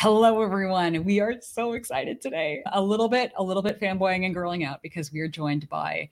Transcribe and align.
Hello, 0.00 0.40
everyone. 0.42 1.02
We 1.02 1.18
are 1.18 1.34
so 1.40 1.72
excited 1.72 2.20
today. 2.20 2.62
A 2.66 2.80
little 2.80 3.08
bit, 3.08 3.32
a 3.36 3.42
little 3.42 3.64
bit 3.64 3.80
fanboying 3.80 4.24
and 4.24 4.32
girling 4.32 4.64
out 4.64 4.80
because 4.80 5.12
we 5.12 5.18
are 5.18 5.26
joined 5.26 5.68
by 5.68 6.08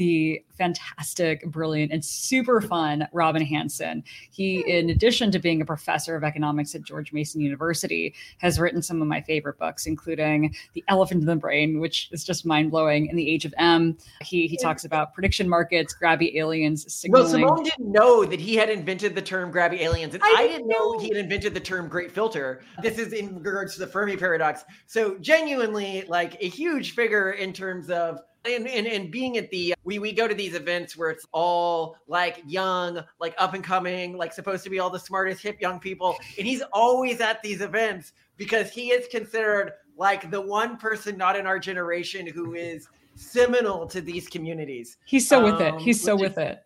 the 0.00 0.42
fantastic, 0.56 1.44
brilliant, 1.44 1.92
and 1.92 2.02
super 2.02 2.62
fun 2.62 3.06
Robin 3.12 3.44
Hanson. 3.44 4.02
He, 4.30 4.60
in 4.66 4.88
addition 4.88 5.30
to 5.30 5.38
being 5.38 5.60
a 5.60 5.66
professor 5.66 6.16
of 6.16 6.24
economics 6.24 6.74
at 6.74 6.84
George 6.84 7.12
Mason 7.12 7.42
University, 7.42 8.14
has 8.38 8.58
written 8.58 8.80
some 8.80 9.02
of 9.02 9.08
my 9.08 9.20
favorite 9.20 9.58
books, 9.58 9.84
including 9.84 10.54
The 10.72 10.82
Elephant 10.88 11.20
in 11.20 11.26
the 11.26 11.36
Brain, 11.36 11.80
which 11.80 12.08
is 12.12 12.24
just 12.24 12.46
mind 12.46 12.70
blowing, 12.70 13.10
and 13.10 13.18
The 13.18 13.30
Age 13.30 13.44
of 13.44 13.52
M. 13.58 13.98
He 14.22 14.46
he 14.46 14.56
talks 14.56 14.86
about 14.86 15.12
prediction 15.12 15.46
markets, 15.46 15.94
grabby 15.94 16.34
aliens, 16.34 16.90
signaling. 16.90 17.42
Well, 17.42 17.56
Simone 17.58 17.64
didn't 17.64 17.92
know 17.92 18.24
that 18.24 18.40
he 18.40 18.56
had 18.56 18.70
invented 18.70 19.14
the 19.14 19.20
term 19.20 19.52
grabby 19.52 19.80
aliens, 19.80 20.14
and 20.14 20.22
I 20.22 20.34
I, 20.34 20.46
didn't 20.48 20.66
know 20.66 20.92
know. 20.94 20.98
he 20.98 21.08
had 21.08 21.18
invented 21.18 21.52
the 21.52 21.60
term 21.60 21.88
great 21.88 22.10
filter. 22.10 22.62
Oh. 22.78 22.82
This 22.82 22.96
is 22.96 23.12
in 23.12 23.42
regards 23.42 23.74
to 23.74 23.80
the 23.80 23.86
Fermi 23.86 24.16
paradox. 24.16 24.64
So 24.86 25.18
genuinely, 25.18 26.04
like 26.08 26.42
a 26.42 26.48
huge 26.48 26.94
figure 26.94 27.32
in 27.32 27.52
terms 27.52 27.90
of 27.90 28.20
and, 28.44 28.66
and 28.66 28.86
and 28.86 29.10
being 29.10 29.36
at 29.36 29.50
the 29.50 29.74
we 29.84 29.98
we 29.98 30.12
go 30.12 30.26
to 30.26 30.34
these 30.34 30.54
events 30.54 30.96
where 30.96 31.10
it's 31.10 31.26
all 31.32 31.96
like 32.06 32.42
young, 32.46 33.02
like 33.20 33.34
up 33.38 33.54
and 33.54 33.62
coming, 33.62 34.16
like 34.16 34.32
supposed 34.32 34.64
to 34.64 34.70
be 34.70 34.78
all 34.78 34.90
the 34.90 34.98
smartest 34.98 35.42
hip 35.42 35.60
young 35.60 35.78
people, 35.78 36.16
and 36.38 36.46
he's 36.46 36.62
always 36.72 37.20
at 37.20 37.42
these 37.42 37.60
events 37.60 38.12
because 38.36 38.70
he 38.70 38.90
is 38.90 39.06
considered 39.08 39.72
like 39.96 40.30
the 40.30 40.40
one 40.40 40.76
person 40.76 41.16
not 41.16 41.36
in 41.36 41.46
our 41.46 41.58
generation 41.58 42.26
who 42.26 42.54
is 42.54 42.88
seminal 43.14 43.86
to 43.86 44.00
these 44.00 44.28
communities. 44.28 44.96
He's 45.04 45.28
so 45.28 45.44
with 45.44 45.60
it. 45.60 45.74
Um, 45.74 45.78
He's 45.78 46.02
so 46.02 46.16
with 46.16 46.38
it. 46.38 46.64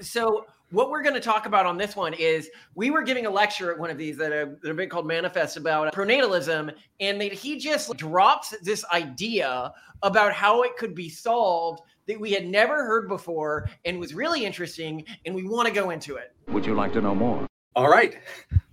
so 0.00 0.46
what 0.72 0.90
we're 0.90 1.02
going 1.02 1.14
to 1.14 1.20
talk 1.20 1.46
about 1.46 1.66
on 1.66 1.76
this 1.76 1.94
one 1.94 2.14
is 2.14 2.50
we 2.74 2.90
were 2.90 3.02
giving 3.02 3.26
a 3.26 3.30
lecture 3.30 3.70
at 3.70 3.78
one 3.78 3.90
of 3.90 3.98
these 3.98 4.16
that 4.16 4.32
a, 4.32 4.56
that 4.62 4.70
a 4.70 4.74
bit 4.74 4.90
called 4.90 5.06
manifest 5.06 5.56
about 5.56 5.92
pronatalism 5.92 6.74
and 6.98 7.20
that 7.20 7.32
he 7.32 7.58
just 7.58 7.94
drops 7.96 8.54
this 8.62 8.84
idea 8.92 9.72
about 10.02 10.32
how 10.32 10.62
it 10.62 10.76
could 10.76 10.94
be 10.94 11.08
solved 11.08 11.82
that 12.08 12.18
we 12.18 12.32
had 12.32 12.46
never 12.46 12.84
heard 12.84 13.06
before 13.06 13.68
and 13.84 14.00
was 14.00 14.14
really 14.14 14.44
interesting 14.44 15.04
and 15.26 15.34
we 15.34 15.44
want 15.44 15.68
to 15.68 15.74
go 15.74 15.90
into 15.90 16.16
it 16.16 16.34
Would 16.48 16.66
you 16.66 16.74
like 16.74 16.92
to 16.94 17.00
know 17.00 17.14
more? 17.14 17.46
All 17.76 17.88
right. 17.88 18.18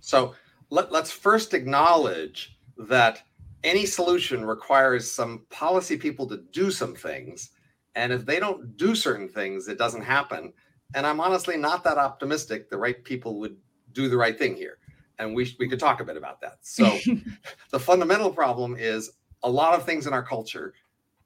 So 0.00 0.34
let, 0.70 0.90
let's 0.90 1.10
first 1.10 1.54
acknowledge 1.54 2.56
that 2.78 3.22
any 3.62 3.84
solution 3.84 4.44
requires 4.44 5.10
some 5.10 5.44
policy 5.50 5.96
people 5.96 6.26
to 6.28 6.38
do 6.52 6.70
some 6.70 6.94
things. 6.94 7.50
And 7.94 8.12
if 8.12 8.24
they 8.24 8.40
don't 8.40 8.76
do 8.76 8.94
certain 8.94 9.28
things, 9.28 9.68
it 9.68 9.76
doesn't 9.76 10.02
happen. 10.02 10.52
And 10.94 11.06
I'm 11.06 11.20
honestly 11.20 11.56
not 11.56 11.84
that 11.84 11.98
optimistic 11.98 12.68
the 12.68 12.78
right 12.78 13.02
people 13.04 13.38
would 13.40 13.56
do 13.92 14.08
the 14.08 14.16
right 14.16 14.38
thing 14.38 14.56
here. 14.56 14.78
And 15.18 15.34
we, 15.34 15.54
we 15.58 15.68
could 15.68 15.80
talk 15.80 16.00
a 16.00 16.04
bit 16.04 16.16
about 16.16 16.40
that. 16.40 16.58
So 16.62 16.98
the 17.70 17.78
fundamental 17.78 18.30
problem 18.30 18.76
is 18.78 19.12
a 19.42 19.50
lot 19.50 19.74
of 19.74 19.84
things 19.84 20.06
in 20.06 20.12
our 20.12 20.22
culture 20.22 20.74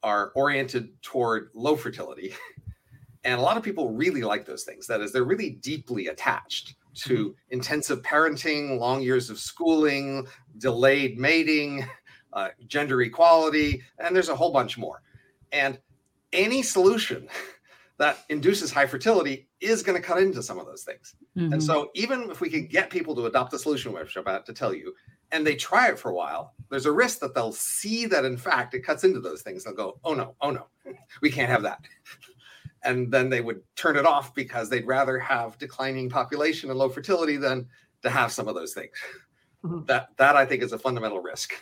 are 0.02 0.32
oriented 0.34 0.90
toward 1.02 1.50
low 1.54 1.76
fertility. 1.76 2.34
And 3.24 3.40
a 3.40 3.42
lot 3.42 3.56
of 3.56 3.62
people 3.62 3.90
really 3.90 4.20
like 4.20 4.44
those 4.44 4.64
things. 4.64 4.86
That 4.86 5.00
is, 5.00 5.12
they're 5.12 5.24
really 5.24 5.50
deeply 5.50 6.08
attached 6.08 6.74
to 6.94 7.34
intensive 7.48 8.02
parenting, 8.02 8.78
long 8.78 9.02
years 9.02 9.30
of 9.30 9.38
schooling, 9.38 10.26
delayed 10.58 11.18
mating, 11.18 11.86
uh, 12.34 12.48
gender 12.66 13.00
equality, 13.02 13.82
and 13.98 14.14
there's 14.14 14.28
a 14.28 14.36
whole 14.36 14.52
bunch 14.52 14.76
more. 14.76 15.02
And 15.52 15.78
any 16.32 16.62
solution 16.62 17.28
that 17.98 18.24
induces 18.28 18.72
high 18.72 18.86
fertility 18.86 19.48
is 19.60 19.82
going 19.82 20.00
to 20.00 20.06
cut 20.06 20.20
into 20.20 20.42
some 20.42 20.58
of 20.58 20.66
those 20.66 20.82
things. 20.82 21.14
Mhm. 21.36 21.52
And 21.52 21.62
so, 21.62 21.90
even 21.94 22.30
if 22.30 22.40
we 22.40 22.50
could 22.50 22.68
get 22.68 22.90
people 22.90 23.14
to 23.14 23.26
adopt 23.26 23.52
the 23.52 23.58
solution, 23.58 23.92
which 23.92 24.16
I'm 24.16 24.22
about 24.22 24.46
to 24.46 24.52
tell 24.52 24.74
you, 24.74 24.94
and 25.30 25.46
they 25.46 25.54
try 25.54 25.88
it 25.88 25.98
for 25.98 26.10
a 26.10 26.14
while, 26.14 26.54
there's 26.70 26.86
a 26.86 26.92
risk 26.92 27.20
that 27.20 27.34
they'll 27.34 27.52
see 27.52 28.06
that 28.06 28.24
in 28.24 28.36
fact 28.36 28.74
it 28.74 28.80
cuts 28.80 29.04
into 29.04 29.20
those 29.20 29.42
things. 29.42 29.64
They'll 29.64 29.74
go, 29.74 29.98
oh 30.04 30.14
no, 30.14 30.34
oh 30.40 30.50
no, 30.50 30.66
we 31.22 31.30
can't 31.30 31.50
have 31.50 31.62
that. 31.62 31.80
And 32.86 33.10
then 33.10 33.30
they 33.30 33.40
would 33.40 33.62
turn 33.76 33.96
it 33.96 34.04
off 34.04 34.34
because 34.34 34.68
they'd 34.68 34.86
rather 34.86 35.18
have 35.18 35.56
declining 35.56 36.10
population 36.10 36.68
and 36.68 36.78
low 36.78 36.90
fertility 36.90 37.38
than 37.38 37.66
to 38.02 38.10
have 38.10 38.30
some 38.30 38.46
of 38.46 38.54
those 38.54 38.74
things. 38.74 38.94
Mhm. 39.64 39.86
That 39.86 40.10
that 40.18 40.36
I 40.36 40.44
think 40.44 40.62
is 40.62 40.74
a 40.74 40.78
fundamental 40.78 41.20
risk. 41.20 41.54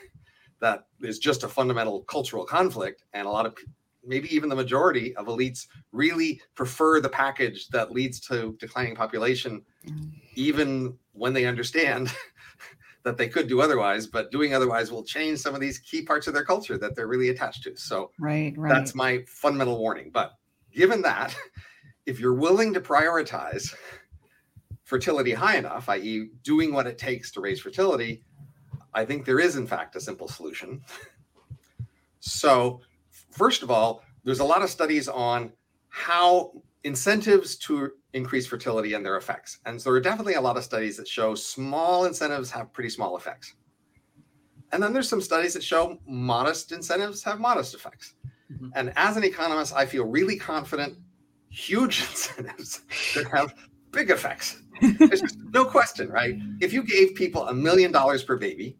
That 0.59 0.89
is 1.01 1.21
just 1.21 1.45
a 1.45 1.49
fundamental 1.49 2.03
cultural 2.03 2.45
conflict, 2.45 3.05
and 3.13 3.25
a 3.29 3.31
lot 3.31 3.47
of 3.47 3.55
maybe 4.05 4.35
even 4.35 4.49
the 4.49 4.57
majority 4.57 5.15
of 5.17 5.27
elites 5.27 5.67
really 5.93 6.41
prefer 6.55 7.01
the 7.01 7.09
package 7.09 7.69
that 7.69 7.93
leads 7.93 8.21
to 8.21 8.57
declining 8.59 8.95
population, 8.95 9.63
mm. 9.87 10.11
even 10.35 10.97
when 11.13 11.33
they 11.33 11.45
understand 11.45 12.13
that 13.05 13.17
they 13.17 13.29
could 13.29 13.49
do 13.49 13.61
otherwise. 13.61 14.07
But 14.07 14.31
doing 14.31 14.55
otherwise 14.55 14.91
will 14.91 15.05
change 15.05 15.39
some 15.39 15.55
of 15.55 15.61
these 15.61 15.79
key 15.79 16.03
parts 16.03 16.27
of 16.27 16.35
their 16.35 16.45
culture 16.45 16.79
that 16.79 16.97
they're 16.97 17.09
really 17.09 17.29
attached 17.29 17.63
to. 17.65 17.77
So 17.77 18.11
right, 18.19 18.55
right. 18.57 18.73
that's 18.73 18.95
my 18.95 19.25
fundamental 19.27 19.79
warning. 19.79 20.11
But 20.13 20.33
given 20.73 21.03
that, 21.03 21.37
if 22.07 22.19
you're 22.19 22.35
willing 22.35 22.75
to 22.75 22.81
prioritize 22.81 23.75
fertility 24.85 25.33
high 25.33 25.57
enough, 25.57 25.89
i.e., 25.89 26.29
doing 26.43 26.73
what 26.73 26.87
it 26.87 26.99
takes 26.99 27.31
to 27.33 27.41
raise 27.41 27.61
fertility, 27.61 28.25
I 28.95 29.05
think 29.05 29.25
there 29.25 29.41
is, 29.41 29.57
in 29.57 29.67
fact, 29.67 29.97
a 29.97 30.01
simple 30.01 30.29
solution. 30.29 30.83
So, 32.25 32.83
first 33.33 33.63
of 33.63 33.71
all, 33.71 34.03
there's 34.25 34.41
a 34.41 34.45
lot 34.45 34.63
of 34.63 34.71
studies 34.71 35.09
on 35.09 35.53
how 35.89 36.53
incentives 36.85 37.57
to 37.57 37.93
increase 38.13 38.47
fertility 38.47 38.95
and 38.95 39.05
their 39.05 39.17
effects. 39.17 39.59
And 39.67 39.81
so, 39.81 39.91
there 39.91 39.97
are 39.99 40.01
definitely 40.01 40.35
a 40.35 40.41
lot 40.41 40.57
of 40.57 40.65
studies 40.65 40.97
that 40.97 41.09
show 41.09 41.35
small 41.35 42.05
incentives 42.05 42.51
have 42.51 42.73
pretty 42.73 42.91
small 42.91 43.17
effects. 43.17 43.55
And 44.73 44.83
then 44.83 44.93
there's 44.93 45.09
some 45.09 45.21
studies 45.21 45.55
that 45.55 45.63
show 45.63 45.99
modest 46.07 46.73
incentives 46.73 47.23
have 47.25 47.41
modest 47.41 47.75
effects. 47.75 48.15
Mhm. 48.51 48.71
And 48.75 48.93
as 48.97 49.17
an 49.17 49.25
economist, 49.25 49.75
I 49.75 49.87
feel 49.87 50.05
really 50.05 50.37
confident 50.37 50.99
huge 51.51 52.01
incentives 52.11 52.83
that 53.15 53.27
have 53.29 53.55
big 53.91 54.11
effects. 54.11 54.63
There's 54.99 55.21
just 55.21 55.39
no 55.53 55.65
question, 55.65 56.09
right? 56.09 56.37
If 56.61 56.73
you 56.73 56.83
gave 56.83 57.15
people 57.15 57.47
a 57.49 57.55
million 57.55 57.93
dollars 57.93 58.25
per 58.25 58.37
baby, 58.37 58.77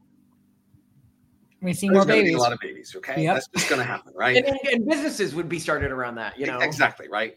we 1.63 1.73
see 1.73 1.89
there's 1.89 1.99
more 1.99 2.05
going 2.07 2.19
to 2.19 2.23
be 2.25 2.29
babies. 2.31 2.35
a 2.37 2.43
lot 2.43 2.53
of 2.53 2.59
babies. 2.61 2.95
Okay, 2.97 3.23
Yep. 3.23 3.35
that's 3.35 3.49
just 3.49 3.69
going 3.69 3.79
to 3.81 3.87
happen, 3.87 4.13
right? 4.17 4.37
and, 4.37 4.47
and, 4.47 4.59
and 4.73 4.87
businesses 4.89 5.35
would 5.35 5.49
be 5.49 5.59
started 5.59 5.91
around 5.93 6.17
that 6.17 6.39
you 6.39 6.47
know 6.47 6.59
Exactly, 6.61 7.09
right? 7.09 7.37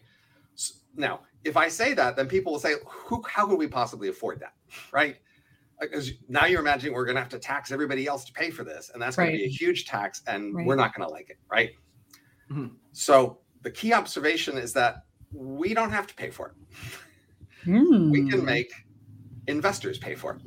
S- 0.56 0.80
Now, 0.96 1.20
if 1.44 1.56
I 1.56 1.68
say 1.68 1.94
that, 1.94 2.16
then 2.16 2.26
people 2.28 2.52
will 2.52 2.58
say, 2.60 2.74
Who, 2.86 3.22
how 3.28 3.46
could 3.46 3.58
we 3.58 3.68
possibly 3.68 4.08
afford 4.08 4.40
that? 4.40 4.54
Right? 4.92 5.16
Because 5.80 6.10
now 6.28 6.46
you're 6.46 6.60
imagining 6.60 6.94
we're 6.94 7.04
going 7.04 7.16
to 7.16 7.20
have 7.20 7.28
to 7.30 7.38
tax 7.38 7.70
everybody 7.70 8.06
else 8.06 8.24
to 8.24 8.32
pay 8.32 8.50
for 8.50 8.64
this. 8.64 8.90
And 8.92 9.00
that's 9.02 9.14
going 9.16 9.30
to 9.30 9.36
be 9.36 9.44
a 9.44 9.48
huge 9.48 9.84
tax, 9.86 10.22
and 10.26 10.54
Right. 10.54 10.66
we're 10.66 10.74
not 10.76 10.94
going 10.96 11.06
to 11.06 11.12
like 11.12 11.30
it, 11.30 11.38
right? 11.50 11.70
Mhm. 12.50 12.72
So 12.92 13.40
the 13.62 13.70
key 13.70 13.92
observation 13.92 14.56
is 14.58 14.72
that 14.72 15.04
we 15.32 15.74
don't 15.74 15.90
have 15.90 16.06
to 16.06 16.14
pay 16.14 16.30
for 16.30 16.48
it. 16.48 16.54
we 17.66 17.72
Mm. 17.72 18.30
can 18.30 18.44
make 18.44 18.72
investors 19.48 19.98
pay 19.98 20.14
for 20.14 20.34
it. 20.36 20.40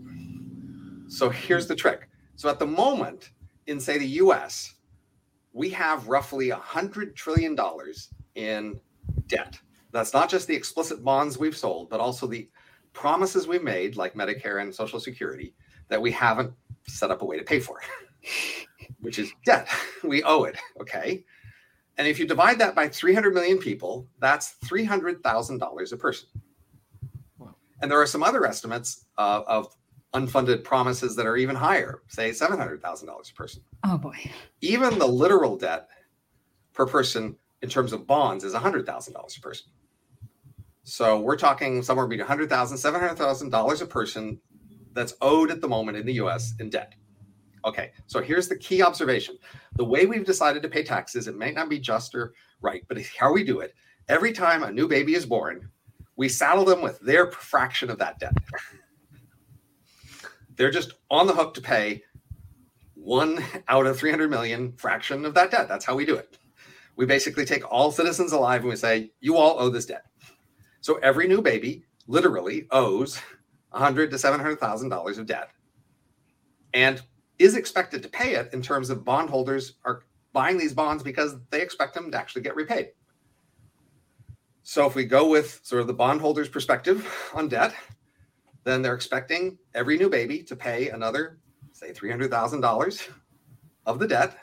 So 1.12 1.30
here's 1.30 1.68
the 1.68 1.76
trick. 1.76 2.10
So 2.38 2.50
at 2.50 2.60
the 2.60 2.66
moment, 2.68 3.32
in 3.70 3.80
say 3.80 4.00
the 4.00 4.08
US, 4.24 4.74
we 5.54 5.70
have 5.70 6.08
roughly 6.08 6.50
$100 6.50 7.16
trillion 7.16 7.56
in 8.36 8.80
debt. 9.28 9.60
That's 9.92 10.14
not 10.14 10.30
just 10.30 10.48
the 10.48 10.56
explicit 10.56 11.04
bonds 11.04 11.38
we've 11.38 11.56
sold, 11.56 11.90
but 11.90 12.00
also 12.00 12.26
the 12.26 12.50
promises 12.94 13.48
we've 13.48 13.64
made, 13.64 13.96
like 13.96 14.16
Medicare 14.16 14.62
and 14.62 14.74
Social 14.74 15.00
Security, 15.00 15.54
that 15.88 16.02
we 16.02 16.12
haven't 16.12 16.52
set 16.88 17.12
up 17.12 17.22
a 17.22 17.26
way 17.26 17.38
to 17.38 17.44
pay 17.44 17.60
for, 17.60 17.80
which 19.02 19.20
is 19.20 19.32
debt. 19.46 19.68
We 20.04 20.24
owe 20.24 20.46
it. 20.46 20.58
Okay. 20.82 21.24
And 21.98 22.08
if 22.08 22.18
you 22.18 22.26
divide 22.26 22.58
that 22.60 22.76
by 22.76 22.88
300 22.88 23.34
million 23.34 23.60
people, 23.60 24.08
that's 24.20 24.56
$300,000 24.66 25.92
a 25.92 25.98
person. 25.98 26.30
And 27.82 27.90
there 27.90 28.02
are 28.02 28.08
some 28.08 28.24
other 28.24 28.46
estimates 28.46 29.06
uh, 29.18 29.44
of 29.48 29.76
unfunded 30.14 30.64
promises 30.64 31.16
that 31.16 31.28
are 31.28 31.38
even 31.38 31.56
higher, 31.56 32.02
say 32.08 32.32
$700,000 32.32 33.32
a 33.32 33.34
person. 33.36 33.62
Oh 33.84 33.98
boy. 33.98 34.18
Even 34.62 34.98
the 34.98 35.08
literal 35.08 35.58
debt 35.58 35.88
per 36.74 36.86
person 36.86 37.36
in 37.62 37.70
terms 37.70 37.94
of 37.94 38.08
bonds 38.08 38.44
is 38.44 38.54
$100,000 38.54 39.38
a 39.38 39.42
person. 39.42 39.68
So 40.84 41.20
we're 41.20 41.38
talking 41.38 41.84
somewhere 41.84 42.08
between 42.08 42.28
$100,000, 42.28 42.50
$700,000 42.50 43.82
a 43.82 43.86
person 43.86 44.40
that's 44.94 45.14
owed 45.22 45.52
at 45.52 45.62
the 45.62 45.68
moment 45.68 45.98
in 45.98 46.06
the 46.06 46.14
US 46.14 46.56
in 46.60 46.70
debt. 46.70 46.94
Okay, 47.66 47.92
so 48.08 48.22
here's 48.22 48.48
the 48.48 48.56
key 48.56 48.82
observation. 48.82 49.38
The 49.76 49.86
way 49.86 50.06
we've 50.06 50.26
decided 50.26 50.64
to 50.64 50.70
pay 50.70 50.84
taxes, 50.84 51.28
it 51.28 51.38
may 51.38 51.52
not 51.52 51.70
be 51.70 51.80
just 51.80 52.16
or 52.16 52.34
right, 52.62 52.84
but 52.88 52.98
it's 52.98 53.16
how 53.16 53.34
we 53.34 53.44
do 53.44 53.60
it. 53.60 53.76
Every 54.08 54.32
time 54.32 54.64
a 54.64 54.72
new 54.72 54.88
baby 54.88 55.14
is 55.14 55.26
born, 55.26 55.70
we 56.16 56.30
saddle 56.30 56.66
them 56.66 56.82
with 56.82 57.00
their 57.02 57.32
fraction 57.32 57.90
of 57.90 58.00
that 58.00 58.20
debt. 58.20 58.34
They're 60.60 60.70
just 60.70 60.96
on 61.10 61.26
the 61.26 61.34
hook 61.34 61.54
to 61.54 61.62
pay 61.62 62.04
one 62.94 63.42
out 63.70 63.88
of 63.88 63.98
300 63.98 64.30
million 64.30 64.74
fraction 64.74 65.24
of 65.24 65.34
that 65.36 65.52
debt. 65.52 65.70
That's 65.70 65.86
how 65.86 65.96
we 65.96 66.06
do 66.06 66.16
it. 66.16 66.38
We 66.98 67.06
basically 67.06 67.46
take 67.46 67.64
all 67.72 67.94
citizens 67.94 68.34
alive 68.34 68.60
and 68.60 68.70
we 68.70 68.76
say, 68.76 69.14
you 69.22 69.38
all 69.38 69.58
owe 69.58 69.70
this 69.70 69.86
debt. 69.86 70.08
So 70.82 70.98
every 70.98 71.30
new 71.30 71.42
baby 71.42 71.86
literally 72.08 72.68
owes 72.72 73.22
100 73.70 74.12
to 74.12 74.20
700,000 74.20 74.90
dollars 74.90 75.18
of 75.18 75.28
debt. 75.28 75.52
And 76.74 77.02
is 77.38 77.56
expected 77.56 78.04
to 78.04 78.10
pay 78.10 78.36
it 78.36 78.50
in 78.52 78.62
terms 78.62 78.90
of 78.90 79.06
bondholders 79.06 79.76
are 79.86 80.04
buying 80.34 80.58
these 80.58 80.74
bonds 80.74 81.04
because 81.04 81.38
they 81.52 81.62
expect 81.62 81.94
them 81.94 82.12
to 82.12 82.18
actually 82.18 82.42
get 82.42 82.58
repaid. 82.58 82.90
So 84.64 84.86
if 84.86 84.94
we 84.94 85.06
go 85.06 85.30
with 85.30 85.62
sort 85.64 85.80
of 85.80 85.88
the 85.88 85.94
bondholder's 85.94 86.50
perspective 86.50 87.08
on 87.34 87.48
debt, 87.48 87.74
then 88.64 88.82
they're 88.82 88.96
expecting 88.96 89.58
every 89.74 89.98
new 89.98 90.10
baby 90.10 90.44
to 90.44 90.56
pay 90.56 90.90
another, 90.90 91.40
say, 91.72 91.92
$300,000 91.92 93.10
of 93.86 94.00
the 94.00 94.08
debt. 94.08 94.38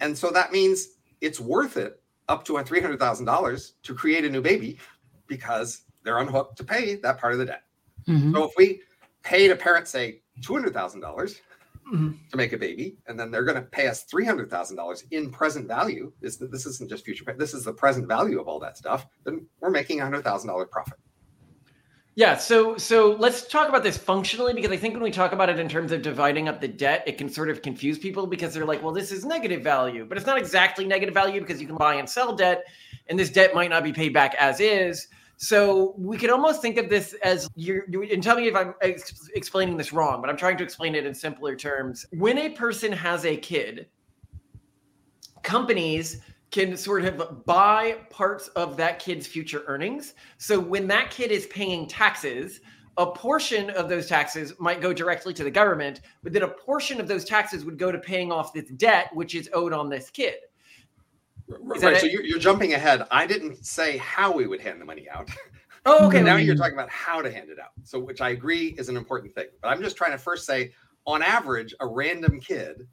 And 0.00 0.16
so 0.16 0.30
that 0.30 0.52
means 0.52 0.88
it's 1.20 1.40
worth 1.40 1.76
it 1.76 2.02
up 2.28 2.44
to 2.44 2.58
a 2.58 2.64
$300,000 2.64 3.72
to 3.82 3.94
create 3.94 4.24
a 4.24 4.30
new 4.30 4.42
baby 4.42 4.78
because 5.26 5.82
they're 6.02 6.18
unhooked 6.18 6.56
to 6.58 6.64
pay 6.64 6.96
that 6.96 7.18
part 7.18 7.32
of 7.32 7.38
the 7.38 7.46
debt. 7.46 7.62
Mm-hmm. 8.06 8.34
So 8.34 8.44
if 8.44 8.52
we 8.56 8.82
paid 9.22 9.50
a 9.50 9.56
parent, 9.56 9.88
say, 9.88 10.20
$200,000 10.42 11.00
mm-hmm. 11.00 12.10
to 12.30 12.36
make 12.36 12.52
a 12.52 12.58
baby, 12.58 12.98
and 13.06 13.18
then 13.18 13.30
they're 13.30 13.44
going 13.44 13.56
to 13.56 13.62
pay 13.62 13.86
us 13.86 14.04
$300,000 14.12 15.04
in 15.10 15.30
present 15.30 15.66
value, 15.66 16.12
this, 16.20 16.36
this 16.36 16.66
isn't 16.66 16.90
just 16.90 17.04
future, 17.04 17.24
this 17.38 17.54
is 17.54 17.64
the 17.64 17.72
present 17.72 18.06
value 18.06 18.40
of 18.40 18.48
all 18.48 18.58
that 18.60 18.76
stuff, 18.76 19.06
then 19.24 19.46
we're 19.60 19.70
making 19.70 20.00
a 20.00 20.04
$100,000 20.04 20.70
profit. 20.70 20.98
Yeah, 22.16 22.36
so 22.36 22.76
so 22.76 23.16
let's 23.18 23.48
talk 23.48 23.68
about 23.68 23.82
this 23.82 23.98
functionally 23.98 24.54
because 24.54 24.70
I 24.70 24.76
think 24.76 24.94
when 24.94 25.02
we 25.02 25.10
talk 25.10 25.32
about 25.32 25.48
it 25.48 25.58
in 25.58 25.68
terms 25.68 25.90
of 25.90 26.00
dividing 26.00 26.48
up 26.48 26.60
the 26.60 26.68
debt, 26.68 27.02
it 27.08 27.18
can 27.18 27.28
sort 27.28 27.50
of 27.50 27.60
confuse 27.60 27.98
people 27.98 28.28
because 28.28 28.54
they're 28.54 28.64
like, 28.64 28.82
well, 28.84 28.92
this 28.92 29.10
is 29.10 29.24
negative 29.24 29.62
value, 29.62 30.04
but 30.04 30.16
it's 30.16 30.26
not 30.26 30.38
exactly 30.38 30.86
negative 30.86 31.12
value 31.12 31.40
because 31.40 31.60
you 31.60 31.66
can 31.66 31.76
buy 31.76 31.96
and 31.96 32.08
sell 32.08 32.36
debt, 32.36 32.64
and 33.08 33.18
this 33.18 33.30
debt 33.30 33.52
might 33.52 33.68
not 33.68 33.82
be 33.82 33.92
paid 33.92 34.12
back 34.12 34.36
as 34.38 34.60
is. 34.60 35.08
So 35.38 35.96
we 35.98 36.16
could 36.16 36.30
almost 36.30 36.62
think 36.62 36.76
of 36.76 36.88
this 36.88 37.14
as 37.24 37.50
you're, 37.56 37.84
and 37.92 38.22
tell 38.22 38.36
me 38.36 38.46
if 38.46 38.54
I'm 38.54 38.74
ex- 38.80 39.28
explaining 39.34 39.76
this 39.76 39.92
wrong, 39.92 40.20
but 40.20 40.30
I'm 40.30 40.36
trying 40.36 40.56
to 40.58 40.62
explain 40.62 40.94
it 40.94 41.04
in 41.04 41.12
simpler 41.12 41.56
terms. 41.56 42.06
When 42.12 42.38
a 42.38 42.50
person 42.50 42.92
has 42.92 43.24
a 43.24 43.36
kid, 43.36 43.88
companies 45.42 46.20
can 46.54 46.76
sort 46.76 47.04
of 47.04 47.44
buy 47.44 47.96
parts 48.10 48.46
of 48.48 48.76
that 48.76 49.00
kid's 49.00 49.26
future 49.26 49.64
earnings. 49.66 50.14
So 50.38 50.60
when 50.60 50.86
that 50.86 51.10
kid 51.10 51.32
is 51.32 51.46
paying 51.46 51.88
taxes, 51.88 52.60
a 52.96 53.06
portion 53.06 53.70
of 53.70 53.88
those 53.88 54.06
taxes 54.06 54.52
might 54.60 54.80
go 54.80 54.92
directly 54.92 55.34
to 55.34 55.42
the 55.42 55.50
government, 55.50 56.02
but 56.22 56.32
then 56.32 56.42
a 56.42 56.48
portion 56.48 57.00
of 57.00 57.08
those 57.08 57.24
taxes 57.24 57.64
would 57.64 57.76
go 57.76 57.90
to 57.90 57.98
paying 57.98 58.30
off 58.30 58.52
this 58.52 58.68
debt, 58.76 59.10
which 59.14 59.34
is 59.34 59.50
owed 59.52 59.72
on 59.72 59.88
this 59.88 60.10
kid. 60.10 60.36
Is 61.48 61.82
right. 61.82 61.96
So 62.00 62.06
you're, 62.06 62.22
you're, 62.22 62.38
jumping 62.38 62.74
ahead. 62.74 63.04
I 63.10 63.26
didn't 63.26 63.66
say 63.66 63.96
how 63.96 64.30
we 64.32 64.46
would 64.46 64.60
hand 64.60 64.80
the 64.80 64.84
money 64.84 65.08
out. 65.10 65.28
Oh, 65.86 66.06
okay. 66.06 66.22
now 66.22 66.36
you're 66.36 66.54
talking 66.54 66.74
about 66.74 66.88
how 66.88 67.20
to 67.20 67.32
hand 67.32 67.50
it 67.50 67.58
out. 67.58 67.70
So, 67.82 67.98
which 67.98 68.20
I 68.20 68.28
agree 68.30 68.76
is 68.78 68.88
an 68.88 68.96
important 68.96 69.34
thing. 69.34 69.48
But 69.60 69.70
I'm 69.70 69.82
just 69.82 69.96
trying 69.96 70.12
to 70.12 70.18
first 70.18 70.46
say, 70.46 70.72
on 71.04 71.20
average, 71.20 71.74
a 71.80 71.86
random 71.86 72.38
kid 72.38 72.86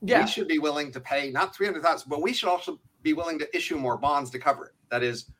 yeah. 0.00 0.22
we 0.22 0.30
should 0.30 0.48
be 0.48 0.58
willing 0.58 0.92
to 0.92 1.00
pay 1.00 1.30
not 1.30 1.54
300,000, 1.54 2.08
but 2.08 2.22
we 2.22 2.32
should 2.32 2.48
also 2.48 2.80
be 3.02 3.12
willing 3.12 3.38
to 3.38 3.56
issue 3.56 3.76
more 3.76 3.96
bonds 3.96 4.30
to 4.30 4.38
cover 4.38 4.66
it. 4.66 4.72
That 4.90 5.02
is, 5.02 5.30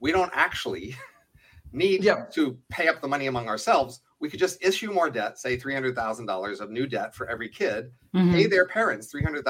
we 0.00 0.12
don't 0.12 0.30
actually 0.34 0.96
need 1.72 2.04
yeah. 2.04 2.24
to 2.32 2.58
pay 2.68 2.88
up 2.88 3.00
the 3.00 3.08
money 3.08 3.26
among 3.26 3.48
ourselves. 3.48 4.00
We 4.20 4.28
could 4.28 4.40
just 4.40 4.62
issue 4.62 4.92
more 4.92 5.10
debt, 5.10 5.38
say 5.38 5.56
$300,000 5.56 6.60
of 6.60 6.70
new 6.70 6.86
debt 6.86 7.14
for 7.14 7.28
every 7.28 7.48
kid, 7.48 7.90
mm-hmm. 8.14 8.32
pay 8.32 8.46
their 8.46 8.66
parents 8.66 9.12
$300,000 9.12 9.42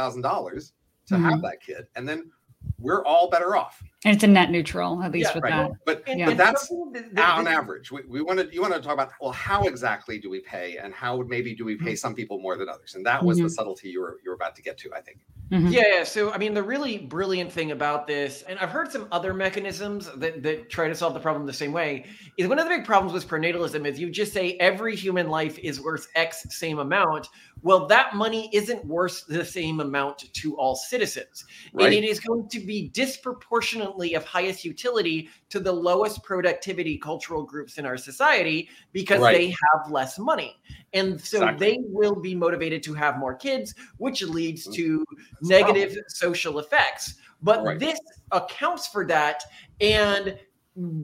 to 1.07 1.15
mm-hmm. 1.15 1.25
have 1.25 1.43
that 1.43 1.61
kid, 1.61 1.87
and 1.95 2.09
then 2.09 2.31
we're 2.79 3.05
all 3.05 3.29
better 3.29 3.57
off. 3.57 3.83
And 4.05 4.17
it's 4.17 4.25
a 4.25 4.27
net 4.27 4.51
neutral, 4.51 5.01
at 5.03 5.13
least 5.13 5.31
yeah, 5.31 5.35
with 5.35 5.45
right. 5.45 5.71
that. 5.71 5.71
But, 5.85 6.19
yeah. 6.19 6.27
but 6.27 6.37
that's 6.37 6.69
on 6.71 7.47
average. 7.47 7.93
We, 7.93 8.01
we 8.09 8.21
wanted 8.21 8.53
you 8.53 8.61
want 8.61 8.75
to 8.75 8.81
talk 8.81 8.95
about 8.95 9.13
well, 9.21 9.31
how 9.31 9.63
exactly 9.65 10.19
do 10.19 10.29
we 10.29 10.41
pay, 10.41 10.77
and 10.79 10.93
how 10.93 11.23
maybe 11.23 11.55
do 11.55 11.65
we 11.65 11.77
pay 11.77 11.85
mm-hmm. 11.85 11.95
some 11.95 12.15
people 12.15 12.41
more 12.41 12.57
than 12.57 12.69
others? 12.69 12.97
And 12.97 13.07
that 13.07 13.25
was 13.25 13.39
mm-hmm. 13.39 13.45
the 13.45 13.51
subtlety 13.51 13.91
you 13.91 14.01
were 14.01 14.19
you 14.25 14.31
were 14.31 14.35
about 14.35 14.57
to 14.57 14.63
get 14.63 14.77
to, 14.79 14.93
I 14.93 15.03
think. 15.03 15.21
Mm-hmm. 15.53 15.69
Yeah, 15.69 15.83
yeah. 15.87 16.05
So 16.05 16.33
I 16.33 16.39
mean, 16.39 16.53
the 16.53 16.63
really 16.65 16.99
brilliant 16.99 17.53
thing 17.53 17.71
about 17.71 18.09
this, 18.09 18.43
and 18.49 18.59
I've 18.59 18.71
heard 18.71 18.91
some 18.91 19.07
other 19.13 19.33
mechanisms 19.33 20.11
that 20.17 20.43
that 20.43 20.69
try 20.69 20.89
to 20.89 20.95
solve 20.97 21.15
the 21.15 21.21
problem 21.21 21.47
the 21.47 21.53
same 21.53 21.73
way, 21.73 22.07
is 22.39 22.49
one 22.49 22.59
of 22.59 22.65
the 22.65 22.71
big 22.71 22.85
problems 22.85 23.13
with 23.13 23.29
pronatalism 23.29 23.87
is 23.87 24.01
you 24.01 24.11
just 24.11 24.33
say 24.33 24.55
every 24.55 24.97
human 24.97 25.29
life 25.29 25.61
is 25.61 25.81
worth 25.81 26.09
X 26.17 26.45
same 26.51 26.81
amount. 26.81 27.29
Well, 27.63 27.87
that 27.87 28.17
money 28.17 28.51
isn't 28.53 28.85
worth 28.85 29.25
the 29.29 29.45
same 29.45 29.79
amount 29.79 30.33
to 30.33 30.57
all 30.57 30.75
citizens, 30.75 31.45
right. 31.73 31.87
and 31.87 31.95
it 31.95 32.03
is 32.03 32.19
going 32.19 32.49
to 32.49 32.59
be 32.59 32.89
disproportionately 32.89 33.92
of 34.15 34.25
highest 34.25 34.65
utility 34.65 35.29
to 35.51 35.61
the 35.61 35.73
lowest 35.73 36.23
productivity 36.23 36.99
cultural 36.99 37.43
groups 37.43 37.79
in 37.79 37.87
our 37.87 37.97
society 37.97 38.69
because 38.93 39.21
right. 39.21 39.37
they 39.37 39.47
have 39.49 39.91
less 39.91 40.19
money. 40.19 40.61
And 40.93 41.21
so 41.21 41.39
exactly. 41.39 41.67
they 41.67 41.79
will 41.83 42.17
be 42.17 42.35
motivated 42.35 42.83
to 42.85 42.95
have 42.95 43.19
more 43.19 43.35
kids, 43.35 43.75
which 43.99 44.23
leads 44.23 44.67
mm. 44.67 44.75
to 44.75 45.05
That's 45.11 45.49
negative 45.49 45.97
social 46.09 46.59
effects. 46.59 47.15
But 47.43 47.65
right. 47.65 47.79
this 47.79 47.99
accounts 48.31 48.87
for 48.87 49.05
that 49.07 49.43
and 49.81 50.39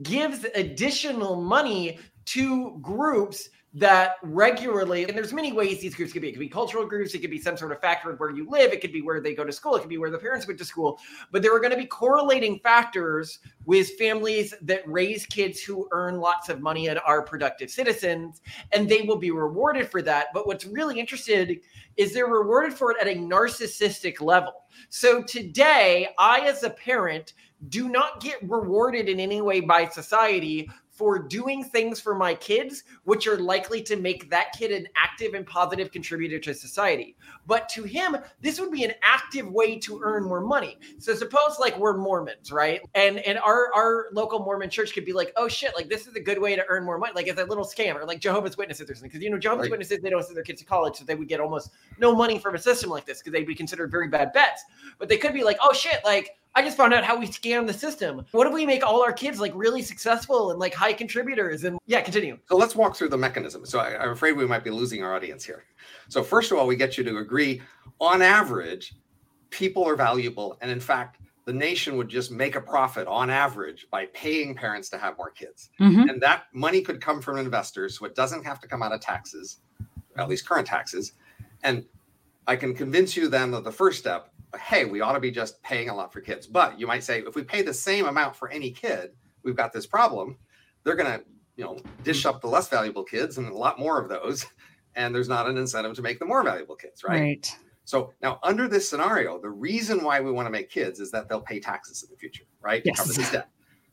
gives 0.01 0.45
additional 0.55 1.41
money 1.41 1.99
to 2.25 2.77
groups 2.81 3.49
that 3.73 4.15
regularly 4.23 5.03
and 5.03 5.15
there's 5.15 5.31
many 5.31 5.51
ways 5.51 5.79
these 5.79 5.93
groups 5.93 6.11
could 6.11 6.23
be. 6.23 6.29
It 6.29 6.31
could 6.31 6.39
be 6.39 6.49
cultural 6.49 6.87
groups 6.87 7.13
it 7.13 7.19
could 7.19 7.29
be 7.29 7.39
some 7.39 7.55
sort 7.55 7.71
of 7.71 7.79
factor 7.79 8.09
of 8.09 8.19
where 8.19 8.31
you 8.31 8.49
live 8.49 8.73
it 8.73 8.81
could 8.81 8.91
be 8.91 9.03
where 9.03 9.21
they 9.21 9.35
go 9.35 9.43
to 9.43 9.51
school 9.51 9.75
it 9.75 9.81
could 9.81 9.89
be 9.89 9.99
where 9.99 10.09
the 10.09 10.17
parents 10.17 10.47
went 10.47 10.57
to 10.57 10.65
school 10.65 10.99
but 11.31 11.43
there 11.43 11.55
are 11.55 11.59
going 11.59 11.71
to 11.71 11.77
be 11.77 11.85
correlating 11.85 12.57
factors 12.59 13.39
with 13.65 13.91
families 13.99 14.55
that 14.63 14.81
raise 14.87 15.27
kids 15.27 15.61
who 15.61 15.87
earn 15.91 16.19
lots 16.19 16.49
of 16.49 16.61
money 16.61 16.87
and 16.87 16.99
are 17.05 17.21
productive 17.21 17.69
citizens 17.69 18.41
and 18.71 18.89
they 18.89 19.01
will 19.01 19.17
be 19.17 19.29
rewarded 19.29 19.87
for 19.87 20.01
that 20.01 20.27
but 20.33 20.47
what's 20.47 20.65
really 20.65 20.99
interesting 20.99 21.59
is 21.95 22.11
they're 22.11 22.25
rewarded 22.25 22.73
for 22.73 22.91
it 22.91 22.97
at 22.99 23.07
a 23.07 23.19
narcissistic 23.19 24.19
level. 24.19 24.53
So 24.89 25.21
today 25.21 26.09
i 26.17 26.39
as 26.39 26.63
a 26.63 26.71
parent 26.71 27.33
do 27.67 27.89
not 27.89 28.21
get 28.21 28.37
rewarded 28.49 29.09
in 29.09 29.19
any 29.19 29.41
way 29.41 29.59
by 29.59 29.85
society 29.85 30.69
for 30.99 31.17
doing 31.17 31.63
things 31.63 31.97
for 31.97 32.13
my 32.13 32.35
kids, 32.35 32.83
which 33.05 33.25
are 33.25 33.37
likely 33.37 33.81
to 33.81 33.95
make 33.95 34.29
that 34.29 34.51
kid 34.51 34.69
an 34.69 34.85
active 34.97 35.33
and 35.33 35.47
positive 35.47 35.93
contributor 35.93 36.37
to 36.39 36.53
society. 36.53 37.15
But 37.47 37.69
to 37.69 37.83
him, 37.83 38.17
this 38.41 38.59
would 38.59 38.69
be 38.69 38.83
an 38.83 38.91
active 39.01 39.49
way 39.49 39.79
to 39.79 40.01
earn 40.03 40.25
more 40.25 40.41
money. 40.41 40.77
So 40.97 41.15
suppose 41.15 41.57
like 41.57 41.79
we're 41.79 41.95
Mormons, 41.95 42.51
right? 42.51 42.81
And 42.95 43.19
and 43.19 43.39
our 43.39 43.73
our 43.73 44.07
local 44.11 44.39
Mormon 44.39 44.69
church 44.69 44.93
could 44.93 45.05
be 45.05 45.13
like, 45.13 45.31
oh 45.37 45.47
shit, 45.47 45.71
like 45.73 45.87
this 45.87 46.05
is 46.05 46.15
a 46.15 46.19
good 46.19 46.37
way 46.37 46.57
to 46.57 46.65
earn 46.67 46.83
more 46.83 46.97
money. 46.97 47.13
Like 47.15 47.27
it's 47.27 47.39
a 47.39 47.45
little 47.45 47.63
scam, 47.63 47.95
or 47.95 48.05
like 48.05 48.19
Jehovah's 48.19 48.57
Witnesses 48.57 48.89
or 48.89 48.93
something. 48.93 49.09
Because 49.09 49.23
you 49.23 49.29
know, 49.29 49.37
Jehovah's 49.37 49.63
right. 49.63 49.71
Witnesses, 49.71 49.99
they 50.03 50.09
don't 50.09 50.23
send 50.25 50.35
their 50.35 50.43
kids 50.43 50.59
to 50.59 50.67
college, 50.67 50.97
so 50.97 51.05
they 51.05 51.15
would 51.15 51.29
get 51.29 51.39
almost 51.39 51.71
no 51.97 52.13
money 52.13 52.39
from 52.39 52.55
a 52.55 52.59
system 52.59 52.89
like 52.89 53.05
this 53.05 53.19
because 53.19 53.31
they'd 53.31 53.47
be 53.47 53.55
considered 53.55 53.89
very 53.89 54.09
bad 54.09 54.33
bets. 54.33 54.65
But 54.97 55.07
they 55.07 55.17
could 55.17 55.33
be 55.33 55.45
like, 55.45 55.59
oh 55.63 55.71
shit, 55.71 56.03
like 56.03 56.35
I 56.55 56.63
just 56.63 56.77
found 56.77 56.93
out 56.93 57.03
how 57.03 57.17
we 57.17 57.27
scam 57.27 57.67
the 57.67 57.73
system. 57.73 58.25
What 58.31 58.47
if 58.47 58.53
we 58.53 58.65
make 58.65 58.85
all 58.85 59.03
our 59.03 59.13
kids 59.13 59.39
like 59.39 59.51
really 59.55 59.81
successful 59.81 60.51
and 60.51 60.59
like 60.59 60.73
high 60.73 60.93
contributors? 60.93 61.63
And 61.63 61.77
yeah, 61.85 62.01
continue. 62.01 62.39
So 62.47 62.57
let's 62.57 62.75
walk 62.75 62.95
through 62.95 63.09
the 63.09 63.17
mechanism. 63.17 63.65
So 63.65 63.79
I, 63.79 64.03
am 64.03 64.09
afraid 64.09 64.33
we 64.33 64.47
might 64.47 64.63
be 64.63 64.71
losing 64.71 65.03
our 65.03 65.15
audience 65.15 65.45
here. 65.45 65.65
So 66.09 66.23
first 66.23 66.51
of 66.51 66.57
all, 66.57 66.65
we 66.65 66.75
get 66.75 66.97
you 66.97 67.03
to 67.03 67.17
agree 67.17 67.61
on 68.01 68.21
average, 68.21 68.95
people 69.51 69.87
are 69.87 69.95
valuable. 69.95 70.57
And 70.61 70.71
in 70.71 70.79
fact, 70.79 71.17
the 71.45 71.53
nation 71.53 71.97
would 71.97 72.09
just 72.09 72.31
make 72.31 72.55
a 72.55 72.61
profit 72.61 73.07
on 73.07 73.29
average 73.29 73.87
by 73.91 74.07
paying 74.07 74.55
parents 74.55 74.89
to 74.89 74.97
have 74.97 75.17
more 75.17 75.31
kids. 75.31 75.69
Mm-hmm. 75.79 76.09
And 76.09 76.21
that 76.21 76.43
money 76.53 76.81
could 76.81 77.01
come 77.01 77.21
from 77.21 77.37
investors. 77.37 77.97
So 77.97 78.05
it 78.05 78.15
doesn't 78.15 78.43
have 78.43 78.59
to 78.59 78.67
come 78.67 78.83
out 78.83 78.91
of 78.91 79.01
taxes, 79.01 79.57
at 80.17 80.29
least 80.29 80.47
current 80.47 80.67
taxes. 80.67 81.13
And 81.63 81.85
I 82.47 82.55
can 82.55 82.73
convince 82.73 83.15
you 83.15 83.29
then 83.29 83.51
that 83.51 83.63
the 83.63 83.71
first 83.71 83.99
step 83.99 84.31
hey, 84.57 84.85
we 84.85 85.01
ought 85.01 85.13
to 85.13 85.19
be 85.19 85.31
just 85.31 85.61
paying 85.63 85.89
a 85.89 85.95
lot 85.95 86.11
for 86.11 86.21
kids. 86.21 86.47
But 86.47 86.79
you 86.79 86.87
might 86.87 87.03
say, 87.03 87.19
if 87.19 87.35
we 87.35 87.43
pay 87.43 87.61
the 87.61 87.73
same 87.73 88.07
amount 88.07 88.35
for 88.35 88.49
any 88.49 88.71
kid, 88.71 89.11
we've 89.43 89.55
got 89.55 89.73
this 89.73 89.85
problem. 89.85 90.37
They're 90.83 90.95
going 90.95 91.19
to, 91.19 91.25
you 91.55 91.65
know, 91.65 91.77
dish 92.03 92.25
up 92.25 92.41
the 92.41 92.47
less 92.47 92.69
valuable 92.69 93.03
kids 93.03 93.37
and 93.37 93.47
a 93.47 93.53
lot 93.53 93.79
more 93.79 94.01
of 94.01 94.09
those. 94.09 94.45
And 94.95 95.13
there's 95.13 95.29
not 95.29 95.47
an 95.47 95.55
incentive 95.55 95.95
to 95.95 96.01
make 96.01 96.19
the 96.19 96.25
more 96.25 96.43
valuable 96.43 96.75
kids, 96.75 97.03
right? 97.03 97.21
Right. 97.21 97.55
So 97.85 98.11
now, 98.21 98.39
under 98.43 98.67
this 98.67 98.89
scenario, 98.89 99.39
the 99.39 99.49
reason 99.49 100.03
why 100.03 100.19
we 100.19 100.31
want 100.31 100.47
to 100.47 100.49
make 100.49 100.69
kids 100.69 100.99
is 100.99 101.09
that 101.11 101.29
they'll 101.29 101.39
pay 101.39 101.59
taxes 101.59 102.03
in 102.03 102.09
the 102.09 102.17
future, 102.17 102.43
right? 102.59 102.81
Yes. 102.83 102.97
To 102.97 103.01
cover 103.03 103.13
this 103.13 103.31
debt. 103.31 103.49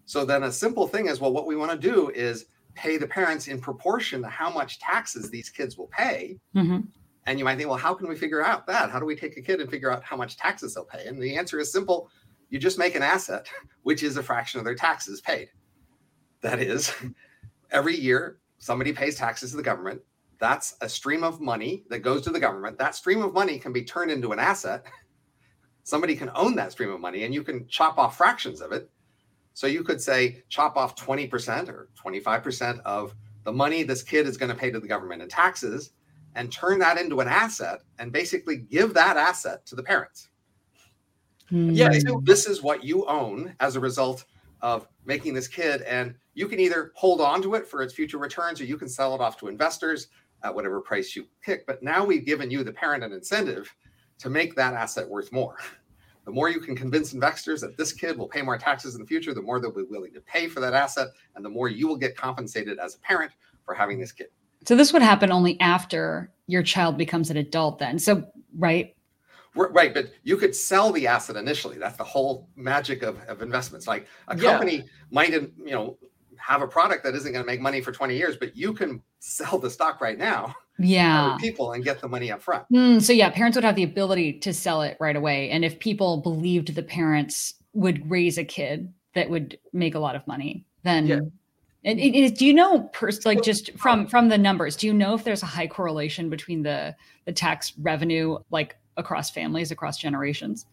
So 0.06 0.24
then 0.24 0.44
a 0.44 0.50
simple 0.50 0.88
thing 0.88 1.06
is, 1.06 1.20
well, 1.20 1.32
what 1.32 1.46
we 1.46 1.54
want 1.54 1.70
to 1.70 1.78
do 1.78 2.10
is 2.10 2.46
pay 2.74 2.96
the 2.96 3.06
parents 3.06 3.46
in 3.48 3.60
proportion 3.60 4.22
to 4.22 4.28
how 4.28 4.50
much 4.50 4.78
taxes 4.80 5.30
these 5.30 5.50
kids 5.50 5.76
will 5.76 5.88
pay. 5.88 6.38
Mm-hmm. 6.54 6.80
And 7.26 7.38
you 7.38 7.44
might 7.44 7.56
think, 7.56 7.68
well, 7.68 7.78
how 7.78 7.92
can 7.92 8.08
we 8.08 8.14
figure 8.14 8.44
out 8.44 8.66
that? 8.68 8.90
How 8.90 9.00
do 9.00 9.04
we 9.04 9.16
take 9.16 9.36
a 9.36 9.42
kid 9.42 9.60
and 9.60 9.68
figure 9.68 9.90
out 9.90 10.04
how 10.04 10.16
much 10.16 10.36
taxes 10.36 10.74
they'll 10.74 10.84
pay? 10.84 11.06
And 11.06 11.20
the 11.20 11.36
answer 11.36 11.58
is 11.58 11.72
simple 11.72 12.10
you 12.48 12.58
just 12.60 12.78
make 12.78 12.94
an 12.94 13.02
asset, 13.02 13.48
which 13.82 14.04
is 14.04 14.16
a 14.16 14.22
fraction 14.22 14.60
of 14.60 14.64
their 14.64 14.76
taxes 14.76 15.20
paid. 15.20 15.48
That 16.42 16.60
is, 16.60 16.94
every 17.70 17.96
year 17.96 18.38
somebody 18.58 18.92
pays 18.92 19.16
taxes 19.16 19.50
to 19.50 19.56
the 19.56 19.62
government. 19.62 20.00
That's 20.38 20.76
a 20.80 20.88
stream 20.88 21.24
of 21.24 21.40
money 21.40 21.84
that 21.88 22.00
goes 22.00 22.22
to 22.22 22.30
the 22.30 22.38
government. 22.38 22.78
That 22.78 22.94
stream 22.94 23.22
of 23.22 23.34
money 23.34 23.58
can 23.58 23.72
be 23.72 23.82
turned 23.82 24.10
into 24.10 24.32
an 24.32 24.38
asset. 24.38 24.84
Somebody 25.82 26.14
can 26.14 26.30
own 26.34 26.54
that 26.56 26.72
stream 26.72 26.90
of 26.90 27.00
money 27.00 27.24
and 27.24 27.34
you 27.34 27.42
can 27.42 27.66
chop 27.68 27.98
off 27.98 28.16
fractions 28.16 28.60
of 28.60 28.72
it. 28.72 28.90
So 29.54 29.66
you 29.66 29.82
could 29.82 30.00
say, 30.00 30.42
chop 30.48 30.76
off 30.76 30.94
20% 30.94 31.68
or 31.68 31.88
25% 32.04 32.80
of 32.80 33.14
the 33.44 33.52
money 33.52 33.82
this 33.82 34.02
kid 34.02 34.26
is 34.26 34.36
going 34.36 34.50
to 34.50 34.58
pay 34.58 34.70
to 34.70 34.78
the 34.78 34.88
government 34.88 35.22
in 35.22 35.28
taxes 35.28 35.92
and 36.36 36.52
turn 36.52 36.78
that 36.78 36.98
into 36.98 37.20
an 37.20 37.26
asset 37.26 37.80
and 37.98 38.12
basically 38.12 38.58
give 38.58 38.94
that 38.94 39.16
asset 39.16 39.66
to 39.66 39.74
the 39.74 39.82
parents. 39.82 40.28
Yeah, 41.50 41.92
Hmm. 41.92 41.98
so 42.00 42.20
this 42.24 42.46
is 42.46 42.62
what 42.62 42.84
you 42.84 43.06
own 43.06 43.54
as 43.60 43.76
a 43.76 43.80
result 43.80 44.24
of 44.60 44.86
making 45.04 45.32
this 45.34 45.48
kid, 45.48 45.82
and 45.82 46.14
you 46.34 46.48
can 46.48 46.60
either 46.60 46.92
hold 46.94 47.20
on 47.20 47.40
to 47.42 47.54
it 47.54 47.66
for 47.66 47.82
its 47.82 47.94
future 47.94 48.18
returns 48.18 48.60
or 48.60 48.64
you 48.64 48.76
can 48.76 48.88
sell 48.88 49.14
it 49.14 49.20
off 49.20 49.38
to 49.38 49.48
investors 49.48 50.08
at 50.42 50.54
whatever 50.54 50.80
price 50.80 51.16
you 51.16 51.26
pick. 51.42 51.66
But 51.66 51.82
now 51.82 52.04
we've 52.04 52.24
given 52.24 52.50
you, 52.50 52.62
the 52.62 52.72
parent, 52.72 53.02
an 53.02 53.12
incentive 53.12 53.74
to 54.18 54.28
make 54.28 54.54
that 54.56 54.74
asset 54.74 55.08
worth 55.08 55.32
more. 55.32 55.56
The 56.26 56.32
more 56.32 56.48
you 56.50 56.58
can 56.58 56.74
convince 56.74 57.12
investors 57.12 57.60
that 57.60 57.76
this 57.76 57.92
kid 57.92 58.18
will 58.18 58.26
pay 58.26 58.42
more 58.42 58.58
taxes 58.58 58.96
in 58.96 59.00
the 59.00 59.06
future, 59.06 59.32
the 59.32 59.40
more 59.40 59.60
they'll 59.60 59.70
be 59.70 59.84
willing 59.84 60.12
to 60.14 60.20
pay 60.20 60.48
for 60.48 60.58
that 60.58 60.74
asset, 60.74 61.10
and 61.36 61.44
the 61.44 61.48
more 61.48 61.68
you 61.68 61.86
will 61.86 61.96
get 61.96 62.16
compensated 62.16 62.80
as 62.80 62.96
a 62.96 62.98
parent 62.98 63.30
for 63.64 63.74
having 63.74 64.00
this 64.00 64.10
kid. 64.10 64.26
So 64.66 64.76
this 64.76 64.92
would 64.92 65.02
happen 65.02 65.30
only 65.30 65.58
after 65.60 66.30
your 66.46 66.62
child 66.62 66.96
becomes 66.98 67.30
an 67.30 67.36
adult 67.36 67.78
then. 67.78 67.98
So 67.98 68.26
right? 68.58 68.94
Right, 69.54 69.94
but 69.94 70.10
you 70.22 70.36
could 70.36 70.54
sell 70.54 70.92
the 70.92 71.06
asset 71.06 71.36
initially. 71.36 71.78
That's 71.78 71.96
the 71.96 72.04
whole 72.04 72.50
magic 72.56 73.02
of, 73.02 73.18
of 73.26 73.40
investments. 73.40 73.86
Like 73.86 74.06
a 74.28 74.36
Yeah. 74.36 74.50
company 74.50 74.84
might, 75.10 75.32
you 75.32 75.52
know, 75.70 75.96
have 76.36 76.60
a 76.60 76.68
product 76.68 77.04
that 77.04 77.14
isn't 77.14 77.32
going 77.32 77.42
to 77.42 77.46
make 77.50 77.60
money 77.60 77.80
for 77.80 77.90
20 77.90 78.14
years, 78.14 78.36
but 78.36 78.54
you 78.54 78.74
can 78.74 79.00
sell 79.20 79.58
the 79.58 79.70
stock 79.70 80.02
right 80.02 80.18
now 80.18 80.54
Yeah. 80.78 81.38
people 81.40 81.72
and 81.72 81.82
get 81.82 82.00
the 82.02 82.08
money 82.08 82.30
up 82.30 82.42
front. 82.42 82.64
Hmm, 82.70 82.98
so 82.98 83.14
yeah, 83.14 83.30
parents 83.30 83.56
would 83.56 83.64
have 83.64 83.76
the 83.76 83.82
ability 83.84 84.34
to 84.40 84.52
sell 84.52 84.82
it 84.82 84.98
right 85.00 85.16
away. 85.16 85.48
And 85.50 85.64
if 85.64 85.78
people 85.78 86.18
believed 86.18 86.74
the 86.74 86.82
parents 86.82 87.54
would 87.72 88.10
raise 88.10 88.36
a 88.36 88.44
kid 88.44 88.92
that 89.14 89.30
would 89.30 89.58
make 89.72 89.94
a 89.94 89.98
lot 89.98 90.16
of 90.16 90.26
money, 90.26 90.66
then 90.82 91.06
Yeah. 91.06 91.20
And 91.86 92.00
it 92.00 92.16
is, 92.16 92.32
do 92.32 92.44
you 92.44 92.52
know, 92.52 92.80
pers- 92.92 93.24
like 93.24 93.42
just 93.44 93.70
from 93.78 94.08
from 94.08 94.28
the 94.28 94.36
numbers, 94.36 94.74
do 94.74 94.88
you 94.88 94.92
know 94.92 95.14
if 95.14 95.22
there's 95.22 95.44
a 95.44 95.46
high 95.46 95.68
correlation 95.68 96.28
between 96.28 96.62
the 96.64 96.96
the 97.26 97.32
tax 97.32 97.72
revenue, 97.78 98.38
like 98.50 98.76
across 98.96 99.30
families, 99.30 99.70
across 99.70 99.96
generations? 99.96 100.66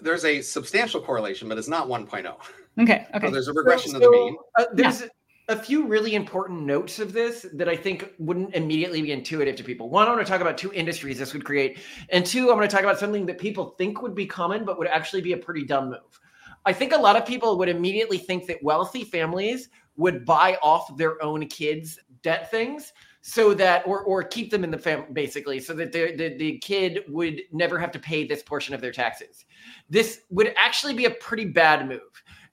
There's 0.00 0.24
a 0.24 0.40
substantial 0.40 1.02
correlation, 1.02 1.48
but 1.50 1.58
it's 1.58 1.68
not 1.68 1.86
1.0. 1.86 2.34
Okay, 2.80 3.06
So 3.10 3.16
okay, 3.18 3.30
there's 3.30 3.48
a 3.48 3.52
regression 3.52 3.92
to 3.92 3.98
so, 3.98 4.04
the 4.04 4.10
mean. 4.10 4.36
uh, 4.58 4.64
there's 4.72 5.04
a 5.48 5.56
few 5.56 5.86
really 5.86 6.14
important 6.14 6.62
notes 6.62 6.98
of 6.98 7.12
this 7.12 7.46
that 7.52 7.68
I 7.68 7.76
think 7.76 8.10
wouldn't 8.18 8.54
immediately 8.54 9.02
be 9.02 9.12
intuitive 9.12 9.54
to 9.56 9.64
people. 9.64 9.90
One, 9.90 10.08
I 10.08 10.12
want 10.12 10.26
to 10.26 10.30
talk 10.30 10.40
about 10.40 10.56
two 10.56 10.72
industries 10.72 11.18
this 11.18 11.34
would 11.34 11.44
create, 11.44 11.78
and 12.08 12.24
two, 12.24 12.50
I'm 12.50 12.56
going 12.56 12.68
to 12.68 12.74
talk 12.74 12.84
about 12.84 12.98
something 12.98 13.26
that 13.26 13.38
people 13.38 13.74
think 13.76 14.00
would 14.00 14.14
be 14.14 14.24
common 14.24 14.64
but 14.64 14.78
would 14.78 14.88
actually 14.88 15.20
be 15.20 15.34
a 15.34 15.36
pretty 15.36 15.64
dumb 15.64 15.90
move. 15.90 16.20
I 16.64 16.72
think 16.72 16.92
a 16.92 16.96
lot 16.96 17.16
of 17.16 17.26
people 17.26 17.58
would 17.58 17.68
immediately 17.68 18.18
think 18.18 18.46
that 18.46 18.62
wealthy 18.62 19.04
families 19.04 19.68
would 19.96 20.24
buy 20.24 20.58
off 20.62 20.96
their 20.96 21.22
own 21.22 21.46
kids' 21.48 21.98
debt 22.22 22.50
things 22.50 22.92
so 23.20 23.54
that 23.54 23.86
or 23.86 24.02
or 24.02 24.22
keep 24.22 24.50
them 24.50 24.64
in 24.64 24.70
the 24.70 24.78
family 24.78 25.06
basically 25.12 25.60
so 25.60 25.72
that 25.74 25.92
the, 25.92 26.14
the 26.16 26.36
the 26.38 26.58
kid 26.58 27.00
would 27.08 27.40
never 27.52 27.78
have 27.78 27.92
to 27.92 27.98
pay 27.98 28.26
this 28.26 28.42
portion 28.42 28.74
of 28.74 28.80
their 28.80 28.90
taxes 28.90 29.44
this 29.88 30.22
would 30.30 30.52
actually 30.56 30.92
be 30.92 31.04
a 31.04 31.10
pretty 31.10 31.44
bad 31.44 31.86
move 31.88 32.00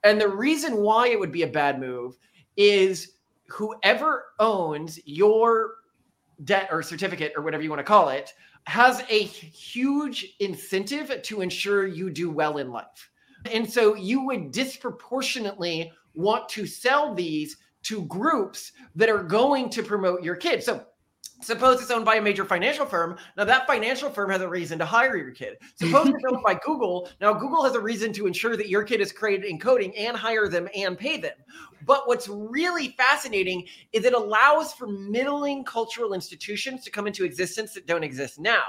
and 0.04 0.22
the 0.22 0.28
reason 0.28 0.78
why 0.78 1.08
it 1.08 1.20
would 1.20 1.32
be 1.32 1.42
a 1.42 1.48
bad 1.48 1.80
move 1.80 2.18
is 2.56 3.14
whoever 3.48 4.26
owns 4.40 5.00
your 5.06 5.78
debt 6.44 6.70
or 6.72 6.84
certificate 6.84 7.34
or 7.36 7.42
whatever 7.42 7.64
you 7.64 7.70
want 7.70 7.80
to 7.80 7.84
call 7.84 8.10
it 8.10 8.32
has 8.68 9.04
a 9.10 9.24
huge 9.24 10.36
incentive 10.40 11.22
to 11.24 11.42
ensure 11.42 11.88
you 11.88 12.10
do 12.10 12.30
well 12.30 12.58
in 12.60 12.72
life. 12.72 13.09
And 13.46 13.70
so 13.70 13.96
you 13.96 14.26
would 14.26 14.52
disproportionately 14.52 15.92
want 16.14 16.50
to 16.50 16.66
sell 16.66 17.14
these 17.14 17.58
to 17.84 18.04
groups 18.04 18.74
that 18.96 19.10
are 19.10 19.24
going 19.24 19.70
to 19.70 19.84
promote 19.84 20.24
your 20.24 20.36
kid. 20.36 20.64
So 20.64 20.86
suppose 21.42 21.82
it's 21.82 21.92
owned 21.92 22.06
by 22.06 22.16
a 22.16 22.22
major 22.22 22.46
financial 22.46 22.86
firm. 22.86 23.18
Now 23.38 23.46
that 23.46 23.68
financial 23.68 24.10
firm 24.10 24.30
has 24.32 24.42
a 24.42 24.48
reason 24.48 24.80
to 24.80 24.86
hire 24.86 25.18
your 25.18 25.32
kid. 25.32 25.58
Suppose 25.76 26.10
it's 26.10 26.24
owned 26.30 26.44
by 26.44 26.60
Google. 26.66 27.10
Now 27.22 27.34
Google 27.34 27.64
has 27.64 27.76
a 27.76 27.80
reason 27.80 28.14
to 28.14 28.28
ensure 28.28 28.58
that 28.58 28.70
your 28.70 28.84
kid 28.84 29.02
is 29.02 29.12
created 29.12 29.46
in 29.46 29.60
coding 29.60 29.96
and 29.96 30.16
hire 30.16 30.48
them 30.48 30.68
and 30.76 30.98
pay 30.98 31.18
them. 31.18 31.36
But 31.86 32.08
what's 32.08 32.28
really 32.28 32.90
fascinating 32.90 33.66
is 33.94 34.06
it 34.06 34.14
allows 34.14 34.74
for 34.74 34.88
middling 34.88 35.64
cultural 35.64 36.14
institutions 36.14 36.84
to 36.84 36.92
come 36.92 37.08
into 37.08 37.24
existence 37.24 37.74
that 37.74 37.88
don't 37.88 38.04
exist 38.04 38.40
now. 38.40 38.64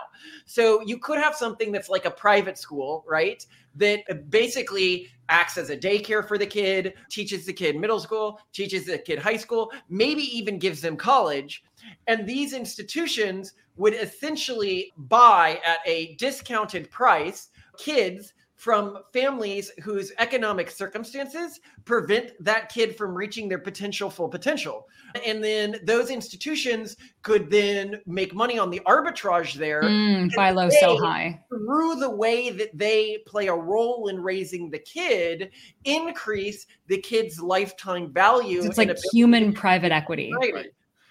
So 0.47 0.81
you 0.83 0.99
could 0.99 1.19
have 1.19 1.35
something 1.35 1.73
that's 1.73 1.89
like 1.89 2.05
a 2.05 2.11
private 2.11 2.57
school, 2.57 3.05
right? 3.07 3.45
That 3.77 4.31
basically 4.31 5.09
acts 5.29 5.59
as 5.59 5.71
a 5.71 5.77
daycare 5.77 6.27
for 6.27 6.39
the 6.39 6.47
kid, 6.47 6.95
teaches 7.09 7.47
the 7.47 7.53
kid 7.53 7.77
middle 7.77 8.01
school, 8.01 8.41
teaches 8.53 8.87
the 8.87 8.99
kid 8.99 9.19
high 9.19 9.37
school, 9.37 9.71
maybe 9.89 10.23
even 10.37 10.59
gives 10.59 10.81
them 10.81 10.97
college. 10.97 11.63
And 12.07 12.27
these 12.27 12.53
institutions 12.53 13.55
would 13.77 13.95
essentially 13.95 14.93
buy 14.97 15.61
at 15.65 15.79
a 15.87 16.15
discounted 16.17 16.91
price 16.91 17.49
kids 17.79 18.35
from 18.61 18.99
families 19.15 19.73
whose 19.83 20.13
economic 20.19 20.71
circumstances 20.71 21.61
prevent 21.87 22.33
that 22.45 22.69
kid 22.69 22.95
from 22.95 23.15
reaching 23.15 23.49
their 23.49 23.59
potential 23.59 24.11
full 24.11 24.29
potential. 24.29 24.87
And 25.25 25.43
then 25.43 25.77
those 25.87 26.11
institutions 26.11 26.99
could 27.23 27.49
then 27.51 28.03
make 28.05 28.35
money 28.35 28.59
on 28.59 28.69
the 28.69 28.81
arbitrage 28.81 29.55
there 29.55 29.85
Mm, 29.85 30.35
buy 30.37 30.51
low, 30.51 30.69
sell 30.69 30.99
high. 30.99 31.41
through 31.49 31.97
the 31.97 32.11
way 32.11 32.51
that 32.51 32.77
they 32.77 33.23
play 33.27 33.47
a 33.47 33.55
role 33.55 34.09
in 34.09 34.23
raising 34.23 34.69
the 34.69 34.79
kid, 34.79 35.51
increase 35.85 36.67
the 36.87 36.99
kid's 36.99 37.41
lifetime 37.41 38.13
value. 38.13 38.63
It's 38.63 38.77
like 38.77 38.95
human 39.11 39.55
private 39.55 39.91
equity. 39.91 40.35
Right. 40.39 40.67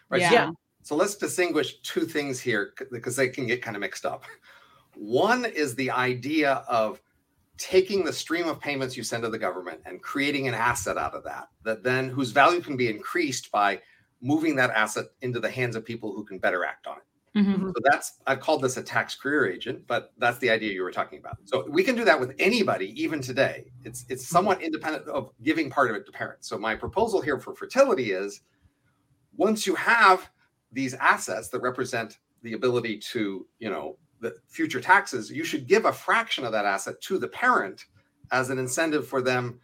Right. 0.10 0.22
Yeah. 0.22 0.48
So, 0.48 0.56
so 0.84 0.96
let's 0.96 1.16
distinguish 1.16 1.80
two 1.82 2.06
things 2.06 2.40
here 2.40 2.74
because 2.92 3.16
they 3.16 3.30
can 3.30 3.48
get 3.48 3.62
kind 3.62 3.76
of 3.76 3.82
mixed 3.82 4.06
up. 4.06 4.24
One 4.96 5.46
is 5.46 5.76
the 5.76 5.92
idea 5.92 6.64
of 6.68 7.02
taking 7.58 8.04
the 8.06 8.14
stream 8.14 8.48
of 8.48 8.60
payments 8.60 8.96
you 8.96 9.04
send 9.04 9.24
to 9.24 9.30
the 9.30 9.38
government 9.38 9.82
and 9.86 10.02
creating 10.02 10.48
an 10.48 10.54
asset 10.54 10.98
out 10.98 11.14
of 11.14 11.24
that, 11.26 11.50
that 11.64 11.84
then 11.84 12.10
whose 12.10 12.32
value 12.32 12.62
can 12.62 12.78
be 12.78 12.90
increased 12.90 13.52
by 13.52 13.82
moving 14.22 14.56
that 14.56 14.72
asset 14.72 15.08
into 15.22 15.40
the 15.40 15.50
hands 15.50 15.76
of 15.76 15.86
people 15.86 16.14
who 16.14 16.24
can 16.24 16.40
better 16.40 16.66
act 16.66 16.88
on 16.88 16.98
it. 16.98 17.04
Mhm. 17.36 17.68
So 17.68 17.74
that's 17.84 18.20
I've 18.26 18.40
called 18.40 18.62
this 18.64 18.78
a 18.78 18.84
tax 18.84 19.16
career 19.16 19.48
agent, 19.48 19.86
but 19.88 20.14
that's 20.18 20.40
the 20.40 20.50
idea 20.50 20.74
you 20.74 20.82
were 20.82 20.92
talking 20.92 21.20
about. 21.20 21.38
So 21.46 21.70
we 21.70 21.84
can 21.84 21.96
do 21.96 22.04
that 22.06 22.20
with 22.20 22.34
anybody, 22.40 23.00
even 23.02 23.22
today. 23.22 23.72
It's 23.84 24.06
it's 24.10 24.26
somewhat 24.28 24.62
independent 24.62 25.08
of 25.08 25.32
giving 25.44 25.70
part 25.70 25.92
of 25.92 25.96
it 25.96 26.06
to 26.08 26.12
parents. 26.12 26.48
So 26.48 26.58
my 26.58 26.76
proposal 26.76 27.22
here 27.22 27.40
for 27.40 27.54
fertility 27.54 28.12
is 28.12 28.42
once 29.40 29.66
you 29.66 29.74
have 29.74 30.30
these 30.74 30.94
assets 30.96 31.48
that 31.48 31.62
represent 31.62 32.20
the 32.44 32.54
ability 32.54 32.98
to, 32.98 33.48
you 33.60 33.70
know, 33.70 33.98
the 34.20 34.36
future 34.48 34.82
taxes, 34.82 35.32
you 35.32 35.46
should 35.46 35.66
give 35.66 35.86
a 35.86 35.94
fraction 35.94 36.44
of 36.44 36.52
that 36.52 36.66
asset 36.66 37.00
to 37.02 37.18
the 37.18 37.28
parent 37.28 37.86
as 38.32 38.50
an 38.50 38.60
incentive 38.60 39.08
for 39.08 39.22
them 39.22 39.58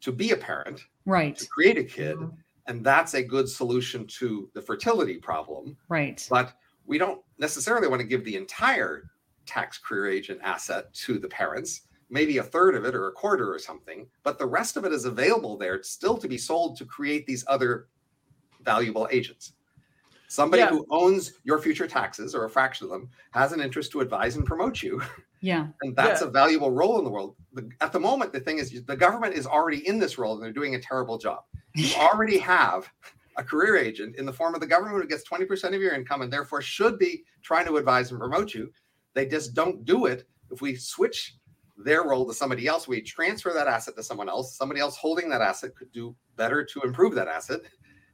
to 0.00 0.10
be 0.10 0.30
a 0.30 0.36
parent, 0.36 0.80
Right, 1.04 1.36
to 1.36 1.46
create 1.46 1.76
a 1.76 1.84
kid. 1.84 2.16
Mm-hmm. 2.16 2.36
And 2.66 2.84
that's 2.84 3.14
a 3.14 3.22
good 3.22 3.48
solution 3.48 4.06
to 4.18 4.50
the 4.54 4.62
fertility 4.62 5.16
problem 5.16 5.76
right. 5.88 6.26
but 6.28 6.52
we 6.86 6.98
don't 6.98 7.22
necessarily 7.38 7.88
want 7.88 8.00
to 8.00 8.06
give 8.06 8.24
the 8.24 8.36
entire 8.36 9.10
tax 9.46 9.78
career 9.78 10.10
agent 10.10 10.40
asset 10.42 10.92
to 10.92 11.18
the 11.18 11.28
parents 11.28 11.82
maybe 12.10 12.36
a 12.36 12.42
third 12.42 12.74
of 12.74 12.84
it 12.84 12.94
or 12.94 13.08
a 13.08 13.12
quarter 13.12 13.50
or 13.50 13.58
something 13.58 14.06
but 14.22 14.38
the 14.38 14.44
rest 14.44 14.76
of 14.76 14.84
it 14.84 14.92
is 14.92 15.06
available 15.06 15.56
there 15.56 15.82
still 15.82 16.18
to 16.18 16.28
be 16.28 16.36
sold 16.36 16.76
to 16.76 16.84
create 16.84 17.26
these 17.26 17.42
other 17.48 17.88
valuable 18.72 19.08
agents 19.10 19.52
somebody 20.28 20.60
Yeah. 20.62 20.68
who 20.70 20.84
owns 20.90 21.32
your 21.44 21.58
future 21.58 21.86
taxes 21.86 22.34
or 22.34 22.44
a 22.44 22.50
fraction 22.50 22.84
of 22.86 22.90
them 22.90 23.08
has 23.30 23.52
an 23.52 23.60
interest 23.60 23.90
to 23.92 24.00
advise 24.00 24.36
and 24.36 24.44
promote 24.44 24.82
you 24.82 25.00
Yeah. 25.40 25.68
and 25.82 25.96
that's 25.96 26.20
Yeah. 26.20 26.28
a 26.28 26.30
valuable 26.30 26.70
role 26.70 26.98
in 26.98 27.04
the 27.04 27.10
world 27.10 27.36
the, 27.54 27.68
at 27.80 27.92
the 27.92 28.00
moment 28.00 28.32
the 28.32 28.40
thing 28.40 28.58
is 28.58 28.66
the 28.84 28.96
government 28.96 29.34
is 29.34 29.46
already 29.46 29.86
in 29.88 29.98
this 29.98 30.18
role 30.18 30.34
and 30.34 30.42
they're 30.42 30.52
doing 30.60 30.74
a 30.74 30.80
terrible 30.90 31.16
job 31.16 31.40
you 31.74 31.88
already 32.06 32.38
have 32.38 32.90
a 33.38 33.44
career 33.44 33.76
agent 33.76 34.16
in 34.16 34.26
the 34.26 34.32
form 34.32 34.54
of 34.54 34.60
the 34.60 34.66
government 34.66 35.00
who 35.00 35.08
gets 35.08 35.26
20% 35.28 35.74
of 35.74 35.80
your 35.80 35.94
income 35.94 36.22
and 36.22 36.32
therefore 36.32 36.60
should 36.60 36.98
be 36.98 37.22
trying 37.42 37.64
to 37.66 37.76
advise 37.76 38.10
and 38.10 38.18
promote 38.18 38.52
you. 38.52 38.70
They 39.14 39.26
just 39.26 39.54
don't 39.54 39.84
do 39.84 40.06
it. 40.06 40.26
If 40.50 40.60
we 40.60 40.74
switch 40.74 41.36
their 41.76 42.02
role 42.02 42.26
to 42.26 42.34
somebody 42.34 42.66
else, 42.66 42.88
we 42.88 43.00
transfer 43.00 43.52
that 43.52 43.68
asset 43.68 43.94
to 43.94 44.02
someone 44.02 44.28
else. 44.28 44.56
Somebody 44.56 44.80
else 44.80 44.96
holding 44.96 45.28
that 45.30 45.40
asset 45.40 45.76
could 45.76 45.92
do 45.92 46.16
better 46.34 46.64
to 46.64 46.80
improve 46.80 47.14
that 47.14 47.28
asset. 47.28 47.60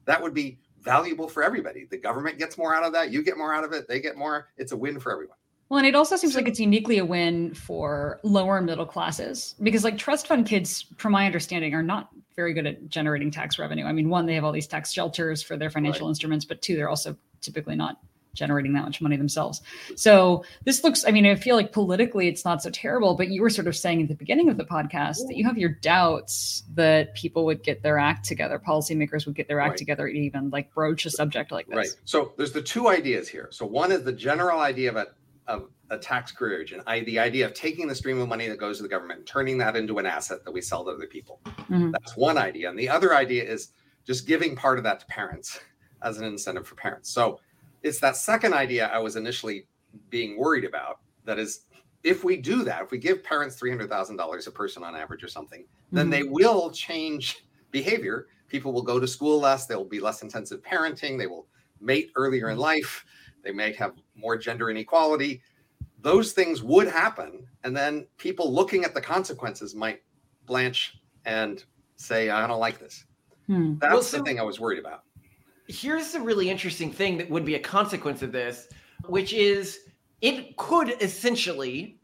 That 0.07 0.23
would 0.23 0.35
be 0.35 0.59
valuable 0.83 1.29
for 1.29 1.43
everybody. 1.43 1.87
The 1.91 1.97
government 1.97 2.39
gets 2.39 2.59
more 2.59 2.75
out 2.75 2.85
of 2.85 2.93
that. 2.93 3.11
You 3.11 3.23
get 3.23 3.39
more 3.39 3.55
out 3.55 3.65
of 3.65 3.73
it. 3.73 3.89
They 3.89 4.01
get 4.01 4.17
more. 4.17 4.49
It's 4.57 4.73
a 4.73 4.77
win 4.77 5.01
for 5.01 5.13
everyone. 5.13 5.37
Well, 5.71 5.79
and 5.79 5.87
it 5.87 5.95
also 5.95 6.17
seems 6.17 6.35
So- 6.35 6.41
like 6.41 6.49
it's 6.49 6.61
uniquely 6.61 6.99
a 6.99 7.05
win 7.05 7.55
for 7.55 8.21
lower 8.23 8.61
middle 8.61 8.85
classes 8.85 9.55
because, 9.63 9.83
like, 9.83 9.97
trust 9.97 10.27
fund 10.27 10.47
kids, 10.47 10.87
from 10.99 11.13
my 11.13 11.25
understanding, 11.25 11.75
are 11.75 11.83
not 11.83 12.11
very 12.37 12.53
good 12.53 12.67
at 12.67 12.89
generating 12.89 13.31
tax 13.31 13.59
revenue. 13.59 13.87
I 13.87 13.93
mean, 13.93 14.11
one, 14.11 14.27
they 14.27 14.35
have 14.35 14.45
all 14.45 14.53
these 14.53 14.67
tax 14.67 14.93
shelters 14.93 15.43
for 15.43 15.57
their 15.57 15.71
financial 15.71 16.09
instruments, 16.09 16.45
but 16.45 16.61
two, 16.61 16.77
they're 16.77 16.91
also 16.91 17.17
typically 17.41 17.77
not 17.77 17.99
generating 18.35 18.73
that 18.75 18.85
much 18.85 19.01
money 19.01 19.17
themselves. 19.17 19.63
So 19.97 20.45
this 20.65 20.85
looks, 20.85 21.05
I 21.07 21.11
mean, 21.11 21.27
I 21.27 21.35
feel 21.35 21.57
like 21.57 21.73
politically 21.73 22.29
it's 22.29 22.45
not 22.45 22.63
so 22.63 22.71
terrible, 22.71 23.15
but 23.15 23.29
you 23.29 23.41
were 23.41 23.51
sort 23.51 23.67
of 23.67 23.77
saying 23.77 24.03
at 24.03 24.09
the 24.09 24.15
beginning 24.15 24.51
of 24.51 24.57
the 24.57 24.65
podcast 24.65 25.27
that 25.27 25.37
you 25.37 25.45
have 25.45 25.57
your 25.57 25.71
doubts 25.71 26.65
that 26.75 27.15
people 27.15 27.45
would 27.47 27.63
get 27.63 27.83
their 27.83 27.99
act 27.99 28.25
together, 28.25 28.61
policymakers 28.65 29.27
would 29.27 29.35
get 29.35 29.49
their 29.49 29.61
act 29.61 29.71
right. 29.71 29.79
together, 29.79 30.09
even 30.09 30.51
like 30.51 30.73
broach 30.75 31.07
a 31.07 31.11
subject 31.11 31.53
like 31.53 31.67
this. 31.69 31.77
Right. 31.77 31.97
So 32.05 32.33
there's 32.37 32.53
the 32.53 32.63
two 32.63 32.89
ideas 32.89 33.29
here. 33.29 33.49
So 33.51 33.65
one 33.65 33.93
is 33.93 34.03
the 34.05 34.13
general 34.13 34.61
idea 34.61 34.91
of 34.91 34.97
a, 34.97 35.07
of 35.47 35.69
a 35.91 35.99
tax 35.99 36.33
career 36.33 36.63
agent, 36.63 36.83
I, 36.87 37.01
the 37.01 37.19
idea 37.19 37.47
of 37.47 37.55
taking 37.55 37.87
the 37.87 37.95
stream 37.95 38.19
of 38.19 38.29
money 38.29 38.49
that 38.49 38.59
goes 38.59 38.79
to 38.79 38.83
the 38.83 38.89
government 38.89 39.19
and 39.21 39.27
turning 39.27 39.59
that 39.59 39.77
into 39.77 39.99
an 39.99 40.07
asset 40.07 40.45
that 40.45 40.53
we 40.53 40.61
sell 40.61 40.85
to 40.85 40.91
other 40.91 41.07
people. 41.07 41.41
Mm-hmm. 41.45 41.91
That's 41.91 42.17
one 42.17 42.39
idea. 42.39 42.71
And 42.71 42.79
the 42.79 42.89
other 42.89 43.15
idea 43.15 43.45
is 43.45 43.73
just 44.07 44.27
giving 44.27 44.57
part 44.57 44.79
of 44.79 44.85
that 44.85 45.01
to 45.01 45.07
parents 45.07 45.61
as 46.03 46.19
an 46.19 46.25
incentive 46.25 46.67
for 46.67 46.75
parents. 46.75 47.11
So 47.11 47.41
it's 47.85 48.01
that 48.01 48.17
second 48.17 48.55
idea 48.55 48.89
I 48.89 48.99
was 48.99 49.15
initially 49.15 49.69
being 50.11 50.37
worried 50.39 50.65
about. 50.65 51.01
That 51.25 51.39
is, 51.39 51.67
if 52.03 52.25
we 52.25 52.37
do 52.39 52.65
that, 52.65 52.83
if 52.83 52.91
we 52.91 52.99
give 52.99 53.23
parents 53.23 53.61
$300,000 53.61 54.47
a 54.47 54.51
person 54.51 54.83
on 54.83 54.97
average 54.97 55.23
or 55.23 55.29
something, 55.29 55.61
mm-hmm. 55.61 55.97
then 55.97 56.11
they 56.11 56.23
will 56.23 56.71
change 56.71 57.45
behavior. 57.71 58.27
People 58.49 58.73
will 58.73 58.83
go 58.83 58.99
to 58.99 59.07
school 59.07 59.39
less. 59.39 59.67
they'll 59.67 59.85
be 59.85 60.01
less 60.01 60.23
intensive 60.23 60.63
parenting. 60.63 61.19
They 61.19 61.27
will 61.27 61.47
mate 61.81 62.11
earlier 62.17 62.49
in 62.49 62.59
life. 62.59 63.05
They 63.43 63.53
may 63.53 63.73
have 63.75 63.93
more 64.17 64.39
gender 64.39 64.71
inequality. 64.71 65.43
Those 66.01 66.33
things 66.33 66.63
would 66.63 66.89
happen. 66.89 67.47
And 67.65 67.77
then 67.77 68.07
people 68.17 68.53
looking 68.53 68.85
at 68.85 68.95
the 68.95 69.01
consequences 69.01 69.75
might 69.75 70.03
blanch 70.47 70.99
and 71.27 71.63
say, 71.97 72.31
I 72.31 72.47
don't 72.47 72.61
like 72.61 72.79
this. 72.79 73.05
Hmm. 73.47 73.75
That's 73.79 73.93
well, 73.93 74.03
so- 74.03 74.19
the 74.19 74.25
thing 74.25 74.41
I 74.41 74.43
was 74.43 74.59
worried 74.59 74.79
about 74.79 75.05
here's 75.69 76.15
a 76.15 76.21
really 76.21 76.51
interesting 76.51 76.93
thing 76.93 77.17
that 77.19 77.31
would 77.31 77.45
be 77.45 77.55
a 77.55 77.61
consequence 77.61 78.23
of 78.23 78.33
this, 78.33 78.69
which 79.07 79.33
is 79.33 79.81
it 80.21 80.57
could 80.57 80.95
essentially 81.03 81.99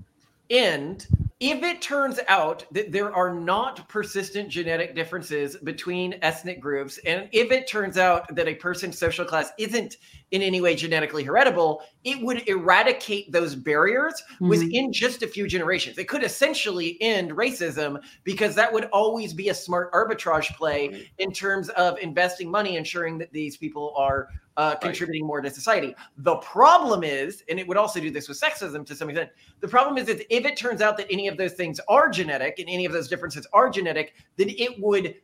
end 0.48 1.06
if 1.40 1.62
it 1.62 1.80
turns 1.80 2.20
out 2.28 2.66
that 2.70 2.92
there 2.92 3.14
are 3.14 3.32
not 3.32 3.88
persistent 3.88 4.50
genetic 4.50 4.94
differences 4.94 5.56
between 5.56 6.16
ethnic 6.20 6.60
groups, 6.60 6.98
and 7.06 7.30
if 7.32 7.50
it 7.50 7.66
turns 7.66 7.96
out 7.96 8.34
that 8.34 8.46
a 8.46 8.54
person's 8.54 8.98
social 8.98 9.24
class 9.24 9.50
isn't 9.58 9.96
in 10.32 10.42
any 10.42 10.60
way 10.60 10.74
genetically 10.74 11.24
heritable, 11.24 11.82
it 12.04 12.20
would 12.22 12.48
eradicate 12.48 13.30
those 13.30 13.54
barriers 13.54 14.22
mm-hmm. 14.34 14.48
within 14.48 14.92
just 14.92 15.22
a 15.22 15.26
few 15.26 15.46
generations. 15.46 15.98
It 15.98 16.08
could 16.08 16.24
essentially 16.24 16.96
end 17.00 17.32
racism 17.32 18.00
because 18.24 18.54
that 18.54 18.72
would 18.72 18.86
always 18.86 19.34
be 19.34 19.50
a 19.50 19.54
smart 19.54 19.92
arbitrage 19.92 20.54
play 20.56 21.08
in 21.18 21.32
terms 21.32 21.68
of 21.70 21.98
investing 21.98 22.50
money, 22.50 22.76
ensuring 22.76 23.18
that 23.18 23.32
these 23.32 23.56
people 23.56 23.94
are 23.96 24.28
uh, 24.56 24.74
contributing 24.76 25.22
right. 25.22 25.28
more 25.28 25.40
to 25.40 25.50
society. 25.50 25.94
The 26.18 26.36
problem 26.36 27.04
is, 27.04 27.44
and 27.48 27.58
it 27.58 27.66
would 27.66 27.76
also 27.76 28.00
do 28.00 28.10
this 28.10 28.28
with 28.28 28.40
sexism 28.40 28.86
to 28.86 28.94
some 28.94 29.10
extent. 29.10 29.30
The 29.60 29.68
problem 29.68 29.98
is 29.98 30.06
that 30.06 30.34
if 30.34 30.44
it 30.44 30.56
turns 30.56 30.80
out 30.80 30.96
that 30.98 31.06
any 31.10 31.28
of 31.28 31.36
those 31.36 31.52
things 31.52 31.80
are 31.88 32.08
genetic 32.08 32.58
and 32.58 32.68
any 32.68 32.86
of 32.86 32.92
those 32.92 33.08
differences 33.08 33.46
are 33.52 33.70
genetic, 33.70 34.14
then 34.36 34.48
it 34.50 34.78
would 34.80 35.16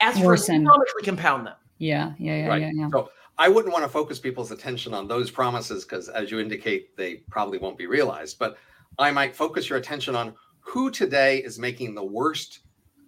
as 0.00 0.16
astronomically 0.16 1.02
compound 1.02 1.46
them. 1.46 1.54
Yeah, 1.78 2.12
yeah, 2.18 2.36
yeah, 2.36 2.46
right. 2.48 2.60
yeah, 2.62 2.70
yeah. 2.74 2.88
So 2.92 3.10
I 3.40 3.48
wouldn't 3.48 3.72
want 3.72 3.84
to 3.86 3.88
focus 3.88 4.18
people's 4.18 4.52
attention 4.52 4.92
on 4.92 5.08
those 5.08 5.30
promises 5.30 5.84
because, 5.84 6.10
as 6.10 6.30
you 6.30 6.40
indicate, 6.40 6.94
they 6.94 7.22
probably 7.30 7.56
won't 7.56 7.78
be 7.78 7.86
realized. 7.86 8.38
But 8.38 8.58
I 8.98 9.10
might 9.10 9.34
focus 9.34 9.70
your 9.70 9.78
attention 9.78 10.14
on 10.14 10.34
who 10.60 10.90
today 10.90 11.38
is 11.38 11.58
making 11.58 11.94
the 11.94 12.04
worst 12.04 12.60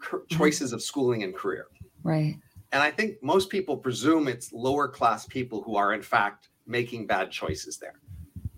mm-hmm. 0.02 0.34
choices 0.34 0.72
of 0.72 0.82
schooling 0.82 1.22
and 1.22 1.34
career. 1.34 1.66
Right. 2.02 2.36
And 2.72 2.82
I 2.82 2.90
think 2.90 3.22
most 3.22 3.50
people 3.50 3.76
presume 3.76 4.26
it's 4.26 4.54
lower 4.54 4.88
class 4.88 5.26
people 5.26 5.60
who 5.60 5.76
are, 5.76 5.92
in 5.92 6.00
fact, 6.00 6.48
making 6.66 7.06
bad 7.06 7.30
choices 7.30 7.76
there. 7.76 8.00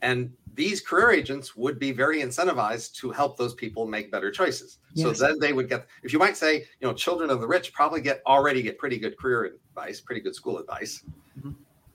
And 0.01 0.33
these 0.55 0.81
career 0.81 1.11
agents 1.11 1.57
would 1.57 1.81
be 1.81 1.91
very 1.91 2.21
incentivized 2.23 2.95
to 3.01 3.11
help 3.11 3.37
those 3.37 3.55
people 3.55 3.85
make 3.85 4.13
better 4.13 4.31
choices. 4.31 4.79
Yes. 4.93 5.19
So 5.19 5.27
then 5.27 5.41
they 5.41 5.53
would 5.53 5.69
get, 5.69 5.89
if 6.05 6.13
you 6.13 6.21
might 6.21 6.37
say, 6.37 6.59
you 6.79 6.87
know, 6.87 6.93
children 6.95 7.31
of 7.31 7.41
the 7.41 7.49
rich 7.49 7.73
probably 7.73 8.01
get 8.01 8.23
already 8.27 8.63
get 8.63 8.79
pretty 8.79 8.99
good 8.99 9.19
career 9.19 9.59
advice, 9.77 10.01
pretty 10.01 10.21
good 10.21 10.37
school 10.37 10.59
advice. 10.59 11.03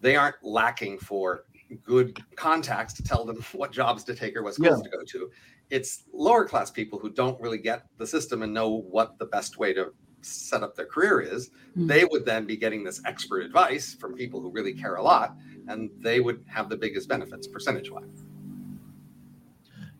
They 0.01 0.15
aren't 0.15 0.35
lacking 0.43 0.99
for 0.99 1.45
good 1.83 2.19
contacts 2.35 2.93
to 2.93 3.03
tell 3.03 3.25
them 3.25 3.43
what 3.53 3.71
jobs 3.71 4.03
to 4.05 4.15
take 4.15 4.35
or 4.35 4.43
what 4.43 4.55
schools 4.55 4.81
yeah. 4.83 4.91
to 4.91 4.97
go 4.97 5.03
to. 5.03 5.31
It's 5.69 6.03
lower 6.13 6.45
class 6.45 6.71
people 6.71 6.97
who 6.97 7.11
don't 7.11 7.39
really 7.39 7.59
get 7.59 7.85
the 7.97 8.07
system 8.07 8.41
and 8.41 8.53
know 8.53 8.69
what 8.69 9.19
the 9.19 9.25
best 9.25 9.57
way 9.57 9.73
to 9.73 9.93
set 10.21 10.63
up 10.63 10.75
their 10.75 10.85
career 10.85 11.21
is, 11.21 11.49
mm-hmm. 11.49 11.87
they 11.87 12.05
would 12.05 12.25
then 12.25 12.45
be 12.45 12.57
getting 12.57 12.83
this 12.83 13.01
expert 13.05 13.43
advice 13.43 13.93
from 13.93 14.13
people 14.15 14.41
who 14.41 14.51
really 14.51 14.73
care 14.73 14.95
a 14.95 15.03
lot, 15.03 15.35
and 15.67 15.89
they 15.99 16.19
would 16.19 16.43
have 16.47 16.69
the 16.69 16.77
biggest 16.77 17.07
benefits 17.07 17.47
percentage 17.47 17.89
wise. 17.89 18.23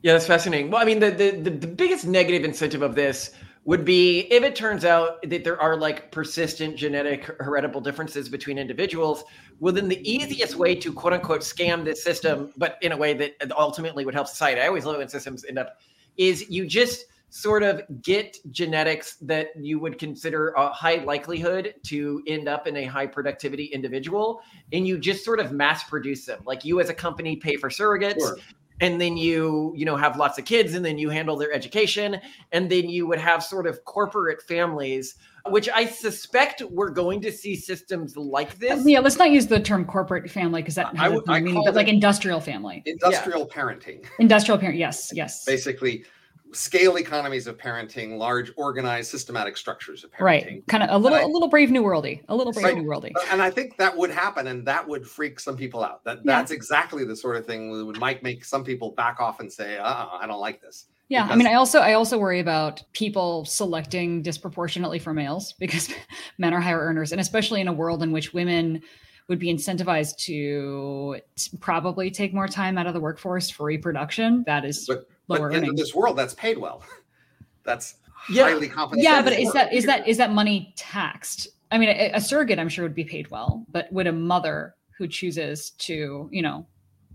Yeah, 0.01 0.13
that's 0.13 0.27
fascinating. 0.27 0.71
Well, 0.71 0.81
I 0.81 0.85
mean, 0.85 0.99
the, 0.99 1.11
the 1.11 1.31
the 1.31 1.67
biggest 1.67 2.05
negative 2.05 2.45
incentive 2.45 2.81
of 2.81 2.95
this 2.95 3.31
would 3.69 3.85
be 3.85 4.21
if 4.31 4.41
it 4.41 4.55
turns 4.55 4.83
out 4.83 5.21
that 5.29 5.43
there 5.43 5.61
are 5.61 5.77
like 5.77 6.11
persistent 6.11 6.75
genetic 6.75 7.29
heritable 7.39 7.79
differences 7.79 8.27
between 8.27 8.57
individuals. 8.57 9.23
Well, 9.59 9.71
then 9.71 9.87
the 9.87 10.11
easiest 10.11 10.55
way 10.55 10.73
to 10.73 10.91
quote 10.91 11.13
unquote 11.13 11.41
scam 11.41 11.85
this 11.85 12.03
system, 12.03 12.51
but 12.57 12.79
in 12.81 12.93
a 12.93 12.97
way 12.97 13.13
that 13.13 13.35
ultimately 13.55 14.05
would 14.05 14.15
help 14.15 14.25
society. 14.25 14.59
I 14.59 14.65
always 14.65 14.85
love 14.85 14.97
when 14.97 15.07
systems 15.07 15.45
end 15.45 15.59
up 15.59 15.77
is 16.17 16.49
you 16.49 16.65
just 16.65 17.05
sort 17.29 17.61
of 17.61 17.83
get 18.01 18.39
genetics 18.49 19.17
that 19.17 19.49
you 19.55 19.77
would 19.77 19.99
consider 19.99 20.49
a 20.57 20.69
high 20.69 21.03
likelihood 21.03 21.75
to 21.83 22.23
end 22.25 22.47
up 22.47 22.65
in 22.65 22.75
a 22.75 22.85
high 22.85 23.05
productivity 23.05 23.65
individual 23.65 24.41
and 24.73 24.87
you 24.87 24.97
just 24.97 25.23
sort 25.23 25.39
of 25.39 25.51
mass 25.51 25.83
produce 25.83 26.25
them 26.25 26.41
like 26.43 26.65
you 26.65 26.79
as 26.79 26.89
a 26.89 26.93
company 26.93 27.35
pay 27.35 27.55
for 27.55 27.69
surrogates 27.69 28.17
sure. 28.17 28.37
And 28.81 28.99
then 28.99 29.17
you 29.17 29.73
you 29.75 29.85
know 29.85 29.95
have 29.95 30.17
lots 30.17 30.37
of 30.37 30.45
kids 30.45 30.73
and 30.73 30.83
then 30.83 30.97
you 30.97 31.09
handle 31.09 31.35
their 31.35 31.51
education 31.51 32.19
and 32.51 32.69
then 32.69 32.89
you 32.89 33.07
would 33.07 33.19
have 33.19 33.43
sort 33.43 33.67
of 33.67 33.83
corporate 33.85 34.41
families 34.41 35.15
which 35.47 35.69
I 35.69 35.85
suspect 35.85 36.61
we're 36.69 36.89
going 36.89 37.21
to 37.21 37.31
see 37.31 37.55
systems 37.55 38.15
like 38.17 38.59
this. 38.59 38.85
Yeah, 38.85 38.99
let's 38.99 39.17
not 39.17 39.31
use 39.31 39.47
the 39.47 39.59
term 39.59 39.85
corporate 39.85 40.29
family 40.29 40.61
because 40.61 40.75
that 40.75 40.95
has 40.95 41.13
a 41.13 41.39
meaning, 41.41 41.63
but 41.65 41.75
like 41.75 41.87
industrial 41.87 42.39
family. 42.39 42.83
Industrial 42.85 43.47
yeah. 43.49 43.61
parenting. 43.61 44.05
Industrial 44.19 44.57
parent, 44.57 44.77
yes, 44.77 45.11
yes. 45.13 45.45
Basically, 45.45 46.03
scale 46.51 46.97
economies 46.97 47.47
of 47.47 47.57
parenting, 47.57 48.17
large 48.17 48.51
organized 48.55 49.11
systematic 49.11 49.57
structures 49.57 50.03
of 50.03 50.11
parenting. 50.11 50.21
Right. 50.21 50.67
Kind 50.67 50.83
of 50.83 50.89
a 50.89 50.97
little 50.97 51.17
I, 51.17 51.21
a 51.21 51.27
little 51.27 51.47
brave 51.47 51.71
new 51.71 51.83
worldy, 51.83 52.23
a 52.27 52.35
little 52.35 52.53
brave 52.53 52.65
right. 52.65 52.77
new 52.77 52.83
worldy. 52.83 53.11
And 53.31 53.41
I 53.41 53.49
think 53.49 53.77
that 53.77 53.95
would 53.95 54.09
happen 54.09 54.47
and 54.47 54.65
that 54.67 54.87
would 54.87 55.07
freak 55.07 55.39
some 55.39 55.55
people 55.55 55.83
out. 55.83 56.03
That 56.03 56.17
yeah. 56.17 56.37
that's 56.37 56.51
exactly 56.51 57.05
the 57.05 57.15
sort 57.15 57.35
of 57.35 57.45
thing 57.45 57.71
that 57.77 57.85
would 57.85 57.99
might 57.99 58.23
make 58.23 58.43
some 58.45 58.63
people 58.63 58.91
back 58.91 59.19
off 59.19 59.39
and 59.39 59.51
say, 59.51 59.77
uh 59.77 60.07
I 60.11 60.25
don't 60.27 60.39
like 60.39 60.61
this. 60.61 60.85
Yeah, 61.09 61.23
because- 61.23 61.33
I 61.33 61.37
mean, 61.37 61.47
I 61.47 61.53
also 61.55 61.79
I 61.79 61.93
also 61.93 62.17
worry 62.17 62.39
about 62.39 62.83
people 62.93 63.45
selecting 63.45 64.21
disproportionately 64.21 64.99
for 64.99 65.13
males 65.13 65.53
because 65.59 65.89
men 66.37 66.53
are 66.53 66.61
higher 66.61 66.79
earners, 66.79 67.11
and 67.11 67.21
especially 67.21 67.61
in 67.61 67.67
a 67.67 67.73
world 67.73 68.03
in 68.03 68.11
which 68.11 68.33
women 68.33 68.81
would 69.27 69.39
be 69.39 69.53
incentivized 69.53 70.17
to 70.17 71.19
probably 71.59 72.09
take 72.09 72.33
more 72.33 72.47
time 72.47 72.79
out 72.79 72.87
of 72.87 72.95
the 72.95 72.99
workforce 72.99 73.47
for 73.49 73.65
reproduction. 73.65 74.43
That 74.47 74.65
is 74.65 74.87
but, 74.87 75.07
lower 75.29 75.49
but 75.49 75.63
in 75.63 75.75
this 75.75 75.95
world, 75.95 76.17
that's 76.17 76.33
paid 76.33 76.57
well. 76.57 76.83
That's 77.63 77.95
yeah. 78.31 78.43
highly 78.43 78.67
compensated. 78.67 79.03
Yeah, 79.03 79.21
but 79.21 79.33
is 79.33 79.51
that 79.53 79.71
is 79.71 79.85
that 79.85 80.07
is 80.07 80.17
that 80.17 80.31
money 80.31 80.73
taxed? 80.75 81.49
I 81.71 81.77
mean, 81.77 81.89
a, 81.89 82.11
a 82.13 82.21
surrogate, 82.21 82.57
I'm 82.57 82.69
sure, 82.69 82.83
would 82.83 82.95
be 82.95 83.03
paid 83.03 83.29
well, 83.29 83.65
but 83.69 83.91
would 83.91 84.07
a 84.07 84.11
mother 84.11 84.75
who 84.97 85.07
chooses 85.07 85.71
to, 85.71 86.27
you 86.31 86.41
know, 86.41 86.65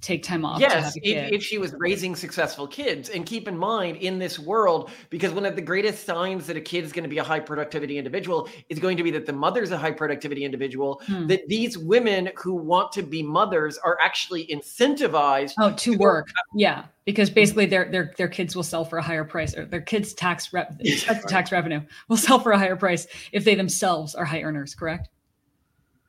take 0.04 0.22
time 0.22 0.44
off. 0.44 0.60
Yes, 0.60 0.96
if, 0.96 1.32
if, 1.32 1.42
she 1.42 1.58
was 1.58 1.74
raising 1.78 2.14
successful 2.14 2.66
kids. 2.66 3.08
And 3.08 3.24
keep 3.24 3.48
in 3.48 3.56
mind, 3.56 3.96
in 3.96 4.18
this 4.18 4.38
world, 4.38 4.90
because 5.10 5.32
one 5.32 5.46
of 5.46 5.56
the 5.56 5.62
greatest 5.62 6.04
signs 6.04 6.46
that 6.46 6.56
a 6.56 6.60
kid 6.60 6.84
is 6.84 6.92
going 6.92 7.04
to 7.04 7.08
be 7.08 7.18
a 7.18 7.24
high 7.24 7.40
productivity 7.40 7.98
individual 7.98 8.48
is 8.68 8.78
going 8.78 8.96
to 8.96 9.02
be 9.02 9.10
that 9.12 9.26
the 9.26 9.32
mother's 9.32 9.70
a 9.70 9.78
high 9.78 9.90
productivity 9.90 10.44
individual, 10.44 11.00
hmm. 11.06 11.26
that 11.26 11.48
these 11.48 11.78
women 11.78 12.30
who 12.36 12.54
want 12.54 12.92
to 12.92 13.02
be 13.02 13.22
mothers 13.22 13.78
are 13.78 13.98
actually 14.02 14.46
incentivized 14.46 15.54
oh, 15.58 15.70
to, 15.70 15.76
to 15.76 15.90
work. 15.92 16.26
work. 16.26 16.28
Yeah. 16.54 16.84
Because 17.04 17.28
basically 17.28 17.66
their 17.66 17.90
their 17.90 18.14
their 18.16 18.28
kids 18.28 18.56
will 18.56 18.62
sell 18.62 18.84
for 18.84 18.96
a 18.96 19.02
higher 19.02 19.24
price 19.24 19.54
or 19.54 19.66
their 19.66 19.82
kids 19.82 20.14
tax 20.14 20.54
rep 20.54 20.80
tax 21.28 21.52
revenue 21.52 21.82
will 22.08 22.16
sell 22.16 22.38
for 22.38 22.52
a 22.52 22.58
higher 22.58 22.76
price 22.76 23.06
if 23.30 23.44
they 23.44 23.54
themselves 23.54 24.14
are 24.14 24.24
high 24.24 24.40
earners, 24.40 24.74
correct? 24.74 25.10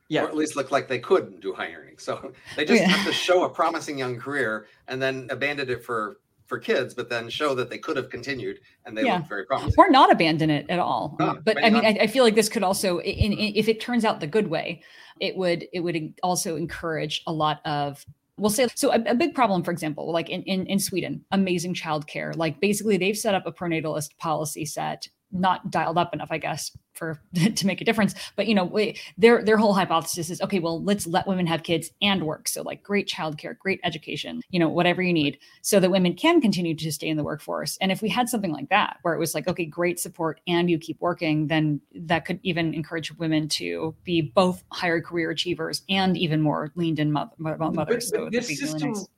Yeah. 0.08 0.24
or 0.24 0.28
at 0.28 0.36
least 0.36 0.56
look 0.56 0.70
like 0.70 0.88
they 0.88 0.98
could 0.98 1.40
do 1.40 1.52
high 1.52 1.72
earning. 1.72 1.98
So 1.98 2.32
they 2.56 2.64
just 2.64 2.80
yeah. 2.80 2.88
have 2.88 3.06
to 3.06 3.12
show 3.12 3.44
a 3.44 3.48
promising 3.48 3.98
young 3.98 4.18
career 4.18 4.66
and 4.88 5.00
then 5.00 5.28
abandon 5.30 5.68
it 5.70 5.84
for 5.84 6.18
for 6.46 6.58
kids, 6.58 6.94
but 6.94 7.08
then 7.10 7.28
show 7.28 7.54
that 7.56 7.70
they 7.70 7.78
could 7.78 7.96
have 7.96 8.08
continued 8.08 8.60
and 8.84 8.96
they 8.96 9.02
yeah. 9.02 9.16
look 9.16 9.26
very 9.26 9.44
promising. 9.44 9.74
Or 9.76 9.90
not 9.90 10.12
abandon 10.12 10.48
it 10.48 10.66
at 10.70 10.78
all. 10.78 11.16
No, 11.18 11.38
but 11.44 11.62
I 11.62 11.70
mean, 11.70 11.84
I, 11.84 11.98
I, 12.02 12.06
feel 12.06 12.22
like 12.22 12.36
this 12.36 12.48
could 12.48 12.62
also, 12.62 12.98
in, 12.98 13.32
in, 13.32 13.52
if 13.56 13.68
it 13.68 13.80
turns 13.80 14.04
out 14.04 14.20
the 14.20 14.28
good 14.28 14.46
way, 14.46 14.82
it 15.20 15.36
would 15.36 15.66
it 15.72 15.80
would 15.80 16.14
also 16.22 16.56
encourage 16.56 17.22
a 17.26 17.32
lot 17.32 17.60
of 17.64 18.04
we'll 18.38 18.50
say 18.50 18.68
so 18.74 18.92
a, 18.92 19.02
a, 19.06 19.14
big 19.14 19.34
problem 19.34 19.62
for 19.62 19.70
example 19.70 20.12
like 20.12 20.28
in, 20.28 20.42
in, 20.42 20.66
in 20.66 20.78
sweden 20.78 21.24
amazing 21.30 21.72
childcare 21.74 22.36
like 22.36 22.60
basically 22.60 22.98
they've 22.98 23.16
set 23.16 23.34
up 23.34 23.46
a 23.46 23.52
pronatalist 23.52 24.16
policy 24.18 24.64
set 24.66 25.08
not 25.32 25.70
dialed 25.70 25.98
up 25.98 26.14
enough, 26.14 26.28
I 26.30 26.38
guess, 26.38 26.70
for 26.94 27.20
to 27.54 27.66
make 27.66 27.80
a 27.80 27.84
difference. 27.84 28.14
But 28.36 28.46
you 28.46 28.54
know, 28.54 28.64
we, 28.64 28.98
their 29.18 29.42
their 29.42 29.56
whole 29.56 29.74
hypothesis 29.74 30.30
is 30.30 30.40
okay. 30.40 30.58
Well, 30.58 30.82
let's 30.82 31.06
let 31.06 31.26
women 31.26 31.46
have 31.46 31.62
kids 31.62 31.90
and 32.02 32.24
work. 32.24 32.48
So 32.48 32.62
like 32.62 32.82
great 32.82 33.08
childcare, 33.08 33.56
great 33.58 33.80
education, 33.84 34.40
you 34.50 34.58
know, 34.58 34.68
whatever 34.68 35.02
you 35.02 35.12
need, 35.12 35.38
so 35.62 35.80
that 35.80 35.90
women 35.90 36.14
can 36.14 36.40
continue 36.40 36.74
to 36.74 36.92
stay 36.92 37.08
in 37.08 37.16
the 37.16 37.24
workforce. 37.24 37.76
And 37.80 37.92
if 37.92 38.02
we 38.02 38.08
had 38.08 38.28
something 38.28 38.52
like 38.52 38.68
that, 38.70 38.98
where 39.02 39.14
it 39.14 39.18
was 39.18 39.34
like, 39.34 39.48
okay, 39.48 39.64
great 39.64 39.98
support 39.98 40.40
and 40.46 40.70
you 40.70 40.78
keep 40.78 41.00
working, 41.00 41.48
then 41.48 41.80
that 41.94 42.24
could 42.24 42.40
even 42.42 42.74
encourage 42.74 43.12
women 43.18 43.48
to 43.48 43.94
be 44.04 44.20
both 44.20 44.64
higher 44.72 45.00
career 45.00 45.30
achievers 45.30 45.82
and 45.88 46.16
even 46.16 46.40
more 46.40 46.72
leaned 46.74 46.98
in 46.98 47.12
mother, 47.12 47.32
mothers. 47.38 47.74
But, 47.74 47.86
but 47.88 48.02
so 48.02 48.28
this 48.30 48.48
system. 48.48 48.90
Really 48.90 48.92
nice 48.92 49.08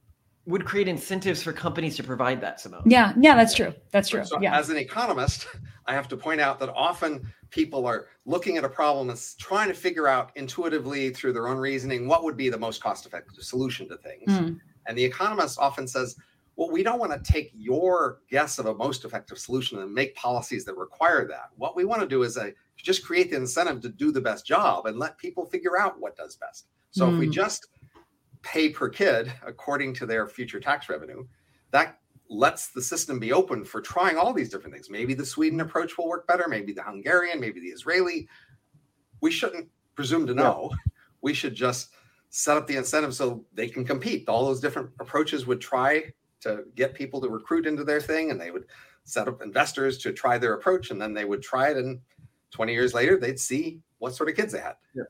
would 0.48 0.64
create 0.64 0.88
incentives 0.88 1.42
for 1.42 1.52
companies 1.52 1.94
to 1.94 2.02
provide 2.02 2.40
that, 2.40 2.58
Simone. 2.58 2.82
Yeah, 2.87 3.12
yeah, 3.20 3.37
that's 3.37 3.54
true. 3.54 3.74
That's 3.90 4.08
true. 4.08 4.24
So 4.24 4.40
yeah. 4.40 4.58
as 4.58 4.70
an 4.70 4.78
economist, 4.78 5.46
I 5.87 5.92
have 5.92 6.08
to 6.08 6.16
point 6.16 6.40
out 6.40 6.58
that 6.61 6.70
often 6.70 7.30
people 7.50 7.87
are 7.87 8.06
looking 8.24 8.56
at 8.56 8.64
a 8.64 8.68
problem 8.68 9.11
and 9.11 9.20
trying 9.38 9.68
to 9.68 9.74
figure 9.74 10.08
out 10.08 10.32
intuitively 10.37 11.11
through 11.11 11.34
their 11.34 11.48
own 11.48 11.58
reasoning 11.58 12.08
what 12.08 12.24
would 12.24 12.37
be 12.37 12.48
the 12.48 12.58
most 12.58 12.82
cost-effective 12.82 13.44
solution 13.44 13.88
to 13.90 13.98
things. 13.98 14.26
Mm. 14.26 14.58
And 14.87 14.96
the 14.96 15.04
economist 15.04 15.58
often 15.58 15.87
says, 15.87 16.16
well, 16.56 16.70
we 16.70 16.82
don't 16.82 16.98
want 16.98 17.12
to 17.12 17.32
take 17.32 17.50
your 17.54 18.20
guess 18.30 18.58
of 18.58 18.66
a 18.66 18.74
most 18.74 19.04
effective 19.04 19.38
solution 19.38 19.80
and 19.80 19.92
make 19.92 20.14
policies 20.16 20.64
that 20.64 20.76
require 20.76 21.28
that. 21.28 21.50
What 21.56 21.76
we 21.76 21.84
want 21.84 22.00
to 22.00 22.08
do 22.08 22.22
is 22.22 22.38
a, 22.38 22.52
just 22.76 23.04
create 23.04 23.30
the 23.30 23.37
incentive 23.37 23.82
to 23.82 23.90
do 23.90 24.12
the 24.12 24.20
best 24.20 24.46
job 24.46 24.87
and 24.87 24.98
let 24.98 25.18
people 25.18 25.44
figure 25.44 25.78
out 25.78 26.00
what 26.00 26.16
does 26.16 26.37
best. 26.37 26.68
So 26.90 27.06
mm. 27.06 27.12
if 27.12 27.18
we 27.18 27.26
hmm. 27.26 27.32
just 27.32 27.68
pay 28.42 28.68
per 28.70 28.88
kid 28.88 29.33
according 29.46 29.94
to 29.94 30.07
their 30.07 30.27
future 30.27 30.61
tax 30.61 30.88
revenue, 30.88 31.27
that 31.70 31.98
lets 32.31 32.68
the 32.68 32.83
system 32.83 33.18
be 33.18 33.33
open 33.33 33.64
for 33.64 33.81
trying 33.81 34.16
all 34.16 34.33
these 34.33 34.51
different 34.51 34.74
things. 34.74 34.90
Maybe 34.90 35.14
the 35.14 35.24
Sweden 35.24 35.61
approach 35.61 35.96
will 35.96 36.09
work 36.09 36.27
better, 36.27 36.46
maybe 36.48 36.72
the 36.72 36.83
Hungarian, 36.83 37.40
maybe 37.40 37.61
the 37.61 37.68
Israeli. 37.68 38.29
We 39.20 39.31
shouldn't 39.31 39.68
presume 39.94 40.27
to 40.27 40.35
know. 40.35 40.70
Yeah. 40.70 40.92
We 41.22 41.35
should 41.35 41.55
just 41.55 41.90
set 42.31 42.57
up 42.57 42.66
the 42.66 42.77
incentive 42.77 43.14
so 43.14 43.44
they 43.55 43.68
can 43.68 43.85
compete. 43.85 44.29
All 44.29 44.44
those 44.44 44.61
different 44.61 44.90
approaches 45.01 45.46
would 45.46 45.61
try 45.61 46.12
to 46.40 46.64
get 46.74 46.94
people 46.94 47.20
to 47.20 47.29
recruit 47.29 47.66
into 47.66 47.83
their 47.83 48.01
thing, 48.01 48.31
and 48.31 48.40
they 48.40 48.51
would 48.51 48.66
set 49.05 49.27
up 49.27 49.42
investors 49.42 49.98
to 49.98 50.12
try 50.12 50.38
their 50.38 50.55
approach, 50.55 50.90
and 50.90 51.01
then 51.01 51.14
they 51.14 51.24
would 51.24 51.42
try 51.42 51.70
it. 51.70 51.79
And 51.79 52.01
20 52.51 52.72
years 52.72 52.94
later, 52.94 53.18
they'd 53.18 53.40
see 53.40 53.81
what 53.98 54.14
sort 54.14 54.29
of 54.29 54.37
kids 54.37 54.53
they 54.53 54.61
had. 54.61 54.74
Yeah, 54.94 55.03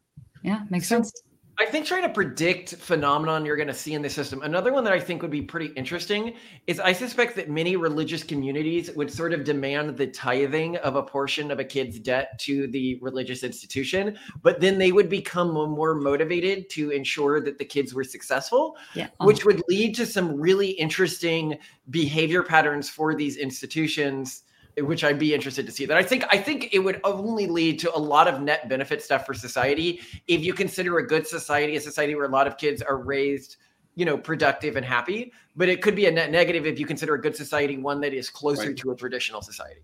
yeah 0.43 0.61
makes 0.71 0.89
sense. 0.89 1.13
I 1.61 1.67
think 1.67 1.87
trying 1.87 2.03
to 2.03 2.09
predict 2.09 2.77
phenomenon 2.77 3.45
you're 3.45 3.57
going 3.57 3.69
to 3.69 3.75
see 3.75 3.95
in 3.95 4.03
the 4.03 4.09
system. 4.09 4.43
Another 4.43 4.73
one 4.73 4.85
that 4.85 4.93
I 4.93 5.01
think 5.01 5.23
would 5.23 5.31
be 5.31 5.43
pretty 5.43 5.73
interesting 5.75 6.35
is 6.69 6.79
I 6.79 6.93
suspect 6.93 7.35
that 7.35 7.51
many 7.51 7.75
religious 7.75 8.23
communities 8.23 8.93
would 8.95 9.13
sort 9.13 9.33
of 9.33 9.43
demand 9.43 9.97
the 9.97 10.07
tithing 10.07 10.77
of 10.79 10.95
a 10.95 11.03
portion 11.03 11.51
of 11.51 11.59
a 11.59 11.65
kid's 11.65 11.99
debt 11.99 12.39
to 12.41 12.69
the 12.69 12.97
religious 13.03 13.43
institution, 13.43 14.17
but 14.41 14.61
then 14.61 14.79
they 14.79 14.93
would 14.93 15.09
become 15.09 15.53
more 15.53 15.97
motivated 15.97 16.71
to 16.71 16.91
ensure 16.91 17.41
that 17.41 17.59
the 17.59 17.65
kids 17.65 17.93
were 17.93 18.05
successful, 18.05 18.77
yeah. 18.95 19.09
which 19.23 19.45
would 19.45 19.61
lead 19.69 19.97
to 19.97 20.07
some 20.07 20.41
really 20.41 20.71
interesting 20.71 21.59
behavior 21.91 22.45
patterns 22.45 22.89
for 22.89 23.17
these 23.17 23.37
institutions 23.37 24.45
which 24.81 25.05
I'd 25.05 25.19
be 25.19 25.35
interested 25.35 25.67
to 25.67 25.73
see. 25.73 25.87
That 25.87 25.97
I 25.97 26.03
think 26.03 26.25
I 26.31 26.39
think 26.39 26.73
it 26.73 26.79
would 26.79 27.01
only 27.05 27.47
lead 27.47 27.79
to 27.81 27.95
a 27.95 27.99
lot 27.99 28.29
of 28.29 28.41
net 28.41 28.69
benefit 28.69 29.03
stuff 29.03 29.27
for 29.27 29.35
society 29.35 30.01
if 30.27 30.43
you 30.43 30.55
consider 30.55 30.99
a 30.99 31.07
good 31.07 31.27
society 31.27 31.77
a 31.77 31.81
society 31.81 32.15
where 32.15 32.25
a 32.25 32.31
lot 32.31 32.47
of 32.47 32.57
kids 32.57 32.83
are 32.83 32.97
raised, 32.97 33.57
you 33.95 34.05
know, 34.05 34.17
productive 34.17 34.77
and 34.77 34.85
happy. 34.85 35.33
But 35.57 35.69
it 35.69 35.83
could 35.83 35.97
be 35.97 36.07
a 36.07 36.11
net 36.11 36.31
negative 36.31 36.67
if 36.67 36.79
you 36.79 36.87
consider 36.87 37.15
a 37.15 37.21
good 37.21 37.37
society 37.37 37.79
one 37.79 38.01
that 38.01 38.13
is 38.13 38.31
closer 38.31 38.69
right. 38.69 38.77
to 38.77 38.91
a 38.91 38.97
traditional 38.97 39.43
society. 39.43 39.81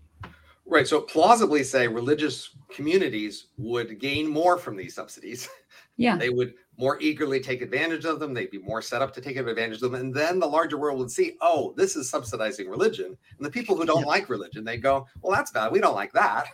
Right. 0.67 0.87
So 0.87 1.01
plausibly 1.01 1.63
say 1.63 1.87
religious 1.87 2.55
communities 2.69 3.47
would 3.57 3.99
gain 3.99 4.27
more 4.27 4.57
from 4.57 4.75
these 4.75 4.95
subsidies. 4.95 5.47
Yeah. 5.97 6.17
They 6.17 6.29
would 6.29 6.55
more 6.77 6.99
eagerly 6.99 7.39
take 7.39 7.61
advantage 7.61 8.05
of 8.05 8.19
them. 8.19 8.33
They'd 8.33 8.51
be 8.51 8.59
more 8.59 8.81
set 8.81 9.01
up 9.01 9.13
to 9.13 9.21
take 9.21 9.37
advantage 9.37 9.81
of 9.81 9.91
them. 9.91 9.95
And 9.95 10.13
then 10.13 10.39
the 10.39 10.47
larger 10.47 10.77
world 10.77 10.99
would 10.99 11.11
see, 11.11 11.37
oh, 11.41 11.73
this 11.77 11.95
is 11.95 12.09
subsidizing 12.09 12.69
religion. 12.69 13.17
And 13.37 13.45
the 13.45 13.51
people 13.51 13.75
who 13.75 13.85
don't 13.85 14.01
yeah. 14.01 14.07
like 14.07 14.29
religion, 14.29 14.63
they 14.65 14.77
go, 14.77 15.07
well, 15.21 15.33
that's 15.33 15.51
bad. 15.51 15.71
We 15.71 15.79
don't 15.79 15.95
like 15.95 16.11
that. 16.13 16.47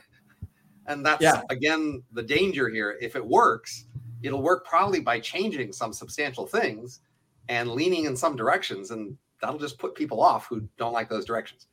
And 0.87 1.05
that's, 1.05 1.21
yeah. 1.21 1.41
again, 1.49 2.03
the 2.11 2.23
danger 2.23 2.69
here. 2.69 2.97
If 3.01 3.15
it 3.15 3.25
works, 3.25 3.85
it'll 4.21 4.41
work 4.41 4.65
probably 4.65 4.99
by 4.99 5.19
changing 5.19 5.73
some 5.73 5.93
substantial 5.93 6.45
things 6.45 6.99
and 7.49 7.71
leaning 7.71 8.05
in 8.05 8.15
some 8.15 8.35
directions. 8.35 8.91
And 8.91 9.17
that'll 9.41 9.59
just 9.59 9.79
put 9.79 9.95
people 9.95 10.21
off 10.21 10.47
who 10.47 10.67
don't 10.77 10.93
like 10.93 11.09
those 11.09 11.25
directions. 11.25 11.67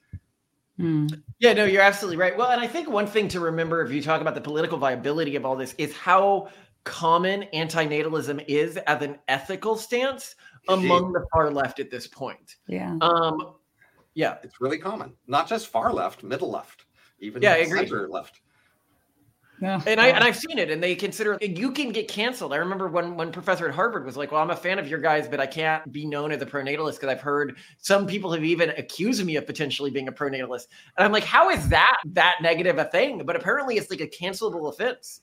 Mm. 0.81 1.23
Yeah, 1.41 1.55
no, 1.55 1.65
you're 1.65 1.83
absolutely 1.83 2.17
right. 2.17 2.37
Well, 2.37 2.51
and 2.51 2.61
I 2.61 2.67
think 2.67 2.89
one 2.89 3.07
thing 3.07 3.29
to 3.29 3.41
remember 3.41 3.83
if 3.83 3.91
you 3.91 4.01
talk 4.01 4.21
about 4.21 4.35
the 4.35 4.41
political 4.41 4.79
viability 4.79 5.35
of 5.35 5.45
all 5.45 5.57
this 5.57 5.75
is 5.77 5.93
how 5.93 6.49
common 6.89 7.45
antinatalism 7.53 8.43
is 8.49 8.79
as 8.79 9.03
an 9.03 9.19
ethical 9.29 9.77
stance 9.77 10.35
among 10.69 11.13
the 11.13 11.27
far 11.31 11.51
left 11.51 11.81
at 11.81 11.91
this 11.91 12.07
point. 12.07 12.57
Yeah. 12.67 12.97
Um, 13.03 13.57
yeah, 14.15 14.39
it's 14.43 14.59
really 14.59 14.79
common. 14.79 15.13
Not 15.27 15.49
just 15.49 15.67
far 15.67 15.93
left, 15.93 16.23
middle 16.23 16.51
left, 16.51 16.87
even 17.21 17.43
yeah, 17.43 17.63
center 17.63 18.09
left. 18.09 18.41
Yeah. 19.61 19.83
And 19.87 20.01
I 20.01 20.09
and 20.09 20.25
I've 20.25 20.37
seen 20.37 20.59
it, 20.59 20.71
and 20.71 20.83
they 20.83 20.95
consider 20.95 21.37
you 21.41 21.73
can 21.73 21.91
get 21.91 22.09
canceled. 22.09 22.53
I 22.53 22.57
remember 22.57 22.89
when 22.89 23.17
when 23.17 23.33
professor 23.33 23.69
at 23.69 23.75
Harvard 23.75 24.07
was 24.07 24.17
like, 24.17 24.33
"Well, 24.33 24.41
I'm 24.41 24.51
a 24.51 24.57
fan 24.57 24.79
of 24.79 24.89
your 24.89 25.01
guys, 25.01 25.29
but 25.29 25.41
I 25.41 25.47
can't 25.47 25.93
be 25.93 26.07
known 26.07 26.33
as 26.33 26.41
a 26.41 26.47
pronatalist 26.47 26.95
because 26.95 27.09
I've 27.09 27.21
heard 27.21 27.59
some 27.79 28.07
people 28.07 28.33
have 28.33 28.45
even 28.45 28.71
accused 28.71 29.25
me 29.27 29.37
of 29.37 29.47
potentially 29.47 29.91
being 29.91 30.09
a 30.09 30.13
pronatalist." 30.13 30.69
And 30.97 31.05
I'm 31.05 31.13
like, 31.13 31.25
"How 31.25 31.51
is 31.51 31.69
that 31.69 31.99
that 32.13 32.37
negative 32.41 32.79
a 32.79 32.85
thing?" 32.85 33.25
But 33.27 33.37
apparently, 33.37 33.77
it's 33.77 33.91
like 33.91 34.01
a 34.01 34.07
cancelable 34.07 34.69
offense. 34.73 35.23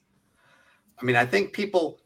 I 0.99 1.05
mean, 1.05 1.15
I 1.15 1.25
think 1.25 1.53
people 1.53 1.99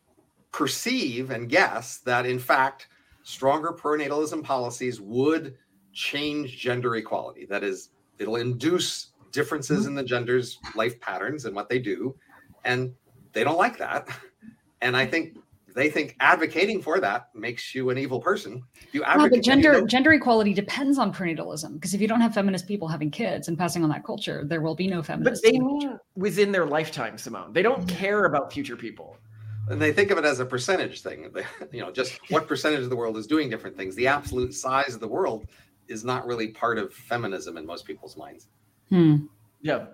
perceive 0.51 1.29
and 1.29 1.49
guess 1.49 1.99
that, 1.99 2.25
in 2.25 2.39
fact, 2.39 2.87
stronger 3.23 3.71
pronatalism 3.71 4.43
policies 4.43 4.99
would 4.99 5.55
change 5.93 6.57
gender 6.57 6.95
equality. 6.95 7.45
That 7.45 7.63
is, 7.63 7.89
it'll 8.17 8.37
induce 8.37 9.09
differences 9.31 9.85
in 9.85 9.93
the 9.93 10.03
genders' 10.03 10.57
life 10.75 10.99
patterns 10.99 11.45
and 11.45 11.55
what 11.55 11.69
they 11.69 11.79
do. 11.79 12.15
And 12.65 12.93
they 13.33 13.43
don't 13.43 13.57
like 13.57 13.77
that. 13.77 14.07
And 14.81 14.97
I 14.97 15.05
think 15.05 15.37
they 15.75 15.89
think 15.89 16.15
advocating 16.19 16.81
for 16.81 16.99
that 16.99 17.29
makes 17.33 17.73
you 17.73 17.89
an 17.89 17.97
evil 17.97 18.19
person. 18.19 18.63
You 18.91 19.03
advocate, 19.03 19.31
no, 19.31 19.37
but 19.37 19.43
gender 19.43 19.73
you 19.73 19.81
know, 19.81 19.87
gender 19.87 20.13
equality 20.13 20.53
depends 20.53 20.97
on 20.97 21.13
pronatalism 21.13 21.73
because 21.73 21.93
if 21.93 22.01
you 22.01 22.07
don't 22.07 22.21
have 22.21 22.33
feminist 22.33 22.67
people 22.67 22.87
having 22.87 23.11
kids 23.11 23.47
and 23.47 23.57
passing 23.57 23.83
on 23.83 23.89
that 23.89 24.03
culture, 24.03 24.43
there 24.45 24.61
will 24.61 24.75
be 24.75 24.87
no 24.87 25.01
feminist. 25.01 25.43
But 25.43 25.51
they 25.51 25.59
mean 25.59 25.97
within 26.15 26.51
their 26.51 26.65
lifetime, 26.65 27.17
Simone. 27.17 27.53
They 27.53 27.61
don't 27.61 27.87
care 27.87 28.25
about 28.25 28.51
future 28.51 28.75
people. 28.75 29.17
And 29.69 29.79
they 29.79 29.93
think 29.93 30.09
of 30.09 30.17
it 30.17 30.25
as 30.25 30.39
a 30.39 30.45
percentage 30.45 31.01
thing. 31.01 31.31
You 31.71 31.81
know, 31.81 31.91
just 31.91 32.19
what 32.31 32.47
percentage 32.47 32.81
of 32.81 32.89
the 32.89 32.95
world 32.95 33.17
is 33.17 33.27
doing 33.27 33.49
different 33.49 33.77
things. 33.77 33.95
The 33.95 34.07
absolute 34.07 34.53
size 34.55 34.95
of 34.95 34.99
the 34.99 35.07
world 35.07 35.45
is 35.87 36.03
not 36.03 36.25
really 36.25 36.47
part 36.47 36.79
of 36.79 36.93
feminism 36.93 37.57
in 37.57 37.65
most 37.65 37.85
people's 37.85 38.17
minds. 38.17 38.47
Hmm. 38.89 39.27
Yeah. 39.61 39.85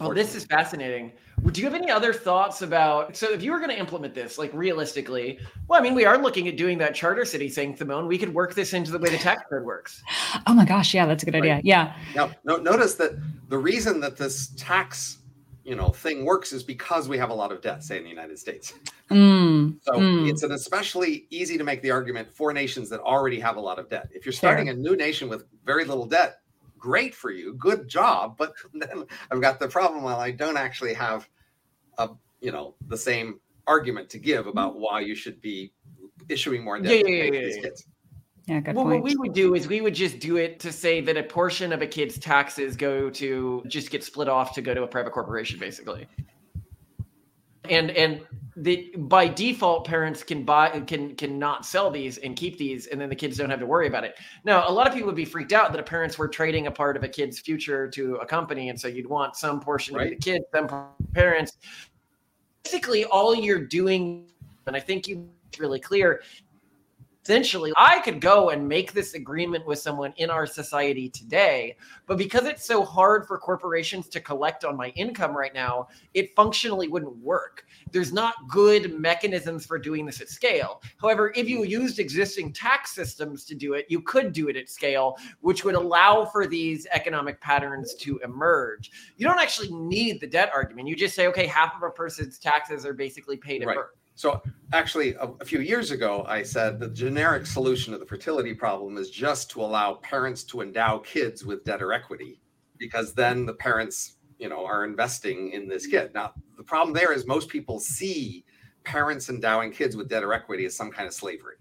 Oh, 0.00 0.14
this 0.14 0.34
is 0.34 0.44
fascinating. 0.44 1.12
Do 1.50 1.60
you 1.60 1.66
have 1.66 1.74
any 1.74 1.90
other 1.90 2.12
thoughts 2.12 2.62
about? 2.62 3.16
So, 3.16 3.30
if 3.32 3.42
you 3.42 3.50
were 3.50 3.58
going 3.58 3.70
to 3.70 3.78
implement 3.78 4.14
this, 4.14 4.38
like 4.38 4.52
realistically, 4.54 5.40
well, 5.66 5.80
I 5.80 5.82
mean, 5.82 5.94
we 5.94 6.04
are 6.04 6.18
looking 6.18 6.46
at 6.48 6.56
doing 6.56 6.78
that 6.78 6.94
charter 6.94 7.24
city 7.24 7.48
thing, 7.48 7.74
Simone. 7.74 8.06
We 8.06 8.18
could 8.18 8.32
work 8.32 8.54
this 8.54 8.72
into 8.72 8.92
the 8.92 8.98
way 8.98 9.10
the 9.10 9.18
tax 9.18 9.42
code 9.50 9.64
works. 9.64 10.02
Oh 10.46 10.54
my 10.54 10.64
gosh, 10.64 10.94
yeah, 10.94 11.06
that's 11.06 11.22
a 11.22 11.26
good 11.26 11.34
right. 11.34 11.42
idea. 11.42 11.60
Yeah. 11.64 11.96
Now, 12.14 12.30
no, 12.44 12.56
notice 12.56 12.94
that 12.94 13.12
the 13.48 13.58
reason 13.58 14.00
that 14.00 14.16
this 14.16 14.48
tax, 14.56 15.18
you 15.64 15.74
know, 15.74 15.88
thing 15.88 16.24
works 16.24 16.52
is 16.52 16.62
because 16.62 17.08
we 17.08 17.18
have 17.18 17.30
a 17.30 17.34
lot 17.34 17.50
of 17.52 17.60
debt, 17.60 17.82
say 17.82 17.98
in 17.98 18.04
the 18.04 18.10
United 18.10 18.38
States. 18.38 18.74
Mm, 19.10 19.76
so 19.82 19.92
mm. 19.92 20.30
it's 20.30 20.44
an 20.44 20.52
especially 20.52 21.26
easy 21.30 21.58
to 21.58 21.64
make 21.64 21.82
the 21.82 21.90
argument 21.90 22.28
for 22.32 22.52
nations 22.52 22.88
that 22.90 23.00
already 23.00 23.40
have 23.40 23.56
a 23.56 23.60
lot 23.60 23.78
of 23.78 23.88
debt. 23.88 24.08
If 24.12 24.24
you're 24.24 24.32
starting 24.32 24.68
a 24.68 24.74
new 24.74 24.96
nation 24.96 25.28
with 25.28 25.44
very 25.64 25.84
little 25.84 26.06
debt, 26.06 26.38
great 26.80 27.14
for 27.14 27.30
you, 27.30 27.54
good 27.54 27.88
job. 27.88 28.36
But 28.38 28.54
then 28.74 29.04
I've 29.30 29.40
got 29.40 29.60
the 29.60 29.68
problem 29.68 30.02
Well, 30.02 30.18
I 30.18 30.30
don't 30.30 30.56
actually 30.56 30.94
have 30.94 31.28
a 31.98 32.10
you 32.40 32.50
know 32.50 32.74
the 32.88 32.96
same 32.96 33.38
argument 33.66 34.08
to 34.10 34.18
give 34.18 34.40
mm-hmm. 34.40 34.50
about 34.50 34.78
why 34.78 35.00
you 35.00 35.14
should 35.14 35.40
be 35.40 35.72
issuing 36.28 36.64
more 36.64 36.80
debt 36.80 37.06
yeah, 37.06 37.14
yeah, 37.14 37.24
yeah, 37.24 37.40
yeah, 37.40 37.60
kids. 37.62 37.86
Yeah, 38.46 38.60
good 38.60 38.74
well, 38.74 38.84
point. 38.84 39.02
what 39.02 39.04
we 39.04 39.16
would 39.16 39.32
do 39.32 39.54
is 39.54 39.68
we 39.68 39.80
would 39.80 39.94
just 39.94 40.18
do 40.18 40.36
it 40.36 40.58
to 40.60 40.72
say 40.72 41.00
that 41.02 41.16
a 41.16 41.22
portion 41.22 41.72
of 41.72 41.82
a 41.82 41.86
kid's 41.86 42.18
taxes 42.18 42.74
go 42.74 43.08
to 43.10 43.62
just 43.68 43.90
get 43.90 44.02
split 44.02 44.28
off 44.28 44.54
to 44.54 44.62
go 44.62 44.74
to 44.74 44.82
a 44.82 44.88
private 44.88 45.12
corporation, 45.12 45.60
basically 45.60 46.08
and 47.68 47.90
and 47.90 48.22
the 48.56 48.92
by 48.96 49.28
default 49.28 49.86
parents 49.86 50.22
can 50.22 50.44
buy 50.44 50.80
can 50.80 51.14
can 51.14 51.38
not 51.38 51.64
sell 51.66 51.90
these 51.90 52.18
and 52.18 52.36
keep 52.36 52.58
these 52.58 52.86
and 52.86 53.00
then 53.00 53.08
the 53.08 53.14
kids 53.14 53.36
don't 53.36 53.50
have 53.50 53.60
to 53.60 53.66
worry 53.66 53.86
about 53.86 54.04
it 54.04 54.16
now 54.44 54.68
a 54.68 54.72
lot 54.72 54.86
of 54.86 54.94
people 54.94 55.06
would 55.06 55.16
be 55.16 55.24
freaked 55.24 55.52
out 55.52 55.70
that 55.70 55.80
a 55.80 55.82
parents 55.82 56.18
were 56.18 56.28
trading 56.28 56.66
a 56.66 56.70
part 56.70 56.96
of 56.96 57.04
a 57.04 57.08
kid's 57.08 57.38
future 57.38 57.88
to 57.88 58.16
a 58.16 58.26
company 58.26 58.68
and 58.68 58.80
so 58.80 58.88
you'd 58.88 59.08
want 59.08 59.36
some 59.36 59.60
portion 59.60 59.94
right. 59.94 60.04
of 60.04 60.10
the 60.10 60.16
kids 60.16 60.44
some 60.54 60.68
parents 61.14 61.58
basically 62.62 63.04
all 63.06 63.34
you're 63.34 63.64
doing 63.64 64.26
and 64.66 64.76
i 64.76 64.80
think 64.80 65.06
you 65.06 65.28
really 65.58 65.80
clear 65.80 66.22
essentially 67.30 67.72
I 67.76 68.00
could 68.00 68.20
go 68.20 68.50
and 68.50 68.66
make 68.68 68.92
this 68.92 69.14
agreement 69.14 69.64
with 69.64 69.78
someone 69.78 70.12
in 70.16 70.30
our 70.30 70.46
society 70.46 71.08
today, 71.08 71.76
but 72.06 72.18
because 72.18 72.44
it's 72.44 72.64
so 72.64 72.82
hard 72.82 73.26
for 73.26 73.38
corporations 73.38 74.08
to 74.08 74.20
collect 74.20 74.64
on 74.64 74.76
my 74.76 74.88
income 74.90 75.36
right 75.36 75.54
now, 75.54 75.88
it 76.14 76.34
functionally 76.34 76.88
wouldn't 76.88 77.16
work. 77.18 77.64
There's 77.92 78.12
not 78.12 78.34
good 78.48 78.98
mechanisms 78.98 79.64
for 79.64 79.78
doing 79.78 80.06
this 80.06 80.20
at 80.20 80.28
scale. 80.28 80.82
However, 81.00 81.32
if 81.36 81.48
you 81.48 81.62
used 81.62 82.00
existing 82.00 82.52
tax 82.52 82.94
systems 82.94 83.44
to 83.44 83.54
do 83.54 83.74
it, 83.74 83.86
you 83.88 84.00
could 84.02 84.32
do 84.32 84.48
it 84.48 84.56
at 84.56 84.68
scale, 84.68 85.16
which 85.40 85.64
would 85.64 85.76
allow 85.76 86.24
for 86.24 86.48
these 86.48 86.86
economic 86.90 87.40
patterns 87.40 87.94
to 87.94 88.18
emerge. 88.24 88.90
You 89.16 89.26
don't 89.26 89.38
actually 89.38 89.72
need 89.72 90.20
the 90.20 90.26
debt 90.26 90.50
argument. 90.52 90.88
You 90.88 90.96
just 90.96 91.14
say, 91.14 91.28
okay, 91.28 91.46
half 91.46 91.76
of 91.76 91.82
a 91.82 91.90
person's 91.90 92.38
taxes 92.38 92.84
are 92.84 92.94
basically 92.94 93.36
paid 93.36 93.62
at 93.62 93.68
Right. 93.68 93.76
birth. 93.76 93.99
So 94.20 94.42
actually, 94.74 95.14
a, 95.14 95.28
a 95.40 95.46
few 95.46 95.60
years 95.60 95.92
ago, 95.92 96.26
I 96.28 96.42
said 96.42 96.78
the 96.78 96.90
generic 96.90 97.46
solution 97.46 97.94
to 97.94 97.98
the 97.98 98.04
fertility 98.04 98.52
problem 98.52 98.98
is 98.98 99.08
just 99.08 99.48
to 99.52 99.62
allow 99.62 99.94
parents 99.94 100.44
to 100.44 100.60
endow 100.60 100.98
kids 100.98 101.46
with 101.46 101.64
debt 101.64 101.80
or 101.80 101.94
equity, 101.94 102.42
because 102.76 103.14
then 103.14 103.46
the 103.46 103.54
parents, 103.54 104.18
you 104.38 104.50
know, 104.50 104.62
are 104.66 104.84
investing 104.84 105.52
in 105.52 105.68
this 105.68 105.86
kid. 105.86 106.12
Now, 106.12 106.34
the 106.58 106.62
problem 106.62 106.92
there 106.92 107.14
is 107.14 107.26
most 107.26 107.48
people 107.48 107.80
see 107.80 108.44
parents 108.84 109.30
endowing 109.30 109.72
kids 109.72 109.96
with 109.96 110.10
debt 110.10 110.22
or 110.22 110.34
equity 110.34 110.66
as 110.66 110.76
some 110.76 110.90
kind 110.90 111.08
of 111.08 111.14
slavery, 111.14 111.56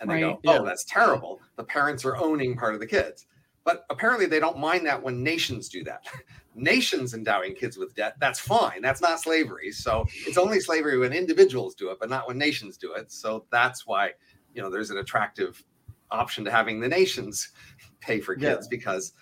and 0.00 0.08
they 0.08 0.14
Right. 0.14 0.20
go, 0.22 0.40
"Oh, 0.46 0.52
Yeah. 0.54 0.62
that's 0.64 0.84
terrible. 0.84 1.42
The 1.56 1.64
parents 1.64 2.06
are 2.06 2.16
owning 2.16 2.56
part 2.56 2.72
of 2.72 2.80
the 2.80 2.86
kids." 2.86 3.26
But 3.64 3.84
apparently, 3.90 4.26
they 4.26 4.40
don't 4.40 4.58
mind 4.58 4.86
that 4.86 5.02
when 5.02 5.22
nations 5.22 5.68
do 5.68 5.84
that. 5.84 6.06
nations 6.54 7.14
endowing 7.14 7.54
kids 7.54 7.76
with 7.76 7.94
debt, 7.94 8.14
that's 8.18 8.38
fine. 8.38 8.82
That's 8.82 9.00
not 9.00 9.20
slavery. 9.20 9.70
So 9.70 10.06
it's 10.26 10.38
only 10.38 10.60
slavery 10.60 10.98
when 10.98 11.12
individuals 11.12 11.74
do 11.74 11.90
it, 11.90 11.98
but 12.00 12.10
not 12.10 12.26
when 12.26 12.38
nations 12.38 12.76
do 12.76 12.94
it. 12.94 13.12
So 13.12 13.44
that's 13.50 13.86
why, 13.86 14.12
you 14.54 14.62
know, 14.62 14.70
there's 14.70 14.90
an 14.90 14.98
attractive 14.98 15.62
option 16.10 16.44
to 16.44 16.50
having 16.50 16.80
the 16.80 16.88
nations 16.88 17.50
pay 18.00 18.20
for 18.20 18.36
Yeah. 18.36 18.54
kids 18.54 18.66
because 18.68 19.12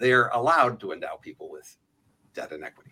they're 0.00 0.28
allowed 0.28 0.80
to 0.80 0.92
endow 0.92 1.16
people 1.16 1.50
with 1.50 1.76
debt 2.34 2.52
and 2.52 2.64
equity. 2.64 2.90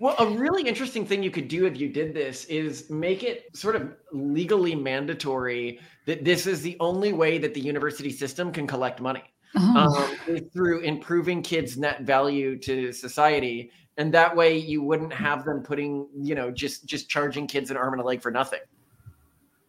Well, 0.00 0.14
a 0.18 0.30
really 0.38 0.62
interesting 0.62 1.04
thing 1.04 1.22
you 1.24 1.30
could 1.30 1.48
do 1.48 1.66
if 1.66 1.78
you 1.78 1.88
did 1.88 2.14
this 2.14 2.44
is 2.44 2.88
make 2.88 3.24
it 3.24 3.54
sort 3.56 3.74
of 3.74 3.96
legally 4.12 4.74
mandatory 4.74 5.80
that 6.06 6.24
this 6.24 6.46
is 6.46 6.62
the 6.62 6.76
only 6.78 7.12
way 7.12 7.38
that 7.38 7.52
the 7.52 7.60
university 7.60 8.10
system 8.10 8.52
can 8.52 8.66
collect 8.66 9.00
money 9.00 9.24
Oh. 9.56 10.16
um, 10.28 10.38
through 10.52 10.80
improving 10.80 11.42
kids' 11.42 11.78
net 11.78 12.02
value 12.02 12.58
to 12.58 12.92
society, 12.92 13.70
and 13.96 14.12
that 14.14 14.34
way 14.36 14.56
you 14.56 14.82
wouldn't 14.82 15.12
have 15.12 15.44
them 15.44 15.62
putting, 15.62 16.06
you 16.20 16.34
know, 16.34 16.50
just 16.50 16.84
just 16.86 17.08
charging 17.08 17.46
kids 17.46 17.70
an 17.70 17.76
arm 17.76 17.94
and 17.94 18.02
a 18.02 18.04
leg 18.04 18.20
for 18.20 18.30
nothing. 18.30 18.60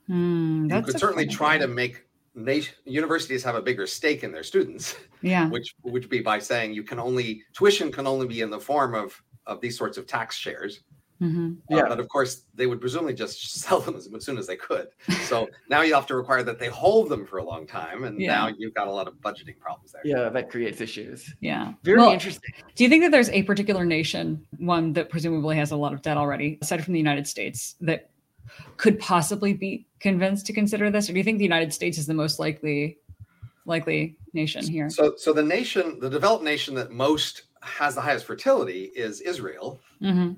Hmm, 0.08 0.66
You 0.70 0.82
could 0.82 1.00
certainly 1.00 1.28
fun 1.28 1.36
try 1.36 1.58
to 1.58 1.68
make 1.68 2.06
nation, 2.36 2.76
universities 2.86 3.44
have 3.44 3.56
a 3.56 3.62
bigger 3.62 3.86
stake 3.88 4.24
in 4.24 4.32
their 4.32 4.44
students, 4.44 4.96
Yeah. 5.22 5.48
which 5.52 5.76
would 5.84 6.10
be 6.10 6.20
by 6.22 6.40
saying 6.40 6.74
you 6.74 6.84
can 6.84 7.00
only 7.00 7.44
tuition 7.54 7.92
can 7.92 8.08
only 8.08 8.28
be 8.28 8.42
in 8.42 8.50
the 8.50 8.60
form 8.60 8.96
of 8.96 9.22
of 9.46 9.62
these 9.62 9.78
sorts 9.78 9.98
of 9.98 10.06
tax 10.08 10.36
shares. 10.36 10.82
Hmm 11.20 11.54
Uh, 11.72 11.76
Yeah. 11.78 11.86
but 11.88 12.00
of 12.00 12.08
course, 12.08 12.46
they 12.56 12.66
would 12.66 12.82
presumably 12.82 13.14
just 13.14 13.38
sell 13.64 13.80
them 13.80 13.96
as, 13.96 14.10
as 14.14 14.26
soon 14.26 14.38
as 14.38 14.48
they 14.48 14.56
could. 14.56 14.88
So 15.22 15.48
now 15.70 15.82
you 15.82 15.94
have 15.94 16.08
to 16.08 16.16
require 16.16 16.44
that 16.44 16.60
they 16.60 16.68
hold 16.68 17.10
them 17.10 17.26
for 17.26 17.38
a 17.38 17.44
long 17.44 17.68
time, 17.68 18.04
and 18.06 18.20
Yeah. 18.20 18.34
now 18.36 18.56
you've 18.58 18.74
got 18.74 18.88
a 18.88 18.92
lot 18.92 19.08
of 19.08 19.16
budgeting 19.16 19.60
problems 19.60 19.92
there. 19.92 20.02
Yeah, 20.06 20.30
that 20.30 20.50
creates 20.50 20.82
issues. 20.82 21.34
Yeah. 21.42 21.74
Very 21.84 22.00
Well, 22.00 22.12
interesting. 22.12 22.50
Do 22.76 22.84
you 22.84 22.90
think 22.90 23.04
that 23.04 23.12
there's 23.12 23.30
a 23.30 23.44
particular 23.44 23.86
nation, 23.86 24.46
one 24.58 24.94
that 24.94 25.10
presumably 25.10 25.58
has 25.58 25.72
a 25.72 25.76
lot 25.76 25.94
of 25.94 26.02
debt 26.02 26.18
already, 26.18 26.58
aside 26.62 26.84
from 26.84 26.94
the 26.94 27.00
United 27.00 27.28
States, 27.28 27.76
that 27.82 28.10
could 28.78 28.98
possibly 29.00 29.54
be 29.54 29.86
convinced 30.00 30.46
to 30.48 30.54
consider 30.54 30.90
this? 30.90 31.10
Or 31.10 31.14
do 31.14 31.18
you 31.20 31.24
think 31.24 31.38
the 31.38 31.44
United 31.44 31.74
States 31.74 31.98
is 31.98 32.08
the 32.08 32.14
most 32.14 32.40
likely 32.40 32.98
likely 33.66 34.18
nation 34.34 34.66
here? 34.68 34.90
So, 34.90 35.14
so 35.18 35.34
the 35.34 35.44
nation, 35.44 36.00
the 36.00 36.10
developed 36.10 36.44
nation 36.44 36.74
that 36.76 36.92
most 36.92 37.44
has 37.62 37.94
the 37.96 38.02
highest 38.02 38.26
fertility 38.26 38.86
is 38.96 39.22
Israel. 39.22 39.80
hmm 40.02 40.32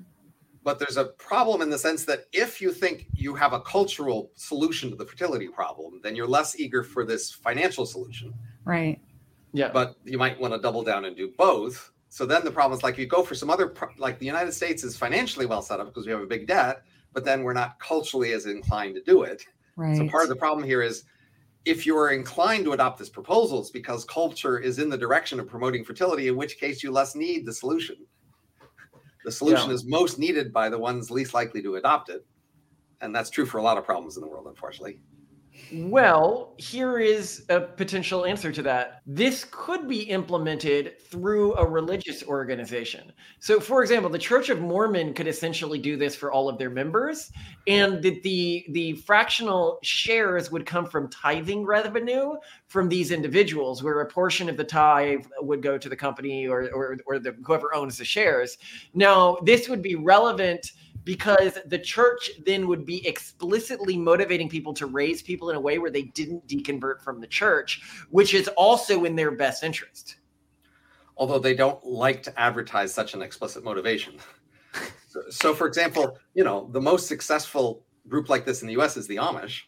But 0.64 0.78
there's 0.78 0.96
a 0.96 1.06
problem 1.06 1.60
in 1.60 1.70
the 1.70 1.78
sense 1.78 2.04
that 2.04 2.26
if 2.32 2.60
you 2.60 2.72
think 2.72 3.06
you 3.12 3.34
have 3.34 3.52
a 3.52 3.60
cultural 3.60 4.30
solution 4.36 4.90
to 4.90 4.96
the 4.96 5.04
fertility 5.04 5.48
problem, 5.48 6.00
then 6.02 6.14
you're 6.14 6.28
less 6.28 6.58
eager 6.58 6.84
for 6.84 7.04
this 7.04 7.32
financial 7.32 7.84
solution. 7.84 8.32
Right. 8.64 9.00
Yeah. 9.52 9.70
But 9.72 9.96
you 10.04 10.18
might 10.18 10.40
want 10.40 10.54
to 10.54 10.60
double 10.60 10.82
down 10.82 11.04
and 11.04 11.16
do 11.16 11.32
both. 11.36 11.90
So 12.08 12.26
then 12.26 12.44
the 12.44 12.50
problem 12.50 12.76
is 12.76 12.82
like 12.82 12.96
you 12.96 13.06
go 13.06 13.22
for 13.22 13.34
some 13.34 13.50
other, 13.50 13.66
pro- 13.66 13.88
like 13.98 14.18
the 14.18 14.26
United 14.26 14.52
States 14.52 14.84
is 14.84 14.96
financially 14.96 15.46
well 15.46 15.62
set 15.62 15.80
up 15.80 15.86
because 15.86 16.06
we 16.06 16.12
have 16.12 16.20
a 16.20 16.26
big 16.26 16.46
debt, 16.46 16.82
but 17.12 17.24
then 17.24 17.42
we're 17.42 17.54
not 17.54 17.80
culturally 17.80 18.32
as 18.32 18.46
inclined 18.46 18.94
to 18.94 19.02
do 19.02 19.22
it. 19.22 19.44
Right. 19.76 19.96
So 19.96 20.06
part 20.08 20.22
of 20.22 20.28
the 20.28 20.36
problem 20.36 20.64
here 20.64 20.82
is 20.82 21.04
if 21.64 21.86
you're 21.86 22.10
inclined 22.10 22.64
to 22.64 22.72
adopt 22.72 22.98
this 22.98 23.08
proposal, 23.08 23.60
it's 23.60 23.70
because 23.70 24.04
culture 24.04 24.58
is 24.58 24.78
in 24.78 24.88
the 24.88 24.98
direction 24.98 25.40
of 25.40 25.46
promoting 25.48 25.84
fertility, 25.84 26.28
in 26.28 26.36
which 26.36 26.58
case 26.58 26.82
you 26.82 26.90
less 26.90 27.14
need 27.14 27.46
the 27.46 27.52
solution. 27.52 27.96
The 29.24 29.32
solution 29.32 29.68
Yeah. 29.68 29.74
is 29.74 29.84
most 29.84 30.18
needed 30.18 30.52
by 30.52 30.68
the 30.68 30.78
ones 30.78 31.10
least 31.10 31.34
likely 31.34 31.62
to 31.62 31.76
adopt 31.76 32.08
it. 32.08 32.26
And 33.00 33.14
that's 33.14 33.30
true 33.30 33.46
for 33.46 33.58
a 33.58 33.62
lot 33.62 33.78
of 33.78 33.84
problems 33.84 34.16
in 34.16 34.22
the 34.22 34.28
world, 34.28 34.46
unfortunately. 34.46 35.00
Well, 35.74 36.54
here 36.58 36.98
is 36.98 37.46
a 37.48 37.60
potential 37.60 38.26
answer 38.26 38.52
to 38.52 38.62
that. 38.62 39.00
This 39.06 39.46
could 39.50 39.88
be 39.88 40.02
implemented 40.02 41.00
through 41.00 41.54
a 41.54 41.66
religious 41.66 42.22
organization. 42.24 43.10
So, 43.40 43.58
for 43.58 43.82
example, 43.82 44.10
the 44.10 44.18
Church 44.18 44.50
of 44.50 44.60
Mormon 44.60 45.14
could 45.14 45.26
essentially 45.26 45.78
do 45.78 45.96
this 45.96 46.14
for 46.14 46.30
all 46.30 46.50
of 46.50 46.58
their 46.58 46.68
members, 46.68 47.32
and 47.66 48.02
that 48.02 48.22
the 48.22 48.66
the 48.70 48.94
fractional 48.96 49.78
shares 49.82 50.50
would 50.50 50.66
come 50.66 50.84
from 50.84 51.08
tithing 51.08 51.64
revenue 51.64 52.34
from 52.66 52.88
these 52.90 53.10
individuals, 53.10 53.82
where 53.82 54.00
a 54.00 54.06
portion 54.06 54.50
of 54.50 54.58
the 54.58 54.64
tithe 54.64 55.24
would 55.40 55.62
go 55.62 55.78
to 55.78 55.88
the 55.88 55.96
company 55.96 56.46
or 56.46 56.70
or, 56.74 56.98
or 57.06 57.18
the 57.18 57.34
whoever 57.46 57.74
owns 57.74 57.96
the 57.96 58.04
shares. 58.04 58.58
Now, 58.92 59.38
this 59.44 59.70
would 59.70 59.80
be 59.80 59.94
relevant 59.94 60.72
because 61.04 61.58
the 61.66 61.78
church 61.78 62.30
then 62.44 62.66
would 62.68 62.86
be 62.86 63.06
explicitly 63.06 63.96
motivating 63.96 64.48
people 64.48 64.72
to 64.74 64.86
raise 64.86 65.22
people 65.22 65.50
in 65.50 65.56
a 65.56 65.60
way 65.60 65.78
where 65.78 65.90
they 65.90 66.02
didn't 66.02 66.46
deconvert 66.46 67.02
from 67.02 67.20
the 67.20 67.26
church, 67.26 67.82
which 68.10 68.34
is 68.34 68.48
also 68.48 69.04
in 69.04 69.16
their 69.16 69.32
best 69.32 69.64
interest. 69.64 70.16
Although 71.16 71.38
they 71.38 71.54
don't 71.54 71.84
like 71.84 72.22
to 72.24 72.40
advertise 72.40 72.94
such 72.94 73.14
an 73.14 73.22
explicit 73.22 73.64
motivation. 73.64 74.14
so, 75.08 75.22
so, 75.28 75.54
for 75.54 75.66
example, 75.66 76.18
you 76.34 76.44
know, 76.44 76.68
the 76.72 76.80
most 76.80 77.06
successful 77.06 77.84
group 78.08 78.28
like 78.28 78.44
this 78.44 78.62
in 78.62 78.68
the 78.68 78.80
US 78.80 78.96
is 78.96 79.06
the 79.06 79.16
Amish. 79.16 79.62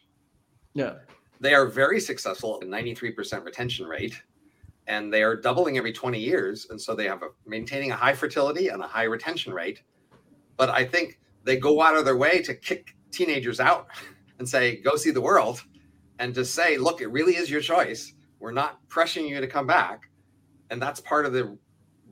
Yeah. 0.73 0.95
They 1.39 1.53
are 1.53 1.67
very 1.67 1.99
successful, 1.99 2.59
a 2.61 2.65
93% 2.65 3.43
retention 3.43 3.85
rate, 3.85 4.21
and 4.87 5.13
they 5.13 5.21
are 5.21 5.35
doubling 5.35 5.77
every 5.77 5.91
20 5.91 6.19
years. 6.19 6.67
And 6.69 6.81
so 6.81 6.95
they 6.95 7.07
have 7.07 7.23
a 7.23 7.27
maintaining 7.45 7.91
a 7.91 7.95
high 7.95 8.13
fertility 8.13 8.69
and 8.69 8.81
a 8.81 8.87
high 8.87 9.03
retention 9.03 9.53
rate. 9.53 9.81
But 10.57 10.69
I 10.69 10.85
think 10.85 11.19
they 11.45 11.57
go 11.57 11.81
out 11.81 11.95
of 11.95 12.03
their 12.03 12.17
way 12.17 12.41
to 12.41 12.53
kick 12.53 12.95
teenagers 13.11 13.59
out 13.59 13.87
and 14.39 14.47
say, 14.47 14.77
go 14.77 14.97
see 14.97 15.11
the 15.11 15.21
world, 15.21 15.63
and 16.19 16.35
to 16.35 16.43
say, 16.43 16.77
look, 16.77 17.01
it 17.01 17.07
really 17.07 17.37
is 17.37 17.49
your 17.49 17.61
choice. 17.61 18.13
We're 18.39 18.51
not 18.51 18.85
pressuring 18.89 19.29
you 19.29 19.39
to 19.39 19.47
come 19.47 19.65
back. 19.65 20.09
And 20.69 20.81
that's 20.81 20.99
part 20.99 21.25
of 21.25 21.31
the 21.31 21.57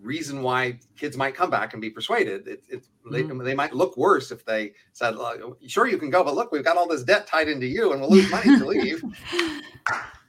reason 0.02 0.42
why 0.42 0.80
kids 0.98 1.18
might 1.18 1.36
come 1.36 1.50
back 1.50 1.74
and 1.74 1.82
be 1.82 1.90
persuaded. 1.90 2.48
It, 2.48 2.64
it, 2.70 2.88
they, 3.12 3.24
mm-hmm. 3.24 3.44
they 3.44 3.56
might 3.56 3.74
look 3.74 3.98
worse 3.98 4.32
if 4.32 4.46
they 4.46 4.74
said, 4.92 5.16
"Look, 5.16 5.60
sure, 5.68 5.88
you 5.88 5.98
can 5.98 6.10
go, 6.10 6.24
but 6.24 6.36
look, 6.36 6.52
we've 6.52 6.64
got 6.64 6.78
all 6.78 6.88
this 6.88 7.04
debt 7.04 7.28
tied 7.28 7.48
into 7.50 7.66
you 7.66 7.92
and 7.92 8.02
we'll 8.02 8.12
lose 8.12 8.30
money 8.30 8.58
to 8.58 8.66
leave. 8.66 9.04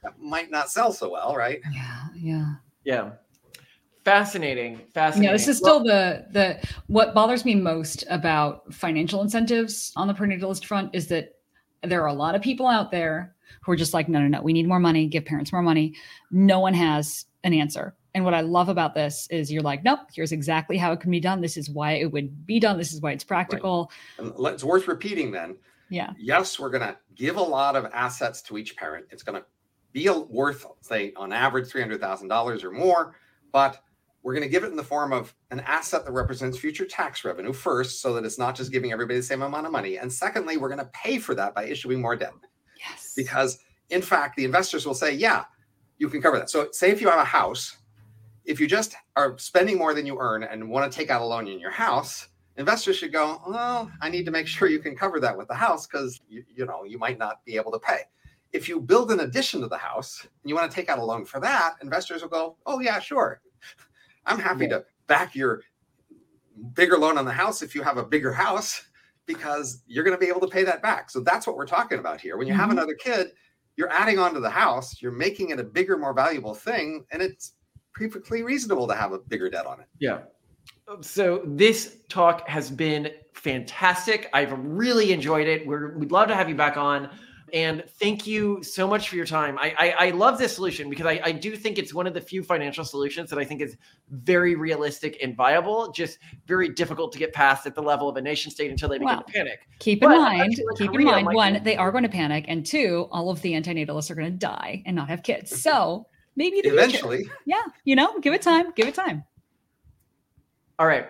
That 0.05 0.19
might 0.19 0.51
not 0.51 0.69
sell 0.69 0.93
so 0.93 1.09
well, 1.09 1.35
right? 1.35 1.61
Yeah. 1.73 2.07
Yeah. 2.15 2.53
Yeah. 2.83 3.11
Fascinating. 4.05 4.79
Fascinating. 4.93 5.23
Yeah, 5.25 5.31
this 5.33 5.47
is 5.47 5.59
Well, 5.61 5.79
still 5.79 5.83
the 5.83 6.25
the 6.31 6.67
what 6.87 7.15
bothers 7.15 7.43
me 7.43 7.55
most 7.55 8.05
about 8.09 8.71
financial 8.71 9.21
incentives 9.21 9.91
on 9.95 10.07
the 10.07 10.13
pronatalist 10.13 10.63
front 10.65 10.93
is 10.93 11.07
that 11.07 11.33
there 11.81 12.03
are 12.03 12.07
a 12.07 12.13
lot 12.13 12.35
of 12.35 12.41
people 12.41 12.67
out 12.67 12.91
there 12.91 13.35
who 13.61 13.71
are 13.71 13.75
just 13.75 13.93
like, 13.95 14.07
no, 14.07 14.19
no, 14.19 14.27
no, 14.27 14.41
we 14.41 14.53
need 14.53 14.67
more 14.67 14.79
money, 14.79 15.07
give 15.07 15.25
parents 15.25 15.51
more 15.51 15.63
money. 15.63 15.95
No 16.31 16.59
one 16.59 16.73
has 16.75 17.25
an 17.43 17.53
answer. 17.53 17.95
And 18.13 18.23
what 18.23 18.33
I 18.33 18.41
love 18.41 18.69
about 18.69 18.93
this 18.93 19.27
is 19.29 19.51
you're 19.51 19.63
like, 19.63 19.83
nope, 19.83 19.99
here's 20.13 20.31
exactly 20.31 20.77
how 20.77 20.91
it 20.91 20.99
can 21.01 21.11
be 21.11 21.19
done. 21.19 21.41
This 21.41 21.57
is 21.57 21.69
why 21.69 21.93
it 21.93 22.11
would 22.11 22.45
be 22.45 22.59
done. 22.59 22.77
This 22.77 22.93
is 22.93 23.01
why 23.01 23.11
it's 23.11 23.23
practical. 23.23 23.91
And 24.17 24.31
let- 24.37 24.53
it's 24.53 24.63
worth 24.63 24.87
repeating 24.87 25.31
then. 25.31 25.57
Yeah. 25.89 26.13
Yes, 26.17 26.59
we're 26.59 26.69
going 26.69 26.87
to 26.87 26.97
give 27.15 27.37
a 27.37 27.41
lot 27.41 27.75
of 27.75 27.85
assets 27.93 28.41
to 28.43 28.57
each 28.57 28.77
parent. 28.77 29.05
It's 29.11 29.21
going 29.21 29.39
to 29.39 29.45
be 29.91 30.09
worth, 30.09 30.65
say, 30.81 31.11
on 31.15 31.33
average, 31.33 31.69
$300,000 31.71 32.63
or 32.63 32.71
more, 32.71 33.15
but 33.51 33.81
we're 34.25 34.33
going 34.33 34.43
to 34.43 34.49
give 34.49 34.63
it 34.63 34.71
in 34.71 34.75
the 34.75 34.83
form 34.83 35.13
of 35.13 35.33
an 35.51 35.61
asset 35.61 36.03
that 36.03 36.11
represents 36.11 36.57
future 36.57 36.85
tax 36.85 37.23
revenue 37.23 37.53
first, 37.53 38.01
so 38.01 38.11
that 38.13 38.25
it's 38.25 38.39
not 38.39 38.55
just 38.55 38.71
giving 38.71 38.91
everybody 38.91 39.19
the 39.19 39.23
same 39.23 39.43
amount 39.43 39.67
of 39.67 39.71
money. 39.71 39.97
And 39.97 40.11
secondly, 40.11 40.57
we're 40.57 40.67
going 40.67 40.79
to 40.79 40.91
pay 40.93 41.19
for 41.19 41.35
that 41.35 41.55
by 41.55 41.65
issuing 41.65 42.01
more 42.01 42.15
debt. 42.17 42.33
Yes. 42.77 43.13
because 43.15 43.59
in 43.89 44.01
fact 44.01 44.35
the 44.35 44.45
investors 44.45 44.85
will 44.85 44.93
say 44.93 45.13
yeah 45.13 45.45
you 45.97 46.09
can 46.09 46.21
cover 46.21 46.37
that 46.37 46.49
so 46.49 46.67
say 46.71 46.91
if 46.91 47.01
you 47.01 47.09
have 47.09 47.19
a 47.19 47.25
house 47.25 47.77
if 48.43 48.59
you 48.59 48.67
just 48.67 48.95
are 49.15 49.37
spending 49.37 49.77
more 49.77 49.93
than 49.93 50.05
you 50.05 50.17
earn 50.19 50.43
and 50.43 50.67
want 50.69 50.91
to 50.91 50.95
take 50.95 51.09
out 51.09 51.21
a 51.21 51.25
loan 51.25 51.47
in 51.47 51.59
your 51.59 51.71
house 51.71 52.27
investors 52.57 52.97
should 52.97 53.13
go 53.13 53.41
well 53.47 53.89
i 54.01 54.09
need 54.09 54.25
to 54.25 54.31
make 54.31 54.47
sure 54.55 54.67
you 54.67 54.79
can 54.79 54.95
cover 54.95 55.19
that 55.19 55.37
with 55.37 55.47
the 55.47 55.53
house 55.55 55.87
because 55.87 56.19
you, 56.27 56.43
you 56.53 56.65
know 56.65 56.83
you 56.83 56.97
might 56.99 57.17
not 57.17 57.43
be 57.45 57.55
able 57.55 57.71
to 57.71 57.79
pay 57.79 58.01
if 58.55 58.69
you 58.69 58.79
build 58.79 59.11
an 59.11 59.19
addition 59.19 59.61
to 59.61 59.67
the 59.67 59.77
house 59.77 60.21
and 60.23 60.49
you 60.49 60.55
want 60.55 60.69
to 60.69 60.75
take 60.75 60.87
out 60.89 60.97
a 60.97 61.03
loan 61.03 61.25
for 61.25 61.41
that, 61.41 61.73
investors 61.81 62.21
will 62.21 62.29
go, 62.29 62.55
"Oh 62.65 62.79
yeah, 62.79 62.99
sure. 62.99 63.41
I'm 64.25 64.39
happy 64.39 64.67
to 64.69 64.85
back 65.07 65.35
your 65.35 65.61
bigger 66.73 66.97
loan 66.97 67.17
on 67.17 67.25
the 67.25 67.31
house 67.31 67.61
if 67.61 67.75
you 67.75 67.83
have 67.83 67.97
a 67.97 68.03
bigger 68.03 68.31
house 68.31 68.83
because 69.25 69.83
you're 69.87 70.03
going 70.03 70.15
to 70.15 70.19
be 70.19 70.27
able 70.27 70.41
to 70.41 70.47
pay 70.47 70.63
that 70.63 70.81
back." 70.81 71.09
So 71.09 71.19
that's 71.19 71.45
what 71.47 71.55
we're 71.55 71.67
talking 71.67 71.99
about 71.99 72.21
here. 72.21 72.37
When 72.37 72.47
you 72.47 72.53
have 72.53 72.69
Mhm. 72.69 72.73
another 72.73 72.95
kid, 72.95 73.31
you're 73.75 73.91
adding 73.91 74.19
on 74.19 74.33
to 74.33 74.39
the 74.39 74.49
house, 74.49 75.01
you're 75.01 75.11
making 75.11 75.49
it 75.49 75.59
a 75.59 75.63
bigger, 75.63 75.97
more 75.97 76.13
valuable 76.13 76.53
thing, 76.53 77.05
and 77.11 77.21
it's 77.21 77.53
perfectly 77.93 78.43
reasonable 78.43 78.87
to 78.87 78.95
have 78.95 79.11
a 79.11 79.19
bigger 79.19 79.49
debt 79.49 79.65
on 79.65 79.79
it. 79.79 79.87
Yeah. 79.99 80.21
So 81.01 81.41
this 81.45 81.97
talk 82.09 82.47
has 82.47 82.69
been 82.69 83.11
fantastic. 83.33 84.29
I've 84.33 84.51
really 84.59 85.11
enjoyed 85.11 85.47
it. 85.47 85.65
We're, 85.65 85.97
we'd 85.97 86.11
love 86.11 86.27
to 86.27 86.35
have 86.35 86.47
you 86.47 86.55
back 86.55 86.77
on. 86.77 87.09
And 87.53 87.83
thank 87.99 88.25
you 88.25 88.63
so 88.63 88.87
much 88.87 89.07
for 89.07 89.15
your 89.15 89.25
time. 89.25 89.57
I, 89.59 89.73
I, 89.77 90.07
I 90.07 90.09
love 90.09 90.39
this 90.39 90.55
solution 90.55 90.89
because 90.89 91.05
I, 91.05 91.21
I 91.23 91.31
do 91.31 91.55
think 91.55 91.77
it's 91.77 91.93
one 91.93 92.07
of 92.07 92.13
the 92.15 92.19
few 92.19 92.41
financial 92.43 92.83
solutions 92.83 93.29
that 93.29 93.37
I 93.37 93.45
think 93.45 93.61
is 93.61 93.77
very 94.09 94.55
realistic 94.55 95.17
and 95.21 95.35
viable, 95.35 95.91
just 95.91 96.17
very 96.47 96.69
difficult 96.69 97.11
to 97.13 97.19
get 97.19 97.33
past 97.33 97.67
at 97.67 97.75
the 97.75 97.83
level 97.83 98.09
of 98.09 98.17
a 98.17 98.21
nation 98.21 98.49
state 98.51 98.71
until 98.71 98.89
they 98.89 98.97
begin 98.97 99.15
Wow. 99.17 99.19
to 99.19 99.31
panic. 99.31 99.67
Keep 99.79 100.01
in 100.03 100.09
But 100.09 100.17
mind, 100.17 100.41
actually, 100.41 100.65
like 100.65 100.77
keep 100.77 100.93
in 100.95 101.03
mind, 101.05 101.25
might 101.27 101.35
one, 101.35 101.63
they 101.63 101.77
are 101.77 101.91
going 101.91 102.03
to 102.03 102.09
panic, 102.09 102.45
and 102.47 102.65
two, 102.65 103.07
all 103.11 103.29
of 103.29 103.41
the 103.43 103.53
antinatalists 103.53 104.09
are 104.09 104.15
going 104.15 104.31
to 104.31 104.37
die 104.37 104.81
and 104.87 104.95
not 104.95 105.07
have 105.09 105.21
kids. 105.21 105.51
Mm-hmm. 105.51 105.59
So 105.59 106.07
maybe 106.35 106.57
the 106.57 106.69
future. 106.69 106.75
Eventually, 106.77 107.29
yeah, 107.45 107.61
you 107.83 107.95
know, 107.95 108.19
give 108.19 108.33
it 108.33 108.41
time, 108.41 108.71
give 108.75 108.87
it 108.87 108.95
time. 108.95 109.23
All 110.79 110.87
right. 110.87 111.09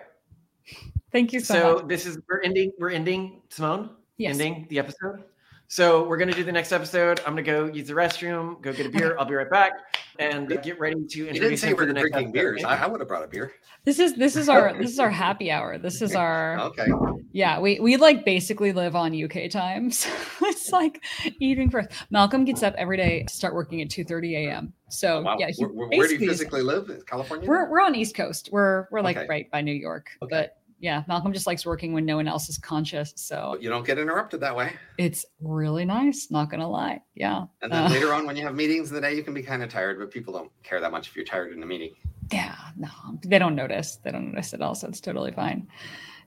Thank 1.12 1.32
you 1.32 1.40
so, 1.40 1.54
So 1.54 1.74
much. 1.76 1.88
this 1.88 2.04
is 2.06 2.18
we're 2.28 2.42
ending 2.42 2.72
we're 2.78 2.90
ending 2.90 3.40
Simone 3.48 3.90
Yes. 4.18 4.32
ending 4.32 4.66
the 4.68 4.78
episode. 4.78 5.24
So 5.68 6.04
we're 6.06 6.16
gonna 6.16 6.32
do 6.32 6.44
the 6.44 6.52
next 6.52 6.72
episode. 6.72 7.18
I'm 7.26 7.32
gonna 7.32 7.42
go 7.42 7.66
use 7.66 7.88
the 7.88 7.94
restroom, 7.94 8.60
go 8.62 8.72
get 8.72 8.86
a 8.86 8.88
beer. 8.88 9.16
I'll 9.18 9.24
be 9.24 9.34
right 9.34 9.50
back 9.50 9.72
and 10.18 10.48
get 10.62 10.78
ready 10.78 10.94
to 10.94 11.00
you 11.18 11.24
didn't 11.24 11.36
introduce 11.36 11.60
say 11.60 11.68
we 11.68 11.74
for 11.74 11.80
we're 11.82 11.86
the 11.86 11.92
next 11.94 12.02
drinking 12.10 12.28
episode. 12.28 12.32
beers. 12.32 12.64
I, 12.64 12.84
I 12.84 12.86
would 12.86 13.00
have 13.00 13.08
brought 13.08 13.24
a 13.24 13.28
beer. 13.28 13.52
This 13.84 13.98
is 13.98 14.14
this 14.14 14.36
is 14.36 14.48
our 14.48 14.72
this 14.80 14.90
is 14.90 15.00
our 15.00 15.10
happy 15.10 15.50
hour. 15.50 15.76
This 15.78 16.02
is 16.02 16.14
our 16.14 16.58
Okay. 16.60 16.86
yeah. 17.32 17.58
We 17.58 17.80
we 17.80 17.96
like 17.96 18.24
basically 18.24 18.72
live 18.72 18.94
on 18.94 19.12
UK 19.24 19.50
time, 19.50 19.90
so 19.90 20.08
it's 20.42 20.70
like 20.70 21.02
eating 21.40 21.68
first. 21.70 21.88
Malcolm 22.10 22.44
gets 22.44 22.62
up 22.62 22.74
every 22.78 22.96
day 22.96 23.24
to 23.24 23.32
start 23.34 23.54
working 23.54 23.82
at 23.82 23.90
two 23.90 24.04
thirty 24.04 24.36
a.m. 24.36 24.72
So 24.88 25.22
Wow. 25.22 25.36
yeah, 25.38 25.50
he 25.50 25.64
where, 25.64 25.72
where- 25.74 25.88
where 25.98 26.08
do 26.08 26.14
you 26.16 26.28
physically 26.28 26.62
live? 26.62 26.90
In 26.90 27.00
California? 27.06 27.48
We're 27.48 27.68
we're 27.68 27.80
on 27.80 27.94
East 27.96 28.14
Coast. 28.14 28.50
We're 28.52 28.86
we're 28.92 29.00
like 29.02 29.16
Okay. 29.16 29.26
right 29.28 29.50
by 29.50 29.62
New 29.62 29.72
York. 29.74 30.10
Okay. 30.22 30.30
But 30.30 30.56
yeah, 30.78 31.02
Malcolm 31.08 31.32
just 31.32 31.46
likes 31.46 31.64
working 31.64 31.92
when 31.92 32.04
no 32.04 32.16
one 32.16 32.28
else 32.28 32.48
is 32.48 32.58
conscious. 32.58 33.12
So 33.16 33.56
you 33.60 33.68
don't 33.70 33.86
get 33.86 33.98
interrupted 33.98 34.40
that 34.40 34.54
way. 34.56 34.72
it's 34.98 35.24
really 35.40 35.84
nice. 35.84 36.28
Not 36.30 36.50
gonna 36.50 36.68
lie. 36.68 37.00
Yeah. 37.14 37.44
And 37.62 37.72
then 37.72 37.84
Uh, 37.84 37.88
later 37.90 38.12
on, 38.12 38.26
when 38.26 38.36
you 38.36 38.42
have 38.42 38.54
meetings 38.54 38.88
in 38.90 38.94
the 38.94 39.00
day, 39.00 39.14
you 39.14 39.22
can 39.22 39.34
be 39.34 39.42
kind 39.42 39.62
of 39.62 39.68
tired, 39.70 39.98
but 39.98 40.10
people 40.10 40.32
don't 40.34 40.50
care 40.62 40.80
that 40.80 40.90
much 40.92 41.08
if 41.08 41.16
you're 41.16 41.24
tired 41.24 41.52
in 41.52 41.62
a 41.62 41.66
meeting. 41.66 41.92
yeah. 42.32 42.54
No, 42.76 42.88
they 43.24 43.38
don't 43.38 43.54
notice. 43.54 43.96
They 44.04 44.10
don't 44.10 44.32
notice 44.32 44.52
at 44.54 44.60
all. 44.60 44.74
So 44.74 44.88
it's 44.88 45.00
totally 45.00 45.32
fine. 45.32 45.66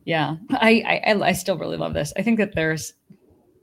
Yeah. 0.05 0.37
I 0.51 1.01
I 1.05 1.13
I, 1.29 1.31
still 1.33 1.57
really 1.57 1.77
love 1.77 1.93
this. 1.93 2.11
I 2.17 2.23
think 2.23 2.39
that 2.39 2.55
there's 2.55 2.93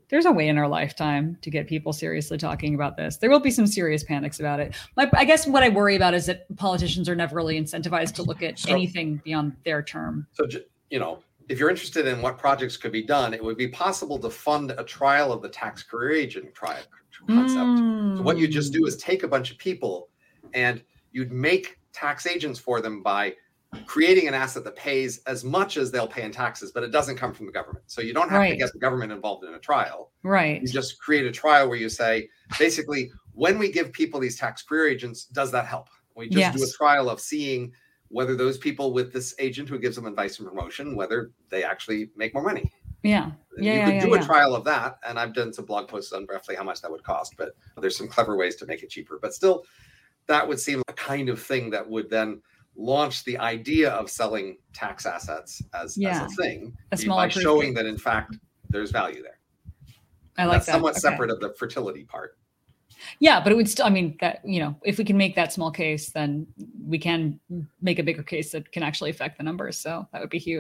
there's 0.09 0.27
a 0.27 0.31
way 0.31 0.47
in 0.47 0.57
our 0.57 0.69
lifetime 0.69 1.37
to 1.43 1.51
get 1.51 1.67
people 1.67 1.93
seriously 1.93 2.39
talking 2.39 2.77
about 2.77 2.97
this. 2.97 3.17
There 3.17 3.29
will 3.29 3.41
be 3.41 3.51
some 3.51 3.67
serious 3.67 4.05
panics 4.05 4.39
about 4.39 4.61
it. 4.61 4.77
My, 4.97 5.11
I 5.15 5.25
guess 5.25 5.49
what 5.49 5.65
I 5.65 5.69
worry 5.69 5.97
about 5.97 6.15
is 6.15 6.27
that 6.27 6.47
politicians 6.57 7.09
are 7.09 7.17
never 7.17 7.35
really 7.35 7.61
incentivized 7.61 8.15
to 8.15 8.23
look 8.23 8.41
at 8.41 8.57
So- 8.57 8.71
anything 8.71 9.21
beyond 9.25 9.57
their 9.65 9.83
term. 9.83 10.29
So, 10.35 10.47
you 10.91 10.99
know, 10.99 11.23
if 11.49 11.59
you're 11.59 11.71
interested 11.71 12.07
in 12.07 12.21
what 12.23 12.39
projects 12.39 12.77
could 12.77 12.93
be 12.93 13.03
done, 13.03 13.33
it 13.33 13.43
would 13.43 13.57
be 13.57 13.69
possible 13.69 14.19
to 14.19 14.31
fund 14.31 14.73
a 14.73 14.85
trial 14.85 15.33
of 15.33 15.43
the 15.43 15.49
tax 15.49 15.83
career 15.83 16.13
agent 16.13 16.55
trial 16.55 16.83
concept. 17.29 18.19
So 18.19 18.23
what 18.23 18.37
you 18.37 18.49
just 18.49 18.73
do 18.73 18.85
is 18.87 18.97
take 18.97 19.23
a 19.23 19.29
bunch 19.29 19.51
of 19.51 19.59
people 19.59 20.09
and 20.55 20.83
you'd 21.13 21.33
make 21.33 21.79
tax 21.93 22.27
agents 22.27 22.59
for 22.59 22.81
them 22.81 23.03
by 23.03 23.35
creating 23.87 24.29
an 24.29 24.35
asset 24.35 24.65
that 24.65 24.77
pays 24.77 25.19
as 25.27 25.45
much 25.45 25.77
as 25.77 25.91
they'll 25.91 26.07
pay 26.07 26.23
in 26.23 26.33
taxes, 26.33 26.73
but 26.73 26.83
it 26.83 26.91
doesn't 26.91 27.17
come 27.17 27.33
from 27.33 27.47
the 27.47 27.53
government. 27.53 27.85
So 27.87 28.01
you 28.01 28.13
don't 28.13 28.31
have 28.31 28.49
to 28.49 28.57
get 28.57 28.73
the 28.73 28.79
government 28.79 29.13
involved 29.13 29.45
in 29.45 29.55
a 29.55 29.59
trial. 29.59 30.13
right. 30.23 30.61
You 30.61 30.69
just 30.69 31.01
create 31.01 31.27
a 31.27 31.33
trial 31.33 31.69
where 31.69 31.79
you 31.79 31.89
say, 31.89 32.29
basically, 32.59 33.11
when 33.33 33.59
we 33.59 33.71
give 33.71 33.93
people 33.93 34.21
these 34.21 34.39
tax 34.39 34.63
career 34.63 34.89
agents, 34.89 35.27
does 35.27 35.51
that 35.53 35.67
help? 35.67 35.89
We 36.15 36.29
just 36.29 36.57
do 36.57 36.65
a 36.65 36.71
trial 36.77 37.11
of 37.11 37.21
seeing 37.21 37.73
whether 38.09 38.37
those 38.37 38.57
people 38.59 38.93
with 38.93 39.13
this 39.13 39.35
agent 39.39 39.69
who 39.69 39.79
gives 39.79 39.97
them 39.97 40.07
advice 40.07 40.39
and 40.39 40.49
promotion, 40.49 40.95
whether 40.97 41.33
they 41.49 41.65
actually 41.65 42.11
make 42.17 42.35
more 42.35 42.43
money. 42.43 42.71
Yeah. 43.03 43.31
Yeah. 43.57 43.73
you 43.75 43.79
yeah, 43.79 43.85
could 43.85 43.95
yeah, 43.95 44.01
do 44.07 44.15
a 44.15 44.23
trial 44.23 44.55
of 44.55 44.65
that, 44.65 44.99
and 45.07 45.19
I've 45.19 45.35
done 45.35 45.53
some 45.53 45.65
blog 45.65 45.89
posts 45.89 46.13
on 46.13 46.27
roughly 46.27 46.57
how 46.57 46.65
much 46.65 46.81
that 46.83 46.91
would 46.91 47.03
cost, 47.05 47.35
but 47.37 47.53
there's 47.81 47.97
some 47.97 48.09
clever 48.09 48.37
ways 48.37 48.57
to 48.57 48.67
make 48.67 48.83
it 48.83 48.91
cheaper. 48.91 49.19
But 49.21 49.35
still, 49.35 49.65
that 50.27 50.47
would 50.47 50.59
seem 50.61 50.83
a 50.89 50.93
kind 50.93 51.29
of 51.29 51.41
thing 51.41 51.71
that 51.71 51.89
would 51.89 52.11
then 52.11 52.43
launch 52.77 53.25
the 53.25 53.39
idea 53.39 53.91
of 53.91 54.11
selling 54.11 54.59
tax 54.75 55.07
assets 55.07 55.63
as, 55.73 55.97
Yeah. 55.97 56.25
as 56.25 56.33
a 56.33 56.35
thing 56.37 56.77
A 56.93 57.07
by 57.09 57.29
showing 57.29 57.73
that 57.75 57.87
in 57.87 57.97
fact 57.97 58.37
there's 58.69 58.91
value 58.91 59.23
there. 59.23 59.39
I 60.37 60.45
like 60.45 60.57
That's 60.57 60.67
that. 60.67 60.73
somewhat 60.73 60.91
Okay. 60.91 61.01
separate 61.01 61.31
of 61.31 61.41
the 61.41 61.55
fertility 61.55 62.05
part. 62.05 62.37
Yeah, 63.19 63.41
but 63.43 63.53
it 63.53 63.57
would 63.57 63.69
still. 63.69 63.87
I 63.87 63.91
mean, 63.91 64.17
that 64.21 64.41
you 64.45 64.61
know, 64.61 64.77
if 64.85 64.99
we 64.99 65.05
can 65.05 65.17
make 65.17 65.35
that 65.37 65.53
small 65.53 65.71
case, 65.71 66.11
then 66.11 66.47
we 66.87 66.99
can 66.99 67.39
make 67.81 67.99
a 67.99 68.03
bigger 68.03 68.23
case 68.23 68.53
that 68.53 68.73
can 68.73 68.83
actually 68.83 69.11
affect 69.11 69.39
the 69.39 69.45
numbers. 69.45 69.79
So 69.79 70.07
that 70.13 70.21
would 70.21 70.31
be 70.31 70.39
huge. 70.39 70.55